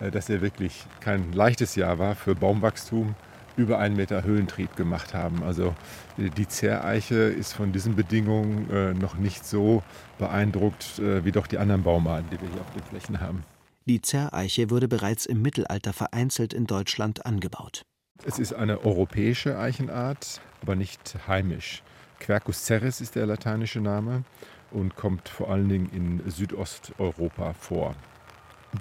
dass 0.00 0.30
er 0.30 0.40
wirklich 0.40 0.84
kein 1.00 1.32
leichtes 1.32 1.76
Jahr 1.76 1.98
war 1.98 2.14
für 2.14 2.34
Baumwachstum, 2.34 3.14
über 3.56 3.78
einen 3.78 3.96
Meter 3.96 4.22
Höhentrieb 4.22 4.76
gemacht 4.76 5.14
haben. 5.14 5.42
Also 5.42 5.74
die 6.18 6.48
Zerreiche 6.48 7.14
ist 7.14 7.54
von 7.54 7.72
diesen 7.72 7.96
Bedingungen 7.96 8.70
äh, 8.70 8.94
noch 8.94 9.16
nicht 9.16 9.46
so 9.46 9.82
beeindruckt 10.18 10.98
äh, 10.98 11.24
wie 11.24 11.32
doch 11.32 11.46
die 11.46 11.58
anderen 11.58 11.82
Baumarten, 11.82 12.28
die 12.30 12.40
wir 12.40 12.48
hier 12.48 12.60
auf 12.60 12.72
den 12.72 12.82
Flächen 12.82 13.20
haben. 13.20 13.44
Die 13.86 14.02
Zerreiche 14.02 14.70
wurde 14.70 14.88
bereits 14.88 15.26
im 15.26 15.42
Mittelalter 15.42 15.92
vereinzelt 15.92 16.52
in 16.52 16.66
Deutschland 16.66 17.24
angebaut. 17.24 17.84
Es 18.24 18.38
ist 18.38 18.54
eine 18.54 18.84
europäische 18.84 19.58
Eichenart, 19.58 20.40
aber 20.62 20.74
nicht 20.74 21.16
heimisch. 21.28 21.82
Quercus 22.18 22.64
cerris 22.64 23.00
ist 23.00 23.14
der 23.14 23.26
lateinische 23.26 23.80
Name 23.80 24.24
und 24.70 24.96
kommt 24.96 25.28
vor 25.28 25.50
allen 25.50 25.68
Dingen 25.68 25.90
in 25.92 26.30
Südosteuropa 26.30 27.52
vor. 27.52 27.94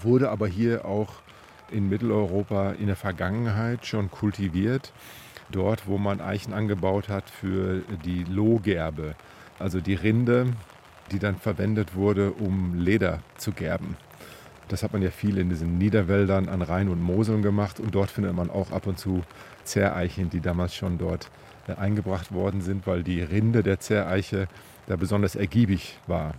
Wurde 0.02 0.30
aber 0.30 0.48
hier 0.48 0.86
auch 0.86 1.22
in 1.70 1.90
Mitteleuropa 1.90 2.72
in 2.72 2.88
der 2.88 2.96
Vergangenheit 2.96 3.86
schon 3.86 4.10
kultiviert. 4.10 4.94
Dort, 5.52 5.88
wo 5.88 5.98
man 5.98 6.22
Eichen 6.22 6.54
angebaut 6.54 7.10
hat 7.10 7.30
für 7.30 7.82
die 8.04 8.24
Lohgerbe, 8.24 9.16
also 9.60 9.80
die 9.80 9.94
Rinde, 9.94 10.54
die 11.12 11.20
dann 11.20 11.36
verwendet 11.36 11.94
wurde, 11.94 12.32
um 12.32 12.74
Leder 12.80 13.20
zu 13.38 13.52
gerben. 13.52 13.96
Das 14.68 14.82
hat 14.82 14.94
man 14.94 15.02
ja 15.02 15.12
viel 15.12 15.38
in 15.38 15.50
diesen 15.50 15.78
Niederwäldern 15.78 16.50
an 16.50 16.62
Rhein 16.62 16.90
und 16.90 17.02
Moseln 17.02 17.42
gemacht 17.42 17.80
und 17.80 17.94
dort 17.94 18.10
findet 18.10 18.34
man 18.34 18.50
auch 18.50 18.72
ab 18.72 18.88
und 18.88 18.98
zu 18.98 19.24
Zerreichen, 19.64 20.30
die 20.30 20.42
damals 20.42 20.76
schon 20.76 20.98
dort 20.98 21.30
äh, 21.68 21.74
eingebracht 21.76 22.32
worden 22.32 22.62
sind, 22.62 22.88
weil 22.88 23.04
die 23.04 23.22
Rinde 23.22 23.64
der 23.64 23.80
Zerreiche 23.80 24.48
da 24.88 24.96
besonders 24.96 25.36
ergiebig 25.36 26.00
war. 26.08 26.34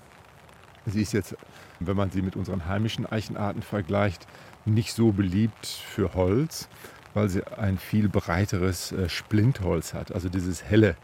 Sie 0.86 1.02
ist 1.02 1.12
jetzt, 1.12 1.36
wenn 1.80 1.96
man 1.96 2.10
sie 2.10 2.22
mit 2.22 2.36
unseren 2.36 2.66
heimischen 2.66 3.06
Eichenarten 3.06 3.62
vergleicht, 3.62 4.26
nicht 4.64 4.92
so 4.92 5.12
beliebt 5.12 5.66
für 5.66 6.14
Holz, 6.14 6.68
weil 7.14 7.28
sie 7.28 7.46
ein 7.46 7.78
viel 7.78 8.08
breiteres 8.08 8.92
äh, 8.92 9.08
Splintholz 9.08 9.94
hat. 9.94 10.12
Also 10.12 10.28
dieses 10.28 10.64
helle 10.64 10.96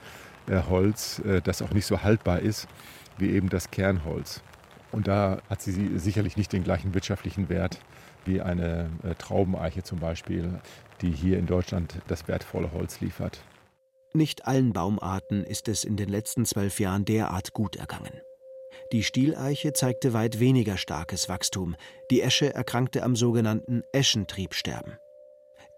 äh, 0.48 0.60
Holz, 0.68 1.22
das 1.44 1.62
auch 1.62 1.70
nicht 1.70 1.86
so 1.86 2.02
haltbar 2.02 2.40
ist 2.40 2.68
wie 3.18 3.30
eben 3.30 3.48
das 3.48 3.70
Kernholz. 3.70 4.42
Und 4.92 5.08
da 5.08 5.40
hat 5.48 5.62
sie 5.62 5.98
sicherlich 5.98 6.36
nicht 6.36 6.52
den 6.52 6.64
gleichen 6.64 6.94
wirtschaftlichen 6.94 7.48
Wert 7.48 7.80
wie 8.24 8.40
eine 8.40 8.90
äh, 9.02 9.14
Traubeneiche 9.14 9.82
zum 9.82 9.98
Beispiel, 9.98 10.60
die 11.00 11.10
hier 11.10 11.38
in 11.38 11.46
Deutschland 11.46 11.96
das 12.06 12.28
wertvolle 12.28 12.72
Holz 12.72 13.00
liefert. 13.00 13.42
Nicht 14.12 14.46
allen 14.46 14.74
Baumarten 14.74 15.42
ist 15.42 15.68
es 15.68 15.84
in 15.84 15.96
den 15.96 16.10
letzten 16.10 16.44
zwölf 16.44 16.78
Jahren 16.78 17.06
derart 17.06 17.54
gut 17.54 17.76
ergangen. 17.76 18.12
Die 18.92 19.02
Stieleiche 19.02 19.72
zeigte 19.72 20.12
weit 20.12 20.38
weniger 20.38 20.76
starkes 20.76 21.28
Wachstum. 21.28 21.76
Die 22.10 22.20
Esche 22.20 22.54
erkrankte 22.54 23.02
am 23.02 23.16
sogenannten 23.16 23.82
Eschentriebsterben. 23.92 24.98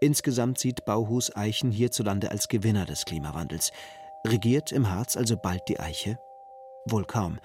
Insgesamt 0.01 0.59
sieht 0.59 0.85
Bauhus 0.85 1.35
Eichen 1.35 1.71
hierzulande 1.71 2.31
als 2.31 2.49
Gewinner 2.49 2.85
des 2.85 3.05
Klimawandels. 3.05 3.71
Regiert 4.27 4.73
im 4.73 4.91
Harz 4.91 5.17
also 5.17 5.37
bald 5.37 5.63
die 5.69 5.79
Eiche? 5.79 6.19
Wohl 6.87 7.05
kaum. 7.05 7.39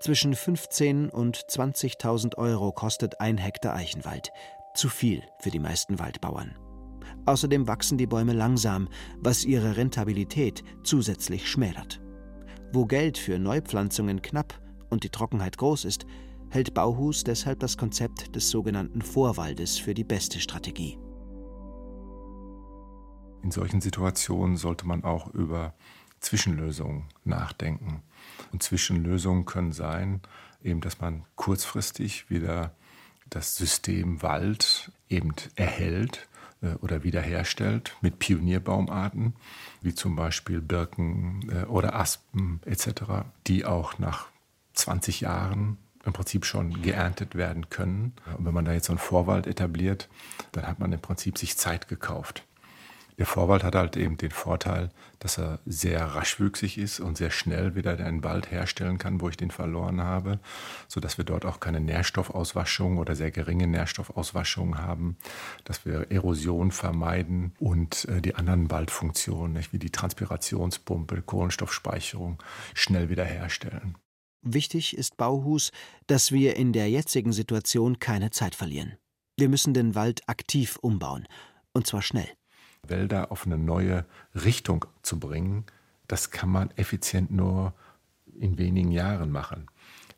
Zwischen 0.00 0.34
15 0.34 1.08
und 1.08 1.38
20.000 1.38 2.36
Euro 2.36 2.70
kostet 2.72 3.20
ein 3.20 3.38
Hektar 3.38 3.74
Eichenwald. 3.74 4.30
Zu 4.74 4.88
viel 4.88 5.22
für 5.40 5.50
die 5.50 5.58
meisten 5.58 5.98
Waldbauern. 5.98 6.54
Außerdem 7.24 7.66
wachsen 7.66 7.96
die 7.98 8.06
Bäume 8.06 8.34
langsam, 8.34 8.88
was 9.18 9.44
ihre 9.44 9.76
Rentabilität 9.76 10.62
zusätzlich 10.84 11.48
schmälert. 11.50 12.00
Wo 12.72 12.84
Geld 12.84 13.16
für 13.16 13.38
Neupflanzungen 13.38 14.20
knapp 14.22 14.60
und 14.90 15.02
die 15.02 15.08
Trockenheit 15.08 15.56
groß 15.56 15.86
ist, 15.86 16.06
hält 16.50 16.74
Bauhus 16.74 17.24
deshalb 17.24 17.60
das 17.60 17.76
Konzept 17.76 18.36
des 18.36 18.50
sogenannten 18.50 19.02
Vorwaldes 19.02 19.78
für 19.78 19.94
die 19.94 20.04
beste 20.04 20.40
Strategie. 20.40 20.98
In 23.42 23.50
solchen 23.50 23.80
Situationen 23.80 24.56
sollte 24.56 24.86
man 24.86 25.04
auch 25.04 25.28
über 25.28 25.74
Zwischenlösungen 26.20 27.04
nachdenken. 27.24 28.02
Und 28.52 28.62
Zwischenlösungen 28.62 29.44
können 29.44 29.72
sein, 29.72 30.20
eben, 30.62 30.80
dass 30.80 31.00
man 31.00 31.24
kurzfristig 31.34 32.30
wieder 32.30 32.72
das 33.30 33.56
System 33.56 34.22
Wald 34.22 34.92
eben 35.08 35.34
erhält 35.56 36.28
äh, 36.62 36.74
oder 36.80 37.02
wiederherstellt 37.02 37.96
mit 38.00 38.18
Pionierbaumarten, 38.18 39.34
wie 39.82 39.94
zum 39.94 40.16
Beispiel 40.16 40.60
Birken 40.60 41.48
äh, 41.50 41.64
oder 41.64 41.94
Aspen 41.94 42.60
etc., 42.64 43.24
die 43.46 43.64
auch 43.64 43.98
nach 43.98 44.26
20 44.74 45.22
Jahren 45.22 45.78
im 46.04 46.12
Prinzip 46.12 46.46
schon 46.46 46.82
geerntet 46.82 47.34
werden 47.34 47.68
können. 47.68 48.12
Und 48.38 48.46
wenn 48.46 48.54
man 48.54 48.64
da 48.64 48.72
jetzt 48.72 48.86
so 48.86 48.92
einen 48.92 48.98
Vorwald 48.98 49.46
etabliert, 49.46 50.08
dann 50.52 50.66
hat 50.66 50.78
man 50.78 50.92
im 50.92 51.00
Prinzip 51.00 51.36
sich 51.36 51.56
Zeit 51.56 51.88
gekauft. 51.88 52.44
Der 53.18 53.26
Vorwald 53.26 53.64
hat 53.64 53.74
halt 53.74 53.96
eben 53.96 54.18
den 54.18 54.30
Vorteil, 54.30 54.90
dass 55.20 55.38
er 55.38 55.60
sehr 55.64 56.04
raschwüchsig 56.04 56.76
ist 56.76 57.00
und 57.00 57.16
sehr 57.16 57.30
schnell 57.30 57.74
wieder 57.74 57.98
einen 57.98 58.22
Wald 58.22 58.50
herstellen 58.50 58.98
kann, 58.98 59.20
wo 59.20 59.30
ich 59.30 59.38
den 59.38 59.50
verloren 59.50 60.02
habe, 60.02 60.38
sodass 60.86 61.16
wir 61.16 61.24
dort 61.24 61.46
auch 61.46 61.58
keine 61.58 61.80
Nährstoffauswaschung 61.80 62.98
oder 62.98 63.16
sehr 63.16 63.30
geringe 63.30 63.66
Nährstoffauswaschung 63.66 64.78
haben, 64.78 65.16
dass 65.64 65.86
wir 65.86 66.10
Erosion 66.10 66.72
vermeiden 66.72 67.54
und 67.58 68.04
äh, 68.06 68.20
die 68.20 68.34
anderen 68.34 68.70
Waldfunktionen, 68.70 69.54
nicht, 69.54 69.72
wie 69.72 69.78
die 69.78 69.90
Transpirationspumpe, 69.90 71.22
Kohlenstoffspeicherung, 71.22 72.42
schnell 72.74 73.08
wieder 73.08 73.24
herstellen. 73.24 73.96
Wichtig 74.42 74.96
ist 74.96 75.16
Bauhus, 75.16 75.72
dass 76.06 76.32
wir 76.32 76.56
in 76.56 76.72
der 76.72 76.90
jetzigen 76.90 77.32
Situation 77.32 77.98
keine 77.98 78.30
Zeit 78.30 78.54
verlieren. 78.54 78.96
Wir 79.38 79.48
müssen 79.48 79.74
den 79.74 79.94
Wald 79.94 80.28
aktiv 80.28 80.76
umbauen, 80.80 81.26
und 81.72 81.86
zwar 81.86 82.02
schnell. 82.02 82.28
Wälder 82.88 83.32
auf 83.32 83.46
eine 83.46 83.58
neue 83.58 84.04
Richtung 84.34 84.86
zu 85.02 85.18
bringen, 85.18 85.64
das 86.08 86.30
kann 86.30 86.50
man 86.50 86.70
effizient 86.76 87.30
nur 87.30 87.74
in 88.38 88.58
wenigen 88.58 88.92
Jahren 88.92 89.30
machen. 89.30 89.66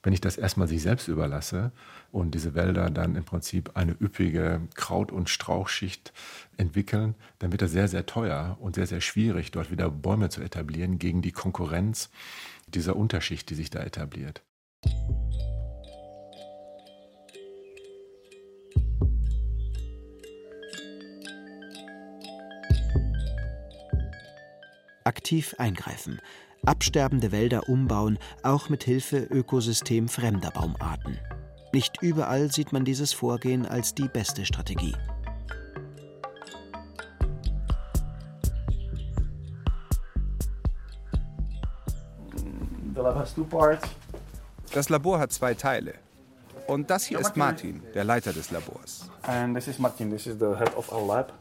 Wenn 0.02 0.12
ich 0.12 0.20
das 0.20 0.36
erstmal 0.36 0.68
sich 0.68 0.82
selbst 0.82 1.08
überlasse 1.08 1.72
und 2.12 2.34
diese 2.34 2.54
Wälder 2.54 2.88
dann 2.90 3.16
im 3.16 3.24
Prinzip 3.24 3.76
eine 3.76 3.92
üppige 4.00 4.60
Kraut- 4.74 5.12
und 5.12 5.28
Strauchschicht 5.28 6.12
entwickeln, 6.56 7.14
dann 7.40 7.50
wird 7.50 7.62
das 7.62 7.72
sehr, 7.72 7.88
sehr 7.88 8.06
teuer 8.06 8.56
und 8.60 8.76
sehr, 8.76 8.86
sehr 8.86 9.00
schwierig, 9.00 9.50
dort 9.50 9.70
wieder 9.70 9.90
Bäume 9.90 10.28
zu 10.28 10.40
etablieren 10.40 10.98
gegen 10.98 11.20
die 11.20 11.32
Konkurrenz 11.32 12.10
dieser 12.68 12.96
Unterschicht, 12.96 13.50
die 13.50 13.54
sich 13.54 13.70
da 13.70 13.80
etabliert. 13.80 14.42
Aktiv 25.28 25.54
eingreifen, 25.58 26.22
absterbende 26.64 27.32
Wälder 27.32 27.68
umbauen, 27.68 28.18
auch 28.42 28.70
mit 28.70 28.82
Hilfe 28.82 29.18
ökosystemfremder 29.18 30.50
Baumarten. 30.52 31.18
Nicht 31.74 32.00
überall 32.00 32.50
sieht 32.50 32.72
man 32.72 32.86
dieses 32.86 33.12
Vorgehen 33.12 33.66
als 33.66 33.94
die 33.94 34.08
beste 34.08 34.46
Strategie. 34.46 34.94
Das 44.72 44.88
Labor 44.88 45.18
hat 45.18 45.32
zwei 45.34 45.52
Teile. 45.52 45.92
Und 46.66 46.88
das 46.88 47.04
hier 47.04 47.18
ist 47.18 47.36
Martin, 47.36 47.82
der 47.92 48.04
Leiter 48.04 48.32
des 48.32 48.50
Labors. 48.50 49.10
And 49.24 49.54
this 49.54 49.68
is 49.68 49.78
Martin, 49.78 50.10
this 50.10 50.26
is 50.26 50.38
the 50.38 50.56
head 50.56 50.74
of 50.74 50.90
our 50.90 51.06
lab. 51.06 51.34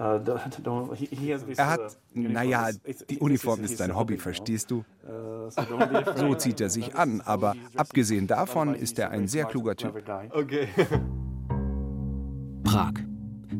Uh, 0.00 0.20
er 1.56 1.66
hat, 1.66 1.98
uh, 2.14 2.20
naja, 2.20 2.68
die 3.10 3.18
Uniform 3.18 3.64
ist 3.64 3.78
sein 3.78 3.96
Hobby, 3.96 4.16
verstehst 4.16 4.70
du? 4.70 4.84
Uh, 5.04 5.50
so 6.16 6.36
zieht 6.36 6.60
er 6.60 6.70
sich 6.70 6.94
an, 6.94 7.20
aber 7.20 7.56
abgesehen 7.74 8.28
davon 8.28 8.76
ist 8.76 9.00
er 9.00 9.10
ein 9.10 9.26
sehr 9.26 9.46
kluger 9.46 9.74
Typ. 9.74 10.00
Prag. 12.62 12.92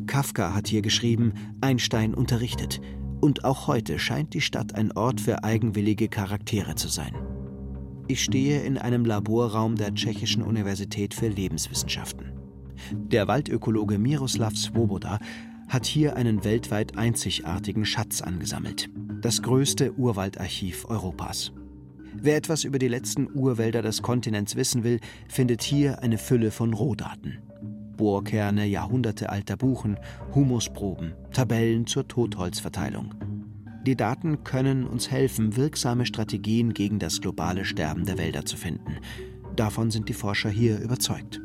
Kafka 0.07 0.53
hat 0.53 0.67
hier 0.67 0.81
geschrieben, 0.81 1.33
Einstein 1.59 2.13
unterrichtet. 2.13 2.79
Und 3.19 3.43
auch 3.43 3.67
heute 3.67 3.99
scheint 3.99 4.33
die 4.33 4.39
Stadt 4.39 4.75
ein 4.75 4.93
Ort 4.93 5.19
für 5.19 5.43
eigenwillige 5.43 6.07
Charaktere 6.07 6.75
zu 6.75 6.87
sein. 6.87 7.13
Ich 8.07 8.23
stehe 8.23 8.61
in 8.61 8.77
einem 8.77 9.03
Laborraum 9.03 9.75
der 9.75 9.93
Tschechischen 9.93 10.41
Universität 10.41 11.13
für 11.13 11.27
Lebenswissenschaften. 11.27 12.31
Der 12.91 13.27
Waldökologe 13.27 13.99
Miroslav 13.99 14.55
Svoboda 14.55 15.19
hat 15.69 15.85
hier 15.85 16.15
einen 16.15 16.43
weltweit 16.43 16.97
einzigartigen 16.97 17.85
Schatz 17.85 18.21
angesammelt. 18.21 18.89
Das 19.21 19.41
größte 19.41 19.93
Urwaldarchiv 19.93 20.85
Europas. 20.89 21.51
Wer 22.13 22.35
etwas 22.35 22.63
über 22.63 22.79
die 22.79 22.87
letzten 22.87 23.29
Urwälder 23.31 23.81
des 23.81 24.01
Kontinents 24.01 24.55
wissen 24.55 24.83
will, 24.83 24.99
findet 25.27 25.61
hier 25.61 26.01
eine 26.01 26.17
Fülle 26.17 26.51
von 26.51 26.73
Rohdaten. 26.73 27.37
Bohrkerne 27.95 28.65
jahrhundertealter 28.65 29.57
Buchen, 29.57 29.97
Humusproben, 30.33 31.13
Tabellen 31.31 31.85
zur 31.85 32.07
Totholzverteilung. 32.07 33.13
Die 33.85 33.95
Daten 33.95 34.43
können 34.43 34.85
uns 34.85 35.11
helfen, 35.11 35.55
wirksame 35.55 36.05
Strategien 36.05 36.73
gegen 36.73 36.99
das 36.99 37.21
globale 37.21 37.63
Sterben 37.63 38.05
der 38.05 38.17
Wälder 38.17 38.45
zu 38.45 38.57
finden. 38.57 38.97
Davon 39.55 39.91
sind 39.91 40.09
die 40.09 40.13
Forscher 40.13 40.49
hier 40.49 40.79
überzeugt. 40.79 41.41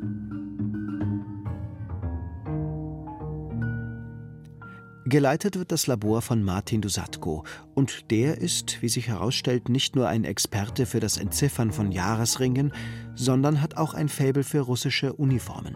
Geleitet 5.07 5.59
wird 5.59 5.71
das 5.71 5.85
Labor 5.85 6.23
von 6.23 6.41
Martin 6.41 6.81
Dusatko 6.81 7.43
und 7.75 8.09
der 8.09 8.39
ist, 8.39 8.81
wie 8.81 8.89
sich 8.89 9.07
herausstellt, 9.07 9.69
nicht 9.69 9.95
nur 9.95 10.07
ein 10.07 10.23
Experte 10.23 10.87
für 10.87 10.99
das 10.99 11.17
Entziffern 11.17 11.71
von 11.71 11.91
Jahresringen, 11.91 12.73
sondern 13.13 13.61
hat 13.61 13.77
auch 13.77 13.93
ein 13.93 14.09
Faible 14.09 14.43
für 14.43 14.61
russische 14.61 15.13
Uniformen. 15.13 15.75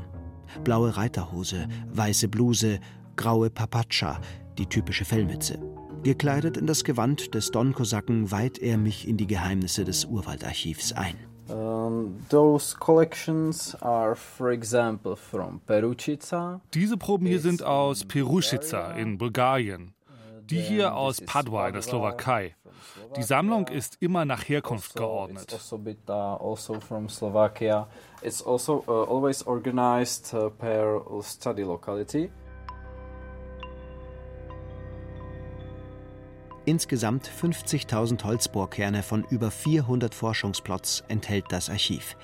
Blaue 0.63 0.97
Reiterhose, 0.97 1.67
weiße 1.89 2.27
Bluse, 2.27 2.79
graue 3.17 3.51
Papatscha, 3.51 4.19
die 4.57 4.65
typische 4.65 5.05
Fellmütze. 5.05 5.59
Gekleidet 6.01 6.57
in 6.57 6.65
das 6.65 6.83
Gewand 6.83 7.35
des 7.35 7.51
Don-Kosaken 7.51 8.31
weiht 8.31 8.57
er 8.57 8.79
mich 8.79 9.07
in 9.07 9.17
die 9.17 9.27
Geheimnisse 9.27 9.85
des 9.85 10.05
Urwaldarchivs 10.05 10.93
ein. 10.93 11.15
Diese 16.73 16.97
Proben 16.97 17.25
hier 17.25 17.39
sind 17.39 17.63
aus 17.63 18.05
Perušica 18.05 18.91
in 18.93 19.17
Bulgarien. 19.17 19.93
Die 20.49 20.61
hier 20.61 20.95
aus 20.95 21.21
Padua 21.21 21.67
in 21.67 21.73
der 21.73 21.83
Slowakei. 21.83 22.55
Die 23.15 23.23
Sammlung 23.23 23.67
ist 23.67 23.97
immer 23.99 24.25
nach 24.25 24.47
Herkunft 24.47 24.95
geordnet. 24.95 25.51
It's 28.21 28.45
also 28.45 28.83
uh, 28.87 29.05
always 29.05 29.47
organized 29.47 30.33
uh, 30.33 30.49
per 30.49 31.01
study 31.21 31.63
locality. 31.63 32.29
Insgesamt 36.69 37.27
50.000 37.27 38.23
Holzbohrkerne 38.23 39.01
von 39.01 39.23
über 39.31 39.49
400 39.49 40.13
Forschungsplots 40.13 41.03
enthält 41.07 41.45
das 41.49 41.67
Archiv. 41.67 42.15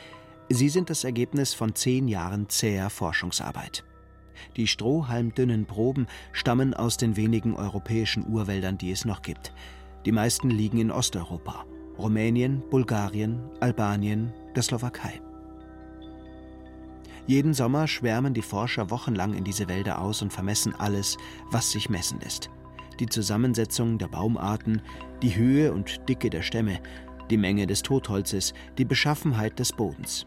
Sie 0.49 0.69
sind 0.69 0.91
das 0.91 1.03
Ergebnis 1.03 1.55
von 1.55 1.73
zehn 1.73 2.07
Jahren 2.07 2.47
zäher 2.47 2.91
Forschungsarbeit. 2.91 3.83
Die 4.55 4.67
strohhalmdünnen 4.67 5.65
Proben 5.65 6.05
stammen 6.31 6.75
aus 6.75 6.97
den 6.97 7.15
wenigen 7.15 7.55
europäischen 7.55 8.23
Urwäldern, 8.27 8.77
die 8.77 8.91
es 8.91 9.03
noch 9.03 9.23
gibt. 9.23 9.51
Die 10.05 10.11
meisten 10.11 10.51
liegen 10.51 10.77
in 10.77 10.91
Osteuropa. 10.91 11.65
Rumänien, 11.97 12.61
Bulgarien, 12.69 13.49
Albanien, 13.61 14.31
der 14.55 14.61
Slowakei. 14.61 15.21
Jeden 17.25 17.55
Sommer 17.55 17.87
schwärmen 17.87 18.35
die 18.35 18.43
Forscher 18.43 18.91
wochenlang 18.91 19.33
in 19.33 19.43
diese 19.43 19.67
Wälder 19.67 19.99
aus 19.99 20.21
und 20.21 20.31
vermessen 20.31 20.75
alles, 20.75 21.17
was 21.49 21.71
sich 21.71 21.89
messen 21.89 22.19
lässt. 22.19 22.51
Die 22.99 23.07
Zusammensetzung 23.07 23.97
der 23.97 24.07
Baumarten, 24.07 24.81
die 25.21 25.35
Höhe 25.35 25.73
und 25.73 26.07
Dicke 26.07 26.29
der 26.29 26.41
Stämme, 26.41 26.79
die 27.29 27.37
Menge 27.37 27.67
des 27.67 27.81
Totholzes, 27.81 28.53
die 28.77 28.85
Beschaffenheit 28.85 29.59
des 29.59 29.73
Bodens. 29.73 30.25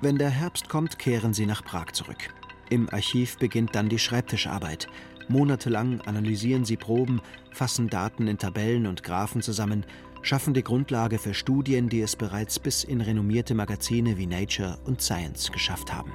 Wenn 0.00 0.18
der 0.18 0.30
Herbst 0.30 0.68
kommt, 0.68 0.98
kehren 0.98 1.34
sie 1.34 1.46
nach 1.46 1.64
Prag 1.64 1.92
zurück. 1.92 2.34
Im 2.68 2.88
Archiv 2.90 3.38
beginnt 3.38 3.74
dann 3.74 3.88
die 3.88 3.98
Schreibtischarbeit. 3.98 4.88
Monatelang 5.28 6.00
analysieren 6.02 6.64
sie 6.64 6.76
Proben, 6.76 7.20
fassen 7.52 7.88
Daten 7.88 8.28
in 8.28 8.38
Tabellen 8.38 8.86
und 8.86 9.02
Graphen 9.02 9.42
zusammen, 9.42 9.84
schaffen 10.22 10.54
die 10.54 10.62
Grundlage 10.62 11.18
für 11.18 11.34
Studien, 11.34 11.88
die 11.88 12.00
es 12.00 12.16
bereits 12.16 12.58
bis 12.58 12.84
in 12.84 13.00
renommierte 13.00 13.54
Magazine 13.54 14.18
wie 14.18 14.26
Nature 14.26 14.78
und 14.84 15.00
Science 15.00 15.50
geschafft 15.50 15.92
haben. 15.92 16.12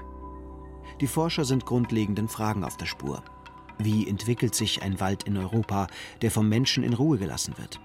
Die 1.00 1.08
Forscher 1.08 1.46
sind 1.46 1.66
grundlegenden 1.66 2.28
Fragen 2.28 2.64
auf 2.64 2.78
der 2.78 2.86
Spur. 2.86 3.24
Wie 3.84 4.08
entwickelt 4.08 4.54
sich 4.54 4.84
ein 4.84 5.00
Wald 5.00 5.24
in 5.24 5.38
Europa, 5.38 5.88
der 6.22 6.30
vom 6.30 6.48
Menschen 6.48 6.84
in 6.84 6.94
Ruhe 6.94 7.18
gelassen 7.18 7.56
wird? 7.58 7.80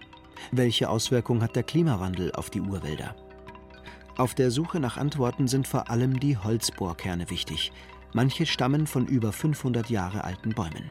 Welche 0.53 0.90
Auswirkung 0.90 1.42
hat 1.42 1.57
der 1.57 1.62
Klimawandel 1.62 2.32
auf 2.32 2.51
die 2.51 2.61
Urwälder? 2.61 3.16
Auf 4.18 4.34
der 4.34 4.51
Suche 4.51 4.78
nach 4.78 4.99
Antworten 4.99 5.49
sind 5.49 5.66
vor 5.66 5.88
allem 5.90 6.20
die 6.20 6.36
Holzbohrkerne 6.36 7.30
wichtig. 7.30 7.72
Manche 8.12 8.44
stammen 8.47 8.86
von 8.86 9.07
über 9.07 9.32
500 9.32 9.88
Jahre 9.88 10.24
alten 10.24 10.51
Bäumen. 10.51 10.90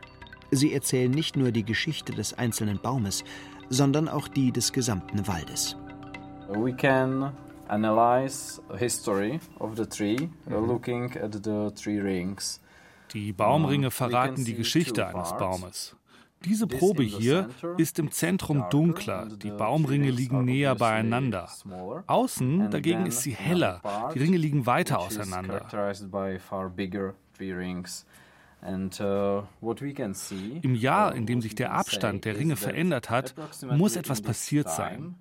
Sie 0.51 0.73
erzählen 0.73 1.11
nicht 1.11 1.35
nur 1.35 1.51
die 1.51 1.63
Geschichte 1.63 2.11
des 2.11 2.33
einzelnen 2.33 2.79
Baumes, 2.79 3.23
sondern 3.69 4.07
auch 4.07 4.27
die 4.27 4.51
des 4.51 4.73
gesamten 4.73 5.27
Waldes. 5.27 5.75
We 6.49 6.73
can 6.73 7.31
analyze 7.67 8.61
history 8.77 9.39
of 9.59 9.75
the 9.75 9.85
tree 9.85 10.29
mhm. 10.47 10.67
looking 10.67 11.11
at 11.17 11.33
the 11.43 11.71
tree 11.75 11.99
rings. 11.99 12.59
Die 13.15 13.31
Baumringe 13.31 13.91
verraten 13.91 14.43
die 14.43 14.55
Geschichte 14.55 15.07
eines 15.07 15.31
Baumes. 15.37 15.95
Diese 16.43 16.67
Probe 16.67 17.03
hier 17.03 17.47
ist 17.77 17.97
im 17.97 18.11
Zentrum 18.11 18.65
dunkler, 18.69 19.29
die 19.41 19.51
Baumringe 19.51 20.11
liegen 20.11 20.43
näher 20.43 20.75
beieinander. 20.75 21.49
Außen 22.07 22.69
dagegen 22.71 23.05
ist 23.05 23.21
sie 23.21 23.33
heller, 23.33 23.81
die 24.13 24.19
Ringe 24.19 24.35
liegen 24.35 24.65
weiter 24.65 24.99
auseinander. 24.99 25.65
Uh, 28.67 29.43
Im 30.61 30.75
Jahr, 30.75 31.13
in 31.13 31.25
dem 31.27 31.41
sich 31.41 31.53
der 31.53 31.73
Abstand 31.73 32.25
der 32.25 32.37
Ringe 32.37 32.55
verändert 32.55 33.11
hat, 33.11 33.35
muss 33.69 33.95
etwas 33.95 34.21
passiert 34.21 34.69
sein. 34.69 35.15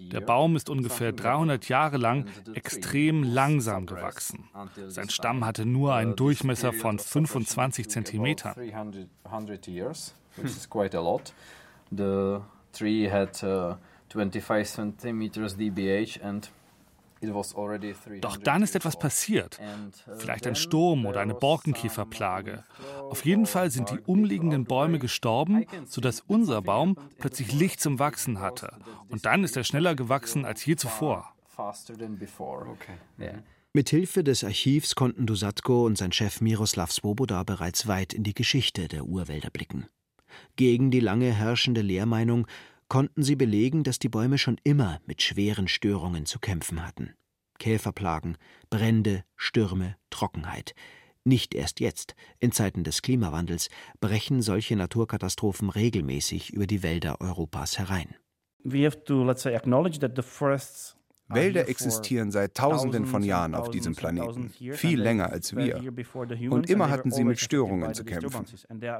Der 0.00 0.20
Baum 0.20 0.56
ist 0.56 0.70
ungefähr 0.70 1.12
300 1.12 1.68
Jahre 1.68 1.98
lang 1.98 2.26
extrem 2.54 3.22
langsam 3.22 3.84
gewachsen. 3.84 4.48
Sein 4.86 5.10
Stamm 5.10 5.44
hatte 5.44 5.66
nur 5.66 5.94
einen 5.94 6.16
Durchmesser 6.16 6.72
von 6.72 6.98
25 6.98 7.90
Zentimetern. 7.90 8.54
The 11.90 12.40
tree 12.72 13.08
had 13.08 13.42
uh, 13.44 13.76
25 14.08 14.66
centimeters 14.66 15.56
DBH 15.56 16.20
and 16.22 16.50
doch 18.20 18.36
dann 18.36 18.62
ist 18.62 18.74
etwas 18.74 18.98
passiert. 18.98 19.58
Uh, 19.60 20.14
Vielleicht 20.18 20.46
ein 20.46 20.54
Sturm 20.54 21.06
oder 21.06 21.20
eine 21.20 21.34
Borkenkäferplage. 21.34 22.64
Auf 23.10 23.24
jeden 23.24 23.46
Fall 23.46 23.70
sind 23.70 23.90
die 23.90 24.00
umliegenden 24.00 24.64
Bäume 24.64 24.98
gestorben, 24.98 25.66
sodass 25.86 26.20
unser 26.20 26.62
Baum 26.62 26.96
plötzlich 27.18 27.52
Licht 27.52 27.80
zum 27.80 27.98
Wachsen 27.98 28.40
hatte. 28.40 28.78
Und 29.08 29.26
dann 29.26 29.44
ist 29.44 29.56
er 29.56 29.64
schneller 29.64 29.94
gewachsen 29.94 30.44
als 30.44 30.64
je 30.64 30.76
zuvor. 30.76 31.32
Mit 33.72 33.90
Hilfe 33.90 34.24
des 34.24 34.42
Archivs 34.42 34.94
konnten 34.94 35.26
Dusatko 35.26 35.84
und 35.84 35.98
sein 35.98 36.12
Chef 36.12 36.40
Miroslav 36.40 36.90
Svoboda 36.90 37.42
bereits 37.42 37.86
weit 37.86 38.14
in 38.14 38.22
die 38.22 38.32
Geschichte 38.34 38.88
der 38.88 39.04
Urwälder 39.04 39.50
blicken. 39.50 39.86
Gegen 40.56 40.90
die 40.90 41.00
lange 41.00 41.32
herrschende 41.32 41.82
Lehrmeinung, 41.82 42.46
konnten 42.88 43.22
sie 43.22 43.36
belegen, 43.36 43.84
dass 43.84 43.98
die 43.98 44.08
Bäume 44.08 44.38
schon 44.38 44.58
immer 44.64 45.00
mit 45.06 45.22
schweren 45.22 45.68
Störungen 45.68 46.26
zu 46.26 46.38
kämpfen 46.38 46.86
hatten. 46.86 47.14
Käferplagen, 47.58 48.36
Brände, 48.70 49.24
Stürme, 49.36 49.96
Trockenheit. 50.10 50.74
Nicht 51.24 51.54
erst 51.54 51.80
jetzt, 51.80 52.14
in 52.38 52.52
Zeiten 52.52 52.84
des 52.84 53.02
Klimawandels, 53.02 53.68
brechen 54.00 54.42
solche 54.42 54.76
Naturkatastrophen 54.76 55.70
regelmäßig 55.70 56.52
über 56.52 56.66
die 56.66 56.82
Wälder 56.82 57.20
Europas 57.20 57.78
herein. 57.78 58.14
We 58.62 58.84
have 58.84 59.04
to, 59.04 59.24
let's 59.24 59.42
say, 59.42 59.54
acknowledge 59.54 59.98
that 60.00 60.12
the 60.16 60.22
forests 60.22 60.96
Wälder 61.28 61.68
existieren 61.68 62.30
seit 62.30 62.54
Tausenden 62.54 63.06
von 63.06 63.22
Jahren 63.22 63.54
auf 63.54 63.70
diesem 63.70 63.94
Planeten, 63.94 64.50
viel 64.72 65.00
länger 65.00 65.30
als 65.30 65.56
wir. 65.56 65.82
Und 66.50 66.70
immer 66.70 66.90
hatten 66.90 67.10
sie 67.10 67.24
mit 67.24 67.40
Störungen 67.40 67.94
zu 67.94 68.04
kämpfen. 68.04 68.46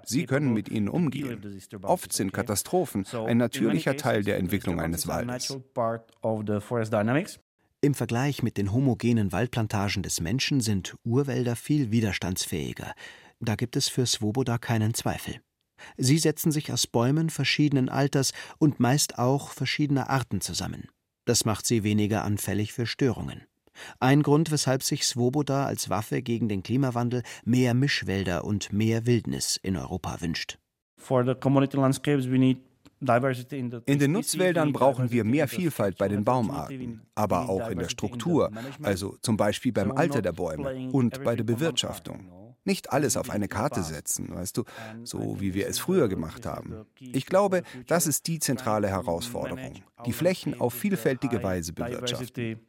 Sie 0.04 0.26
können 0.26 0.52
mit 0.52 0.68
ihnen 0.68 0.88
umgehen. 0.88 1.40
Oft 1.82 2.12
sind 2.12 2.32
Katastrophen 2.32 3.06
ein 3.26 3.36
natürlicher 3.36 3.96
Teil 3.96 4.24
der 4.24 4.38
Entwicklung 4.38 4.80
eines 4.80 5.06
Waldes. 5.06 5.56
Im 7.82 7.94
Vergleich 7.94 8.42
mit 8.42 8.56
den 8.56 8.72
homogenen 8.72 9.32
Waldplantagen 9.32 10.02
des 10.02 10.20
Menschen 10.20 10.60
sind 10.60 10.96
Urwälder 11.04 11.54
viel 11.54 11.90
widerstandsfähiger. 11.90 12.92
Da 13.38 13.54
gibt 13.54 13.76
es 13.76 13.88
für 13.88 14.06
Svoboda 14.06 14.58
keinen 14.58 14.94
Zweifel. 14.94 15.40
Sie 15.96 16.18
setzen 16.18 16.52
sich 16.52 16.72
aus 16.72 16.86
Bäumen 16.86 17.30
verschiedenen 17.30 17.88
Alters 17.88 18.32
und 18.58 18.80
meist 18.80 19.18
auch 19.18 19.50
verschiedener 19.50 20.08
Arten 20.08 20.40
zusammen. 20.40 20.88
Das 21.26 21.44
macht 21.44 21.66
sie 21.66 21.82
weniger 21.82 22.24
anfällig 22.24 22.72
für 22.72 22.86
Störungen. 22.86 23.42
Ein 24.00 24.22
Grund, 24.22 24.50
weshalb 24.50 24.82
sich 24.82 25.04
Svoboda 25.04 25.66
als 25.66 25.90
Waffe 25.90 26.22
gegen 26.22 26.48
den 26.48 26.62
Klimawandel 26.62 27.22
mehr 27.44 27.74
Mischwälder 27.74 28.44
und 28.44 28.72
mehr 28.72 29.04
Wildnis 29.04 29.58
in 29.62 29.76
Europa 29.76 30.20
wünscht. 30.20 30.58
In 33.86 33.98
den 33.98 34.12
Nutzwäldern 34.12 34.72
brauchen 34.72 35.10
wir 35.10 35.24
mehr 35.24 35.48
Vielfalt 35.48 35.98
bei 35.98 36.08
den 36.08 36.24
Baumarten, 36.24 37.02
aber 37.14 37.50
auch 37.50 37.68
in 37.68 37.78
der 37.78 37.90
Struktur, 37.90 38.50
also 38.82 39.16
zum 39.20 39.36
Beispiel 39.36 39.72
beim 39.72 39.92
Alter 39.92 40.22
der 40.22 40.32
Bäume 40.32 40.88
und 40.92 41.22
bei 41.22 41.36
der 41.36 41.44
Bewirtschaftung. 41.44 42.55
Nicht 42.66 42.92
alles 42.92 43.16
auf 43.16 43.30
eine 43.30 43.48
Karte 43.48 43.82
setzen, 43.82 44.34
weißt 44.34 44.56
du, 44.56 44.64
so 45.04 45.40
wie 45.40 45.54
wir 45.54 45.68
es 45.68 45.78
früher 45.78 46.08
gemacht 46.08 46.44
haben. 46.44 46.84
Ich 46.98 47.24
glaube, 47.26 47.62
das 47.86 48.06
ist 48.06 48.26
die 48.26 48.40
zentrale 48.40 48.88
Herausforderung, 48.88 49.82
die 50.04 50.12
Flächen 50.12 50.60
auf 50.60 50.74
vielfältige 50.74 51.42
Weise 51.42 51.72
bewirtschaften. 51.72 52.60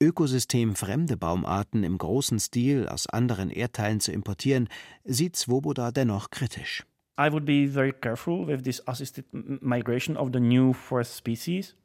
Ökosystemfremde 0.00 1.16
Baumarten 1.16 1.84
im 1.84 1.96
großen 1.98 2.40
Stil 2.40 2.88
aus 2.88 3.06
anderen 3.06 3.50
Erdteilen 3.50 4.00
zu 4.00 4.10
importieren, 4.10 4.68
sieht 5.04 5.36
Svoboda 5.36 5.92
dennoch 5.92 6.30
kritisch. 6.30 6.84
I 7.20 7.30
would 7.30 7.44
be 7.44 7.68
very 7.68 7.92
careful 7.92 8.46
with 8.46 8.62
this 8.62 8.80
assisted 8.88 9.26
migration 9.32 10.16
of 10.16 10.30
the 10.32 10.40
new 10.40 10.72
forest 10.72 11.14
species. 11.14 11.76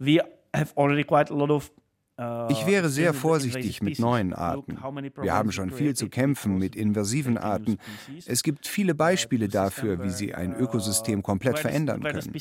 We 0.00 0.20
have 0.54 0.72
already 0.76 1.04
quite 1.04 1.30
a 1.30 1.36
lot 1.36 1.50
of 1.50 1.70
ich 2.16 2.66
wäre 2.66 2.90
sehr 2.90 3.12
vorsichtig 3.12 3.82
mit 3.82 3.98
neuen 3.98 4.32
Arten. 4.34 4.78
Wir 5.20 5.34
haben 5.34 5.50
schon 5.50 5.70
viel 5.70 5.96
zu 5.96 6.08
kämpfen 6.08 6.58
mit 6.58 6.76
invasiven 6.76 7.38
Arten. 7.38 7.78
Es 8.26 8.44
gibt 8.44 8.68
viele 8.68 8.94
Beispiele 8.94 9.48
dafür, 9.48 10.02
wie 10.02 10.10
sie 10.10 10.34
ein 10.34 10.54
Ökosystem 10.54 11.22
komplett 11.22 11.58
verändern 11.58 12.02
können. 12.02 12.32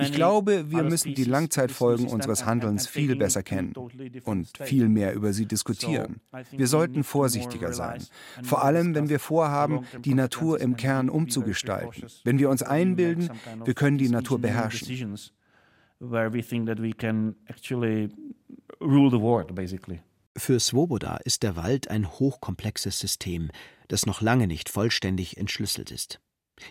Ich 0.00 0.12
glaube, 0.12 0.70
wir 0.70 0.84
müssen 0.84 1.14
die 1.14 1.24
Langzeitfolgen 1.24 2.06
unseres 2.06 2.46
Handelns 2.46 2.86
viel 2.86 3.16
besser 3.16 3.42
kennen 3.42 3.72
und 4.24 4.48
viel 4.62 4.88
mehr 4.88 5.14
über 5.14 5.32
sie 5.32 5.46
diskutieren. 5.46 6.20
Wir 6.52 6.68
sollten 6.68 7.02
vorsichtiger 7.02 7.72
sein, 7.72 8.04
vor 8.44 8.62
allem 8.62 8.94
wenn 8.94 9.08
wir 9.08 9.18
vorhaben, 9.18 9.84
die 10.04 10.14
Natur 10.14 10.60
im 10.60 10.76
Kern 10.76 11.10
umzugestalten. 11.10 12.04
Wenn 12.22 12.38
wir 12.38 12.50
uns 12.50 12.62
einbilden, 12.62 13.30
wir 13.64 13.74
können 13.74 13.98
die 13.98 14.08
Natur 14.08 14.38
beherrschen 14.40 15.16
where 16.00 16.32
we 16.32 16.42
think 16.42 16.66
that 16.66 16.80
we 16.80 16.92
can 16.92 17.34
actually 17.48 18.08
rule 18.80 19.10
the 19.10 19.20
world, 19.20 19.54
basically. 19.54 20.00
Für 20.36 20.60
Svoboda 20.60 21.16
ist 21.24 21.42
der 21.42 21.56
Wald 21.56 21.90
ein 21.90 22.08
hochkomplexes 22.08 22.98
System, 22.98 23.50
das 23.88 24.06
noch 24.06 24.20
lange 24.20 24.46
nicht 24.46 24.68
vollständig 24.68 25.36
entschlüsselt 25.36 25.90
ist. 25.90 26.20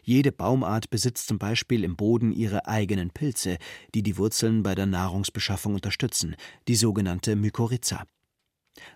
Jede 0.03 0.31
Baumart 0.31 0.89
besitzt 0.89 1.27
zum 1.27 1.39
Beispiel 1.39 1.83
im 1.83 1.95
Boden 1.95 2.31
ihre 2.31 2.67
eigenen 2.67 3.09
Pilze, 3.09 3.57
die 3.93 4.03
die 4.03 4.17
Wurzeln 4.17 4.63
bei 4.63 4.75
der 4.75 4.85
Nahrungsbeschaffung 4.85 5.75
unterstützen, 5.75 6.35
die 6.67 6.75
sogenannte 6.75 7.35
Mykorrhiza. 7.35 8.05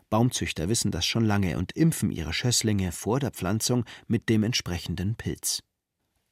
Baumzüchter 0.09 0.69
wissen 0.69 0.91
das 0.91 1.05
schon 1.05 1.25
lange 1.25 1.57
und 1.57 1.71
impfen 1.73 2.11
ihre 2.11 2.33
Schösslinge 2.33 2.91
vor 2.91 3.19
der 3.19 3.31
Pflanzung 3.31 3.85
mit 4.07 4.29
dem 4.29 4.43
entsprechenden 4.43 5.15
Pilz. 5.15 5.63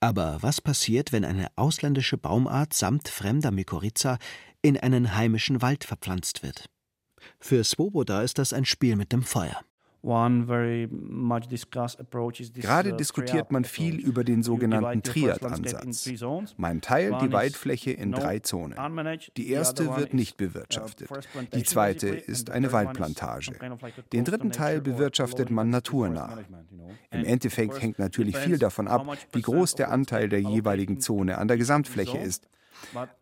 Aber 0.02 0.42
was 0.42 0.62
passiert, 0.62 1.12
wenn 1.12 1.26
eine 1.26 1.48
ausländische 1.56 2.18
Baumart 2.18 2.74
samt 2.74 3.10
fremder 3.10 3.52
Mykorrhiza 3.52 4.18
in 4.62 4.78
einen 4.78 5.16
heimischen 5.16 5.62
Wald 5.62 5.84
verpflanzt 5.84 6.42
wird? 6.42 6.70
Für 7.40 7.64
Svoboda 7.64 8.22
ist 8.22 8.38
das 8.38 8.54
ein 8.54 8.66
Spiel 8.66 8.96
mit 8.96 9.12
dem 9.12 9.24
Feuer. 9.24 9.62
Gerade 12.54 12.94
uh, 12.94 12.98
diskutiert 12.98 13.52
man 13.52 13.66
viel 13.66 14.00
über 14.00 14.24
den 14.24 14.44
sogenannten 14.44 15.04
Triad-Ansatz. 15.04 16.10
Man 16.58 16.80
teilt 16.80 17.22
die 17.22 17.34
Waldfläche 17.34 17.92
in 17.92 18.14
drei 18.14 18.40
Zonen. 18.40 18.78
Die 19.36 19.50
erste 19.50 19.98
wird 19.98 20.14
nicht 20.14 20.36
uh, 20.36 20.46
bewirtschaftet. 20.46 21.10
Die 21.54 21.64
zweite 21.64 22.08
ist 22.08 22.50
eine 22.50 22.72
Waldplantage. 22.72 23.52
Den 24.14 24.24
dritten 24.24 24.52
Teil 24.52 24.80
bewirtschaftet 24.80 25.50
man 25.50 25.70
naturnah. 25.70 26.40
Im 27.12 27.26
Endeffekt 27.26 27.82
hängt 27.82 28.00
natürlich 28.00 28.38
viel 28.38 28.58
davon 28.58 28.88
ab, 28.88 29.06
wie 29.34 29.42
groß 29.42 29.76
der 29.76 29.92
Anteil 29.92 30.30
der 30.30 30.40
jeweiligen 30.40 31.02
Zone 31.02 31.38
an 31.38 31.50
der 31.50 31.58
Gesamtfläche 31.58 32.18
ist. 32.18 32.48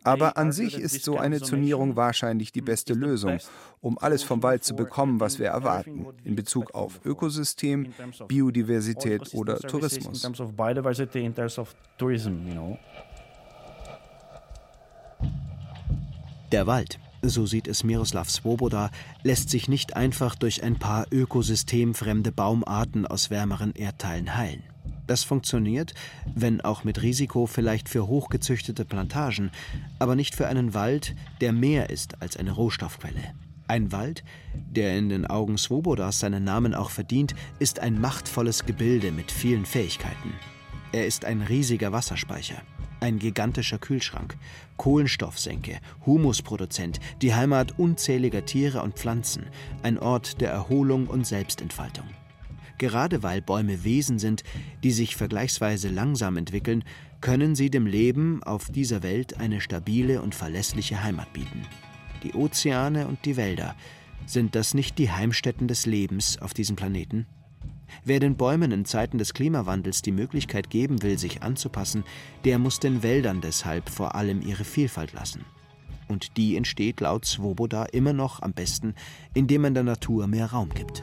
Aber 0.04 0.36
an 0.36 0.52
sich 0.52 0.78
ist 0.78 1.04
so 1.04 1.18
eine 1.18 1.40
Zonierung 1.40 1.96
wahrscheinlich 1.96 2.52
die 2.52 2.60
beste 2.60 2.94
Lösung, 2.94 3.38
um 3.80 3.98
alles 3.98 4.22
vom 4.22 4.42
Wald 4.42 4.64
zu 4.64 4.74
bekommen, 4.74 5.20
was 5.20 5.38
wir 5.38 5.48
erwarten, 5.48 6.06
in 6.24 6.34
Bezug 6.34 6.74
auf 6.74 7.00
Ökosystem, 7.04 7.92
Biodiversität 8.26 9.34
oder 9.34 9.58
Tourismus. 9.58 10.26
Der 16.50 16.66
Wald, 16.66 16.98
so 17.20 17.44
sieht 17.44 17.68
es 17.68 17.84
Miroslav 17.84 18.30
Svoboda, 18.30 18.90
lässt 19.22 19.50
sich 19.50 19.68
nicht 19.68 19.96
einfach 19.96 20.34
durch 20.34 20.62
ein 20.62 20.78
paar 20.78 21.06
ökosystemfremde 21.10 22.32
Baumarten 22.32 23.06
aus 23.06 23.28
wärmeren 23.28 23.74
Erdteilen 23.74 24.36
heilen. 24.36 24.62
Das 25.06 25.24
funktioniert, 25.24 25.94
wenn 26.34 26.60
auch 26.60 26.84
mit 26.84 27.02
Risiko 27.02 27.46
vielleicht 27.46 27.88
für 27.88 28.06
hochgezüchtete 28.06 28.84
Plantagen, 28.84 29.50
aber 29.98 30.14
nicht 30.14 30.34
für 30.34 30.46
einen 30.48 30.74
Wald, 30.74 31.14
der 31.40 31.52
mehr 31.52 31.90
ist 31.90 32.20
als 32.20 32.36
eine 32.36 32.52
Rohstoffquelle. 32.52 33.34
Ein 33.68 33.92
Wald, 33.92 34.24
der 34.54 34.96
in 34.96 35.08
den 35.08 35.26
Augen 35.26 35.58
Swobodas 35.58 36.20
seinen 36.20 36.44
Namen 36.44 36.74
auch 36.74 36.90
verdient, 36.90 37.34
ist 37.58 37.80
ein 37.80 38.00
machtvolles 38.00 38.64
Gebilde 38.64 39.12
mit 39.12 39.30
vielen 39.30 39.66
Fähigkeiten. 39.66 40.32
Er 40.92 41.06
ist 41.06 41.26
ein 41.26 41.42
riesiger 41.42 41.92
Wasserspeicher, 41.92 42.62
ein 43.00 43.18
gigantischer 43.18 43.78
Kühlschrank, 43.78 44.36
Kohlenstoffsenke, 44.78 45.80
Humusproduzent, 46.06 46.98
die 47.20 47.34
Heimat 47.34 47.78
unzähliger 47.78 48.46
Tiere 48.46 48.82
und 48.82 48.94
Pflanzen, 48.94 49.46
ein 49.82 49.98
Ort 49.98 50.40
der 50.40 50.50
Erholung 50.50 51.06
und 51.06 51.26
Selbstentfaltung. 51.26 52.06
Gerade 52.78 53.22
weil 53.22 53.42
Bäume 53.42 53.84
Wesen 53.84 54.18
sind, 54.18 54.44
die 54.84 54.92
sich 54.92 55.16
vergleichsweise 55.16 55.88
langsam 55.88 56.36
entwickeln, 56.36 56.84
können 57.20 57.56
sie 57.56 57.70
dem 57.70 57.86
Leben 57.86 58.42
auf 58.44 58.70
dieser 58.70 59.02
Welt 59.02 59.38
eine 59.38 59.60
stabile 59.60 60.22
und 60.22 60.34
verlässliche 60.34 61.02
Heimat 61.02 61.32
bieten. 61.32 61.66
Die 62.22 62.34
Ozeane 62.34 63.08
und 63.08 63.24
die 63.24 63.36
Wälder, 63.36 63.74
sind 64.26 64.54
das 64.54 64.74
nicht 64.74 64.98
die 64.98 65.10
Heimstätten 65.10 65.68
des 65.68 65.86
Lebens 65.86 66.38
auf 66.40 66.54
diesem 66.54 66.76
Planeten? 66.76 67.26
Wer 68.04 68.20
den 68.20 68.36
Bäumen 68.36 68.70
in 68.72 68.84
Zeiten 68.84 69.18
des 69.18 69.34
Klimawandels 69.34 70.02
die 70.02 70.12
Möglichkeit 70.12 70.70
geben 70.70 71.02
will, 71.02 71.18
sich 71.18 71.42
anzupassen, 71.42 72.04
der 72.44 72.58
muss 72.58 72.80
den 72.80 73.02
Wäldern 73.02 73.40
deshalb 73.40 73.88
vor 73.88 74.14
allem 74.14 74.42
ihre 74.42 74.64
Vielfalt 74.64 75.12
lassen. 75.12 75.44
Und 76.06 76.36
die 76.36 76.56
entsteht 76.56 77.00
laut 77.00 77.24
Svoboda 77.24 77.84
immer 77.84 78.12
noch 78.12 78.42
am 78.42 78.52
besten, 78.52 78.94
indem 79.34 79.62
man 79.62 79.74
der 79.74 79.82
Natur 79.82 80.26
mehr 80.26 80.46
Raum 80.46 80.70
gibt. 80.70 81.02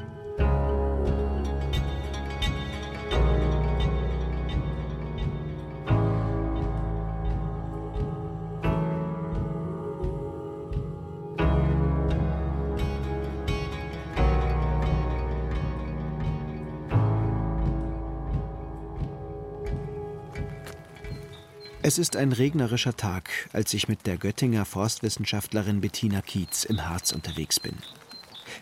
Es 21.88 22.00
ist 22.00 22.16
ein 22.16 22.32
regnerischer 22.32 22.98
Tag, 22.98 23.30
als 23.54 23.72
ich 23.76 23.88
mit 23.88 24.08
der 24.08 24.18
Göttinger 24.18 24.66
Forstwissenschaftlerin 24.66 25.82
Bettina 25.82 26.22
Kietz 26.22 26.64
im 26.64 26.90
Harz 26.90 27.12
unterwegs 27.12 27.60
bin. 27.60 27.76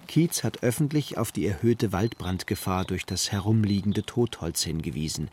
Kietz 0.09 0.43
hat 0.43 0.61
öffentlich 0.61 1.17
auf 1.17 1.31
die 1.31 1.45
erhöhte 1.45 1.93
Waldbrandgefahr 1.93 2.83
durch 2.83 3.05
das 3.05 3.31
herumliegende 3.31 4.03
Totholz 4.03 4.63
hingewiesen 4.63 5.29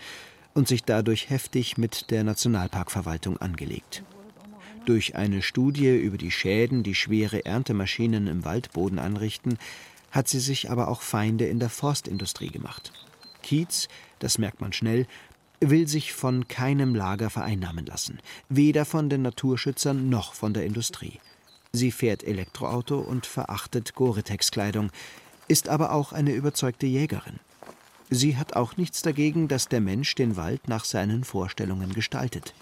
und 0.54 0.68
sich 0.68 0.84
dadurch 0.84 1.30
heftig 1.30 1.78
mit 1.78 2.12
der 2.12 2.22
Nationalparkverwaltung 2.22 3.38
angelegt. 3.38 4.04
Durch 4.86 5.16
eine 5.16 5.42
Studie 5.42 5.88
über 5.96 6.16
die 6.16 6.30
Schäden, 6.30 6.84
die 6.84 6.94
schwere 6.94 7.44
Erntemaschinen 7.44 8.28
im 8.28 8.44
Waldboden 8.44 9.00
anrichten, 9.00 9.58
hat 10.12 10.28
sie 10.28 10.38
sich 10.38 10.70
aber 10.70 10.86
auch 10.86 11.02
Feinde 11.02 11.46
in 11.46 11.58
der 11.58 11.70
Forstindustrie 11.70 12.50
gemacht. 12.50 12.92
Kietz, 13.42 13.88
das 14.20 14.38
merkt 14.38 14.60
man 14.60 14.72
schnell, 14.72 15.08
will 15.60 15.86
sich 15.86 16.12
von 16.12 16.48
keinem 16.48 16.94
Lager 16.94 17.30
vereinnahmen 17.30 17.86
lassen, 17.86 18.18
weder 18.48 18.84
von 18.84 19.10
den 19.10 19.22
Naturschützern 19.22 20.08
noch 20.08 20.34
von 20.34 20.54
der 20.54 20.64
Industrie. 20.64 21.20
Sie 21.72 21.92
fährt 21.92 22.24
Elektroauto 22.24 22.98
und 22.98 23.26
verachtet 23.26 23.94
Gore-Tex-Kleidung, 23.94 24.90
ist 25.48 25.68
aber 25.68 25.92
auch 25.92 26.12
eine 26.12 26.32
überzeugte 26.32 26.86
Jägerin. 26.86 27.38
Sie 28.08 28.36
hat 28.36 28.56
auch 28.56 28.76
nichts 28.76 29.02
dagegen, 29.02 29.46
dass 29.46 29.68
der 29.68 29.80
Mensch 29.80 30.14
den 30.16 30.36
Wald 30.36 30.66
nach 30.66 30.84
seinen 30.84 31.22
Vorstellungen 31.22 31.92
gestaltet. 31.92 32.54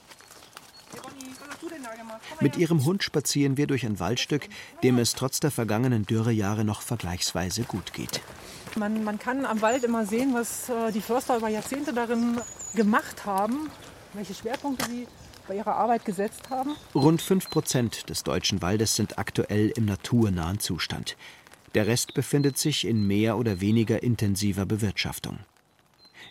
Mit 2.40 2.56
ihrem 2.56 2.84
Hund 2.84 3.02
spazieren 3.02 3.56
wir 3.56 3.66
durch 3.66 3.86
ein 3.86 3.98
Waldstück, 3.98 4.48
dem 4.82 4.98
es 4.98 5.14
trotz 5.14 5.40
der 5.40 5.50
vergangenen 5.50 6.04
Dürrejahre 6.04 6.64
noch 6.64 6.82
vergleichsweise 6.82 7.62
gut 7.62 7.92
geht. 7.94 8.20
Man, 8.78 9.02
man 9.02 9.18
kann 9.18 9.44
am 9.44 9.60
Wald 9.60 9.82
immer 9.82 10.06
sehen, 10.06 10.34
was 10.34 10.68
äh, 10.68 10.92
die 10.92 11.00
Förster 11.00 11.36
über 11.36 11.48
Jahrzehnte 11.48 11.92
darin 11.92 12.40
gemacht 12.74 13.26
haben, 13.26 13.70
welche 14.14 14.34
Schwerpunkte 14.34 14.88
sie 14.88 15.08
bei 15.48 15.56
ihrer 15.56 15.74
Arbeit 15.74 16.04
gesetzt 16.04 16.50
haben. 16.50 16.76
Rund 16.94 17.20
5 17.20 17.50
Prozent 17.50 18.08
des 18.08 18.22
deutschen 18.22 18.62
Waldes 18.62 18.94
sind 18.94 19.18
aktuell 19.18 19.70
im 19.70 19.86
naturnahen 19.86 20.60
Zustand. 20.60 21.16
Der 21.74 21.86
Rest 21.86 22.14
befindet 22.14 22.56
sich 22.56 22.86
in 22.86 23.06
mehr 23.06 23.36
oder 23.36 23.60
weniger 23.60 24.02
intensiver 24.02 24.64
Bewirtschaftung. 24.64 25.40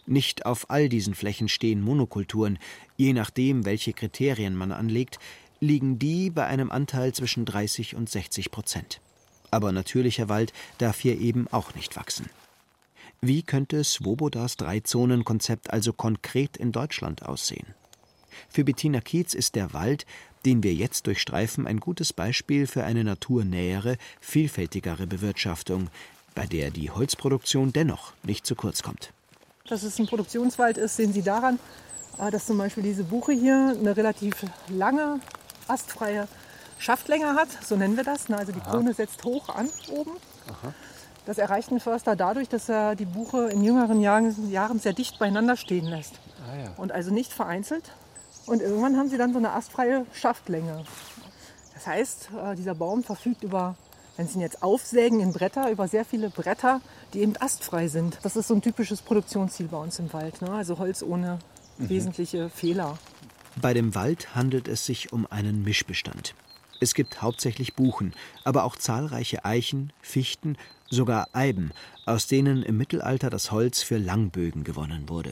Nicht 0.06 0.46
auf 0.46 0.70
all 0.70 0.88
diesen 0.88 1.16
Flächen 1.16 1.50
stehen 1.50 1.82
Monokulturen. 1.82 2.60
Je 2.96 3.12
nachdem, 3.12 3.66
welche 3.66 3.92
Kriterien 3.92 4.56
man 4.56 4.72
anlegt, 4.72 5.20
liegen 5.60 6.00
die 6.00 6.30
bei 6.30 6.46
einem 6.46 6.72
Anteil 6.72 7.14
zwischen 7.14 7.44
30 7.44 7.96
und 7.96 8.10
60 8.10 8.52
Prozent. 8.52 9.02
Aber 9.52 9.72
natürlicher 9.72 10.30
Wald 10.30 10.54
darf 10.78 11.00
hier 11.00 11.20
eben 11.20 11.48
auch 11.52 11.74
nicht 11.76 11.96
wachsen. 11.96 12.30
Wie 13.22 13.42
könnte 13.42 13.84
Swobodas 13.84 14.58
Drei-Zonen-Konzept 14.58 15.72
also 15.72 15.92
konkret 15.92 16.58
in 16.58 16.72
Deutschland 16.72 17.24
aussehen? 17.24 17.74
Für 18.50 18.64
Bettina 18.64 19.02
Kietz 19.02 19.34
ist 19.34 19.56
der 19.56 19.74
Wald, 19.74 20.06
den 20.46 20.62
wir 20.64 20.74
jetzt 20.74 21.08
durchstreifen, 21.08 21.66
ein 21.66 21.80
gutes 21.80 22.14
Beispiel 22.14 22.68
für 22.68 22.84
eine 22.84 23.04
naturnähere, 23.04 23.98
vielfältigere 24.22 25.08
Bewirtschaftung, 25.08 25.90
bei 26.36 26.46
der 26.46 26.70
die 26.70 26.92
Holzproduktion 26.92 27.74
dennoch 27.74 28.14
nicht 28.24 28.46
zu 28.46 28.56
kurz 28.56 28.84
kommt. 28.84 29.12
Dass 29.68 29.84
es 29.84 30.00
ein 30.00 30.06
Produktionswald 30.06 30.78
ist, 30.78 30.96
sehen 30.96 31.12
Sie 31.12 31.24
daran, 31.24 31.60
äh, 32.20 32.30
dass 32.30 32.46
zum 32.46 32.58
Beispiel 32.58 32.84
diese 32.84 33.04
Buche 33.04 33.34
hier 33.34 33.76
eine 33.78 33.98
relativ 33.98 34.46
lange, 34.70 35.20
astfreie 35.68 36.28
Schaftlänge 36.80 37.36
hat, 37.36 37.50
so 37.64 37.76
nennen 37.76 37.98
wir 37.98 38.04
das. 38.04 38.30
Also 38.30 38.52
die 38.52 38.60
Krone 38.60 38.94
setzt 38.94 39.24
hoch 39.24 39.50
an 39.50 39.70
oben. 39.90 40.12
Aha. 40.50 40.74
Das 41.26 41.38
erreicht 41.38 41.72
ein 41.72 41.80
Förster 41.80 42.16
dadurch, 42.16 42.48
dass 42.48 42.70
er 42.70 42.96
die 42.96 43.06
Buche 43.06 43.50
in 43.50 43.62
jüngeren 43.62 44.00
Jahren, 44.00 44.50
Jahren 44.50 44.80
sehr 44.80 44.94
dicht 44.94 45.20
beieinander 45.20 45.58
stehen 45.58 45.86
lässt. 45.86 46.14
Ah, 46.50 46.56
ja. 46.56 46.72
Und 46.78 46.94
also 46.94 47.14
nicht 47.14 47.34
vereinzelt. 47.34 47.92
Und 48.46 48.62
irgendwann 48.62 48.96
haben 48.96 49.10
sie 49.10 49.18
dann 49.18 49.34
so 49.34 49.40
eine 49.40 49.52
astfreie 49.52 50.06
Schaftlänge. 50.14 50.86
Das 51.74 51.86
heißt, 51.86 52.30
äh, 52.32 52.56
dieser 52.56 52.76
Baum 52.76 53.04
verfügt 53.04 53.44
über, 53.44 53.76
wenn 54.16 54.28
Sie 54.28 54.36
ihn 54.36 54.42
jetzt 54.42 54.64
aufsägen 54.64 55.20
in 55.20 55.34
Bretter, 55.34 55.70
über 55.70 55.90
sehr 55.90 56.06
viele 56.06 56.30
Bretter, 56.30 56.80
die 57.14 57.20
eben 57.20 57.36
astfrei 57.38 57.90
sind. 57.90 58.20
Das 58.24 58.38
ist 58.38 58.48
so 58.48 58.54
ein 58.54 58.62
typisches 58.62 59.02
Produktionsziel 59.02 59.68
bei 59.68 59.78
uns 59.78 60.00
im 60.00 60.12
Wald. 60.14 60.42
Ne? 60.42 60.50
Also 60.52 60.80
Holz 60.80 61.04
ohne 61.04 61.40
mhm. 61.78 61.90
wesentliche 61.90 62.50
Fehler. 62.50 62.98
Bei 63.62 63.74
dem 63.74 63.96
Wald 63.96 64.34
handelt 64.34 64.70
es 64.70 64.86
sich 64.86 65.12
um 65.12 65.28
einen 65.30 65.64
Mischbestand. 65.64 66.36
Es 66.80 66.94
gibt 66.94 67.22
hauptsächlich 67.22 67.74
Buchen, 67.74 68.14
aber 68.44 68.64
auch 68.64 68.76
zahlreiche 68.76 69.46
Eichen, 69.46 69.92
Fichten 70.02 70.58
sogar 70.90 71.28
Eiben, 71.34 71.72
aus 72.06 72.28
denen 72.28 72.64
im 72.64 72.78
Mittelalter 72.78 73.30
das 73.30 73.52
Holz 73.52 73.84
für 73.84 73.98
Langbögen 73.98 74.64
gewonnen 74.64 75.10
wurde. 75.10 75.32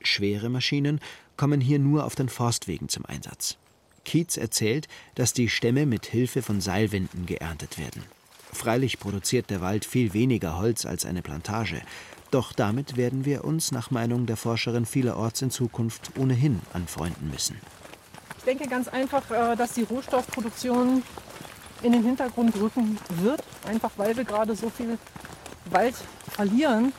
Schwere 0.00 0.48
Maschinen 0.48 1.00
kommen 1.36 1.60
hier 1.60 1.78
nur 1.78 2.04
auf 2.04 2.14
den 2.14 2.28
Forstwegen 2.28 2.88
zum 2.88 3.04
Einsatz. 3.04 3.56
Kietz 4.04 4.36
erzählt, 4.36 4.88
dass 5.16 5.32
die 5.32 5.48
Stämme 5.48 5.86
mit 5.86 6.06
Hilfe 6.06 6.42
von 6.42 6.60
Seilwinden 6.60 7.26
geerntet 7.26 7.78
werden. 7.78 8.04
Freilich 8.52 8.98
produziert 8.98 9.50
der 9.50 9.60
Wald 9.60 9.84
viel 9.84 10.14
weniger 10.14 10.58
Holz 10.58 10.86
als 10.86 11.04
eine 11.04 11.22
Plantage, 11.22 11.82
doch 12.30 12.52
damit 12.52 12.96
werden 12.96 13.24
wir 13.24 13.44
uns 13.44 13.72
nach 13.72 13.90
Meinung 13.90 14.26
der 14.26 14.36
Forscherin 14.36 14.86
vielerorts 14.86 15.42
in 15.42 15.50
Zukunft 15.50 16.12
ohnehin 16.18 16.60
anfreunden 16.72 17.30
müssen. 17.30 17.56
Ich 18.48 18.56
denke 18.56 18.70
ganz 18.70 18.88
einfach, 18.88 19.30
äh, 19.30 19.56
dass 19.56 19.72
die 19.72 19.82
Rohstoffproduktion 19.82 21.02
in 21.82 21.92
den 21.92 22.02
Hintergrund 22.02 22.56
rücken 22.56 22.98
wird, 23.20 23.42
einfach 23.68 23.90
weil 23.98 24.16
wir 24.16 24.24
gerade 24.24 24.56
so 24.56 24.70
viel 24.70 24.96
Wald 25.66 25.94
verlieren, 26.30 26.94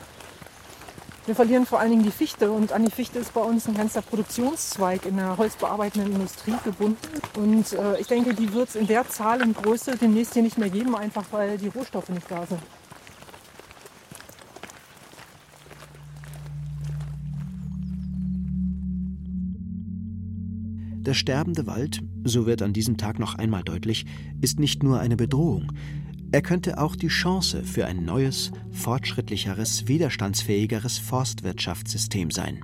wir 1.26 1.34
verlieren 1.34 1.66
vor 1.66 1.80
allen 1.80 1.90
Dingen 1.90 2.04
die 2.04 2.12
Fichte 2.12 2.52
und 2.52 2.70
an 2.70 2.84
die 2.84 2.90
Fichte 2.92 3.18
ist 3.18 3.34
bei 3.34 3.40
uns 3.40 3.66
ein 3.66 3.74
ganzer 3.74 4.00
Produktionszweig 4.00 5.06
in 5.06 5.16
der 5.16 5.38
holzbearbeitenden 5.38 6.12
Industrie 6.12 6.54
gebunden. 6.62 7.20
Und 7.36 7.72
äh, 7.72 7.98
ich 7.98 8.06
denke, 8.06 8.32
die 8.32 8.52
wird 8.52 8.68
es 8.68 8.76
in 8.76 8.86
der 8.86 9.08
Zahl 9.08 9.42
und 9.42 9.60
Größe 9.60 9.96
demnächst 9.96 10.34
hier 10.34 10.44
nicht 10.44 10.56
mehr 10.56 10.70
geben, 10.70 10.94
einfach 10.94 11.24
weil 11.32 11.58
die 11.58 11.68
Rohstoffe 11.68 12.10
nicht 12.10 12.30
da 12.30 12.46
sind. 12.46 12.60
Der 21.10 21.14
sterbende 21.14 21.66
Wald, 21.66 22.04
so 22.22 22.46
wird 22.46 22.62
an 22.62 22.72
diesem 22.72 22.96
Tag 22.96 23.18
noch 23.18 23.34
einmal 23.34 23.64
deutlich, 23.64 24.06
ist 24.40 24.60
nicht 24.60 24.84
nur 24.84 25.00
eine 25.00 25.16
Bedrohung. 25.16 25.72
Er 26.30 26.40
könnte 26.40 26.78
auch 26.78 26.94
die 26.94 27.08
Chance 27.08 27.64
für 27.64 27.84
ein 27.86 28.04
neues, 28.04 28.52
fortschrittlicheres, 28.70 29.88
widerstandsfähigeres 29.88 30.98
Forstwirtschaftssystem 30.98 32.30
sein. 32.30 32.60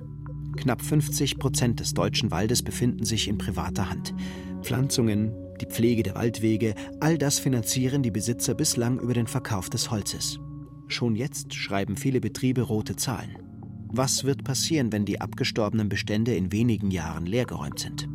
Knapp 0.55 0.81
50 0.81 1.39
Prozent 1.39 1.81
des 1.81 1.93
deutschen 1.93 2.31
Waldes 2.31 2.63
befinden 2.63 3.03
sich 3.03 3.27
in 3.27 3.37
privater 3.37 3.89
Hand. 3.89 4.15
Pflanzungen, 4.61 5.33
die 5.59 5.65
Pflege 5.65 6.03
der 6.03 6.15
Waldwege, 6.15 6.73
all 7.01 7.17
das 7.17 7.39
finanzieren 7.39 8.01
die 8.01 8.11
Besitzer 8.11 8.53
bislang 8.53 8.97
über 8.97 9.13
den 9.13 9.27
Verkauf 9.27 9.69
des 9.69 9.91
Holzes. 9.91 10.39
Schon 10.87 11.17
jetzt 11.17 11.53
schreiben 11.53 11.97
viele 11.97 12.21
Betriebe 12.21 12.61
rote 12.61 12.95
Zahlen. 12.95 13.35
Was 13.89 14.23
wird 14.23 14.45
passieren, 14.45 14.93
wenn 14.93 15.03
die 15.03 15.19
abgestorbenen 15.19 15.89
Bestände 15.89 16.33
in 16.33 16.53
wenigen 16.53 16.91
Jahren 16.91 17.25
leergeräumt 17.25 17.79
sind? 17.79 18.07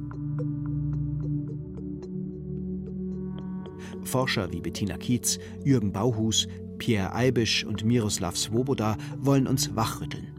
Forscher 4.04 4.52
wie 4.52 4.60
Bettina 4.60 4.96
Kietz, 4.96 5.38
Jürgen 5.64 5.92
Bauhus, 5.92 6.48
Pierre 6.78 7.14
Eibisch 7.14 7.64
und 7.64 7.84
Miroslav 7.84 8.36
Svoboda 8.36 8.96
wollen 9.18 9.46
uns 9.46 9.74
wachrütteln. 9.76 10.32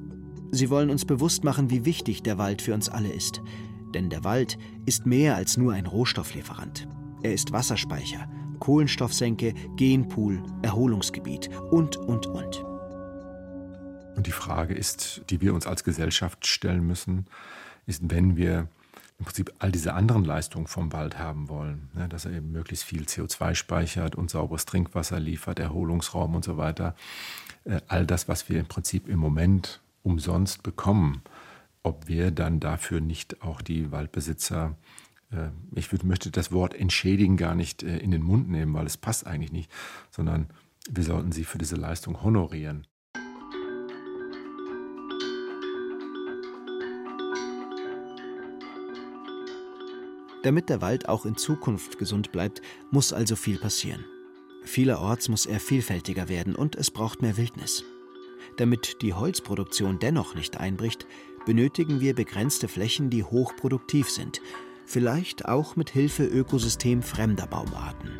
Sie 0.51 0.69
wollen 0.69 0.89
uns 0.89 1.05
bewusst 1.05 1.43
machen, 1.43 1.69
wie 1.69 1.85
wichtig 1.85 2.21
der 2.21 2.37
Wald 2.37 2.61
für 2.61 2.73
uns 2.73 2.89
alle 2.89 3.11
ist. 3.11 3.41
Denn 3.93 4.09
der 4.09 4.23
Wald 4.23 4.57
ist 4.85 5.05
mehr 5.05 5.35
als 5.35 5.57
nur 5.57 5.73
ein 5.73 5.85
Rohstofflieferant. 5.85 6.87
Er 7.23 7.33
ist 7.33 7.51
Wasserspeicher, 7.51 8.27
Kohlenstoffsenke, 8.59 9.53
Genpool, 9.77 10.43
Erholungsgebiet 10.61 11.49
und, 11.71 11.97
und, 11.97 12.27
und. 12.27 12.63
Und 14.15 14.27
die 14.27 14.31
Frage 14.31 14.73
ist, 14.73 15.23
die 15.29 15.41
wir 15.41 15.53
uns 15.53 15.65
als 15.65 15.83
Gesellschaft 15.83 16.45
stellen 16.45 16.85
müssen, 16.85 17.25
ist, 17.85 18.01
wenn 18.11 18.37
wir 18.37 18.67
im 19.23 19.25
Prinzip 19.25 19.53
all 19.59 19.71
diese 19.71 19.93
anderen 19.93 20.25
Leistungen 20.25 20.67
vom 20.67 20.91
Wald 20.91 21.17
haben 21.17 21.47
wollen, 21.47 21.89
ne, 21.93 22.09
dass 22.09 22.25
er 22.25 22.33
eben 22.33 22.51
möglichst 22.51 22.83
viel 22.83 23.03
CO2 23.03 23.55
speichert 23.55 24.15
und 24.15 24.29
sauberes 24.29 24.65
Trinkwasser 24.65 25.17
liefert, 25.17 25.59
Erholungsraum 25.59 26.35
und 26.35 26.43
so 26.43 26.57
weiter. 26.57 26.93
Äh, 27.63 27.79
all 27.87 28.05
das, 28.05 28.27
was 28.27 28.49
wir 28.49 28.59
im 28.59 28.65
Prinzip 28.65 29.07
im 29.07 29.19
Moment 29.19 29.81
umsonst 30.03 30.61
bekommen, 30.61 31.21
ob 31.83 32.09
wir 32.09 32.31
dann 32.31 32.59
dafür 32.59 32.99
nicht 32.99 33.41
auch 33.41 33.61
die 33.61 33.93
Waldbesitzer 33.93 34.75
äh, 35.31 35.49
ich 35.73 35.89
würd, 35.91 36.03
möchte 36.03 36.29
das 36.29 36.51
Wort 36.51 36.73
entschädigen 36.73 37.37
gar 37.37 37.55
nicht 37.55 37.81
äh, 37.81 37.97
in 37.99 38.11
den 38.11 38.23
Mund 38.23 38.49
nehmen, 38.49 38.73
weil 38.73 38.85
es 38.85 38.97
passt 38.97 39.25
eigentlich 39.25 39.53
nicht, 39.53 39.71
sondern 40.11 40.47
wir 40.89 41.03
sollten 41.03 41.31
sie 41.31 41.45
für 41.45 41.57
diese 41.57 41.77
Leistung 41.77 42.23
honorieren. 42.23 42.85
Damit 50.43 50.69
der 50.69 50.81
Wald 50.81 51.09
auch 51.09 51.25
in 51.25 51.37
Zukunft 51.37 51.97
gesund 51.97 52.31
bleibt, 52.31 52.61
muss 52.91 53.13
also 53.13 53.35
viel 53.35 53.57
passieren. 53.57 54.05
Vielerorts 54.63 55.29
muss 55.29 55.45
er 55.45 55.59
vielfältiger 55.59 56.29
werden 56.29 56.55
und 56.55 56.75
es 56.75 56.91
braucht 56.91 57.21
mehr 57.21 57.37
Wildnis. 57.37 57.83
Damit 58.57 59.01
die 59.01 59.13
Holzproduktion 59.13 59.99
dennoch 59.99 60.35
nicht 60.35 60.57
einbricht, 60.57 61.07
benötigen 61.45 62.01
wir 62.01 62.13
begrenzte 62.13 62.67
Flächen, 62.67 63.09
die 63.09 63.23
hochproduktiv 63.23 64.09
sind, 64.09 64.41
vielleicht 64.85 65.45
auch 65.45 65.75
mit 65.75 65.89
Hilfe 65.89 66.25
ökosystemfremder 66.25 67.47
Baumarten. 67.47 68.11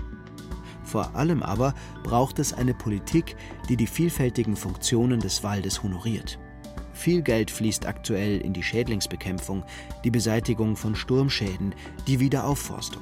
Vor 0.83 1.15
allem 1.15 1.43
aber 1.43 1.73
braucht 2.03 2.39
es 2.39 2.53
eine 2.53 2.73
Politik, 2.73 3.35
die 3.69 3.77
die 3.77 3.87
vielfältigen 3.87 4.55
Funktionen 4.55 5.19
des 5.19 5.43
Waldes 5.43 5.83
honoriert. 5.83 6.39
Viel 7.03 7.21
Geld 7.21 7.51
fließt 7.51 7.85
aktuell 7.85 8.39
in 8.39 8.53
die 8.53 8.63
Schädlingsbekämpfung, 8.63 9.65
die 10.05 10.09
Beseitigung 10.09 10.77
von 10.77 10.95
Sturmschäden, 10.95 11.75
die 12.07 12.21
Wiederaufforstung. 12.21 13.01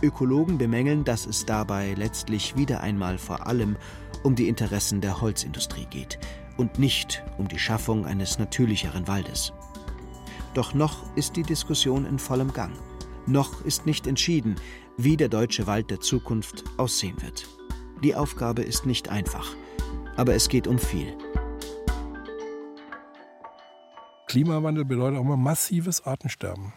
Ökologen 0.00 0.56
bemängeln, 0.56 1.04
dass 1.04 1.26
es 1.26 1.44
dabei 1.44 1.92
letztlich 1.92 2.56
wieder 2.56 2.80
einmal 2.80 3.18
vor 3.18 3.46
allem 3.46 3.76
um 4.22 4.34
die 4.34 4.48
Interessen 4.48 5.02
der 5.02 5.20
Holzindustrie 5.20 5.84
geht 5.90 6.18
und 6.56 6.78
nicht 6.78 7.22
um 7.36 7.46
die 7.46 7.58
Schaffung 7.58 8.06
eines 8.06 8.38
natürlicheren 8.38 9.06
Waldes. 9.08 9.52
Doch 10.54 10.72
noch 10.72 11.14
ist 11.14 11.36
die 11.36 11.42
Diskussion 11.42 12.06
in 12.06 12.18
vollem 12.18 12.54
Gang. 12.54 12.72
Noch 13.26 13.62
ist 13.66 13.84
nicht 13.84 14.06
entschieden, 14.06 14.54
wie 14.96 15.18
der 15.18 15.28
deutsche 15.28 15.66
Wald 15.66 15.90
der 15.90 16.00
Zukunft 16.00 16.64
aussehen 16.78 17.20
wird. 17.20 17.46
Die 18.02 18.14
Aufgabe 18.14 18.62
ist 18.62 18.86
nicht 18.86 19.10
einfach, 19.10 19.54
aber 20.16 20.34
es 20.34 20.48
geht 20.48 20.66
um 20.66 20.78
viel. 20.78 21.14
Klimawandel 24.34 24.84
bedeutet 24.84 25.16
auch 25.16 25.22
immer 25.22 25.36
massives 25.36 26.04
Artensterben. 26.04 26.72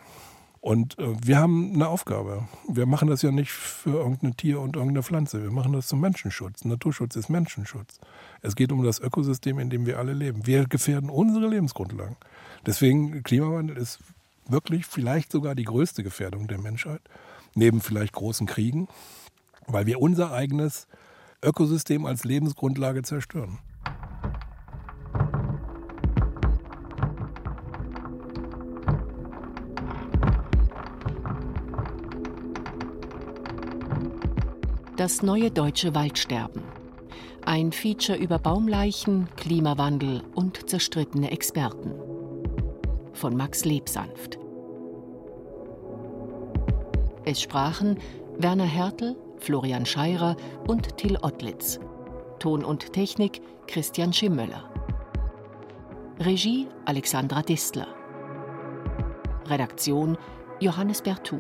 Und 0.62 1.00
äh, 1.00 1.16
wir 1.26 1.40
haben 1.40 1.74
eine 1.74 1.88
Aufgabe. 1.88 2.48
Wir 2.68 2.86
machen 2.86 3.08
das 3.08 3.24
ja 3.24 3.32
nicht 3.32 3.52
für 3.52 3.98
irgendein 3.98 4.38
Tier 4.38 4.60
und 4.60 4.76
irgendeine 4.76 5.02
Pflanze. 5.02 5.42
Wir 5.42 5.50
machen 5.50 5.74
das 5.74 5.88
zum 5.88 6.00
Menschenschutz. 6.00 6.66
Naturschutz 6.66 7.16
ist 7.16 7.30
Menschenschutz. 7.30 8.00
Es 8.44 8.56
geht 8.56 8.72
um 8.72 8.84
das 8.84 9.00
Ökosystem, 9.00 9.58
in 9.58 9.72
dem 9.72 9.88
wir 9.88 9.98
alle 9.98 10.14
leben. 10.14 10.46
Wir 10.46 10.68
gefährden 10.68 11.10
unsere 11.10 11.48
Lebensgrundlagen. 11.48 12.16
Deswegen 12.64 13.24
Klimawandel 13.24 13.76
ist 13.76 14.02
wirklich 14.48 14.86
vielleicht 14.86 15.32
sogar 15.32 15.56
die 15.56 15.66
größte 15.66 16.04
Gefährdung 16.04 16.48
der 16.48 16.60
Menschheit. 16.60 17.02
Neben 17.56 17.82
vielleicht 17.82 18.14
großen 18.14 18.46
Kriegen, 18.46 18.88
weil 19.66 19.88
wir 19.88 20.00
unser 20.00 20.32
eigenes 20.32 20.88
Ökosystem 21.44 22.06
als 22.06 22.24
Lebensgrundlage 22.24 23.02
zerstören. 23.02 23.58
Das 34.98 35.22
neue 35.22 35.52
deutsche 35.52 35.94
Waldsterben. 35.94 36.64
Ein 37.46 37.72
Feature 37.72 38.18
über 38.18 38.40
Baumleichen, 38.40 39.30
Klimawandel 39.38 40.24
und 40.34 40.68
zerstrittene 40.68 41.30
Experten. 41.30 41.94
Von 43.14 43.38
Max 43.38 43.64
Lebsanft. 43.64 44.40
Es 47.26 47.40
sprachen 47.40 48.00
Werner 48.40 48.66
Hertel, 48.66 49.16
Florian 49.38 49.86
Scheirer 49.86 50.36
und 50.68 50.98
Till 50.98 51.20
Ottlitz. 51.22 51.80
Ton 52.40 52.66
und 52.66 52.92
Technik 52.92 53.40
Christian 53.68 54.12
Schimmöller. 54.12 54.64
Regie 56.20 56.70
Alexandra 56.86 57.44
Distler. 57.44 57.88
Redaktion 59.46 60.18
Johannes 60.60 61.04
Bertou. 61.04 61.40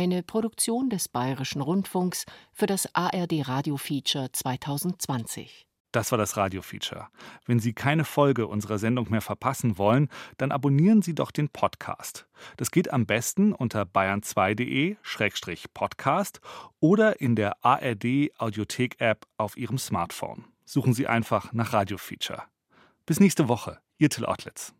Eine 0.00 0.22
Produktion 0.22 0.88
des 0.88 1.10
Bayerischen 1.10 1.60
Rundfunks 1.60 2.24
für 2.54 2.64
das 2.64 2.88
ARD 2.94 3.46
Radio 3.46 3.76
Feature 3.76 4.32
2020. 4.32 5.66
Das 5.92 6.10
war 6.10 6.16
das 6.16 6.38
Radio-Feature. 6.38 7.08
Wenn 7.44 7.60
Sie 7.60 7.74
keine 7.74 8.06
Folge 8.06 8.46
unserer 8.46 8.78
Sendung 8.78 9.10
mehr 9.10 9.20
verpassen 9.20 9.76
wollen, 9.76 10.08
dann 10.38 10.52
abonnieren 10.52 11.02
Sie 11.02 11.14
doch 11.14 11.30
den 11.30 11.50
Podcast. 11.50 12.26
Das 12.56 12.70
geht 12.70 12.90
am 12.90 13.04
besten 13.04 13.52
unter 13.52 13.82
bayern2.de-podcast 13.82 16.40
oder 16.80 17.20
in 17.20 17.36
der 17.36 17.62
ARD 17.62 18.30
Audiothek-App 18.38 19.26
auf 19.36 19.58
Ihrem 19.58 19.76
Smartphone. 19.76 20.46
Suchen 20.64 20.94
Sie 20.94 21.08
einfach 21.08 21.52
nach 21.52 21.74
Radio-Feature. 21.74 22.44
Bis 23.04 23.20
nächste 23.20 23.48
Woche. 23.48 23.80
Ihr 23.98 24.08
Till 24.08 24.24
Ottlitz. 24.24 24.72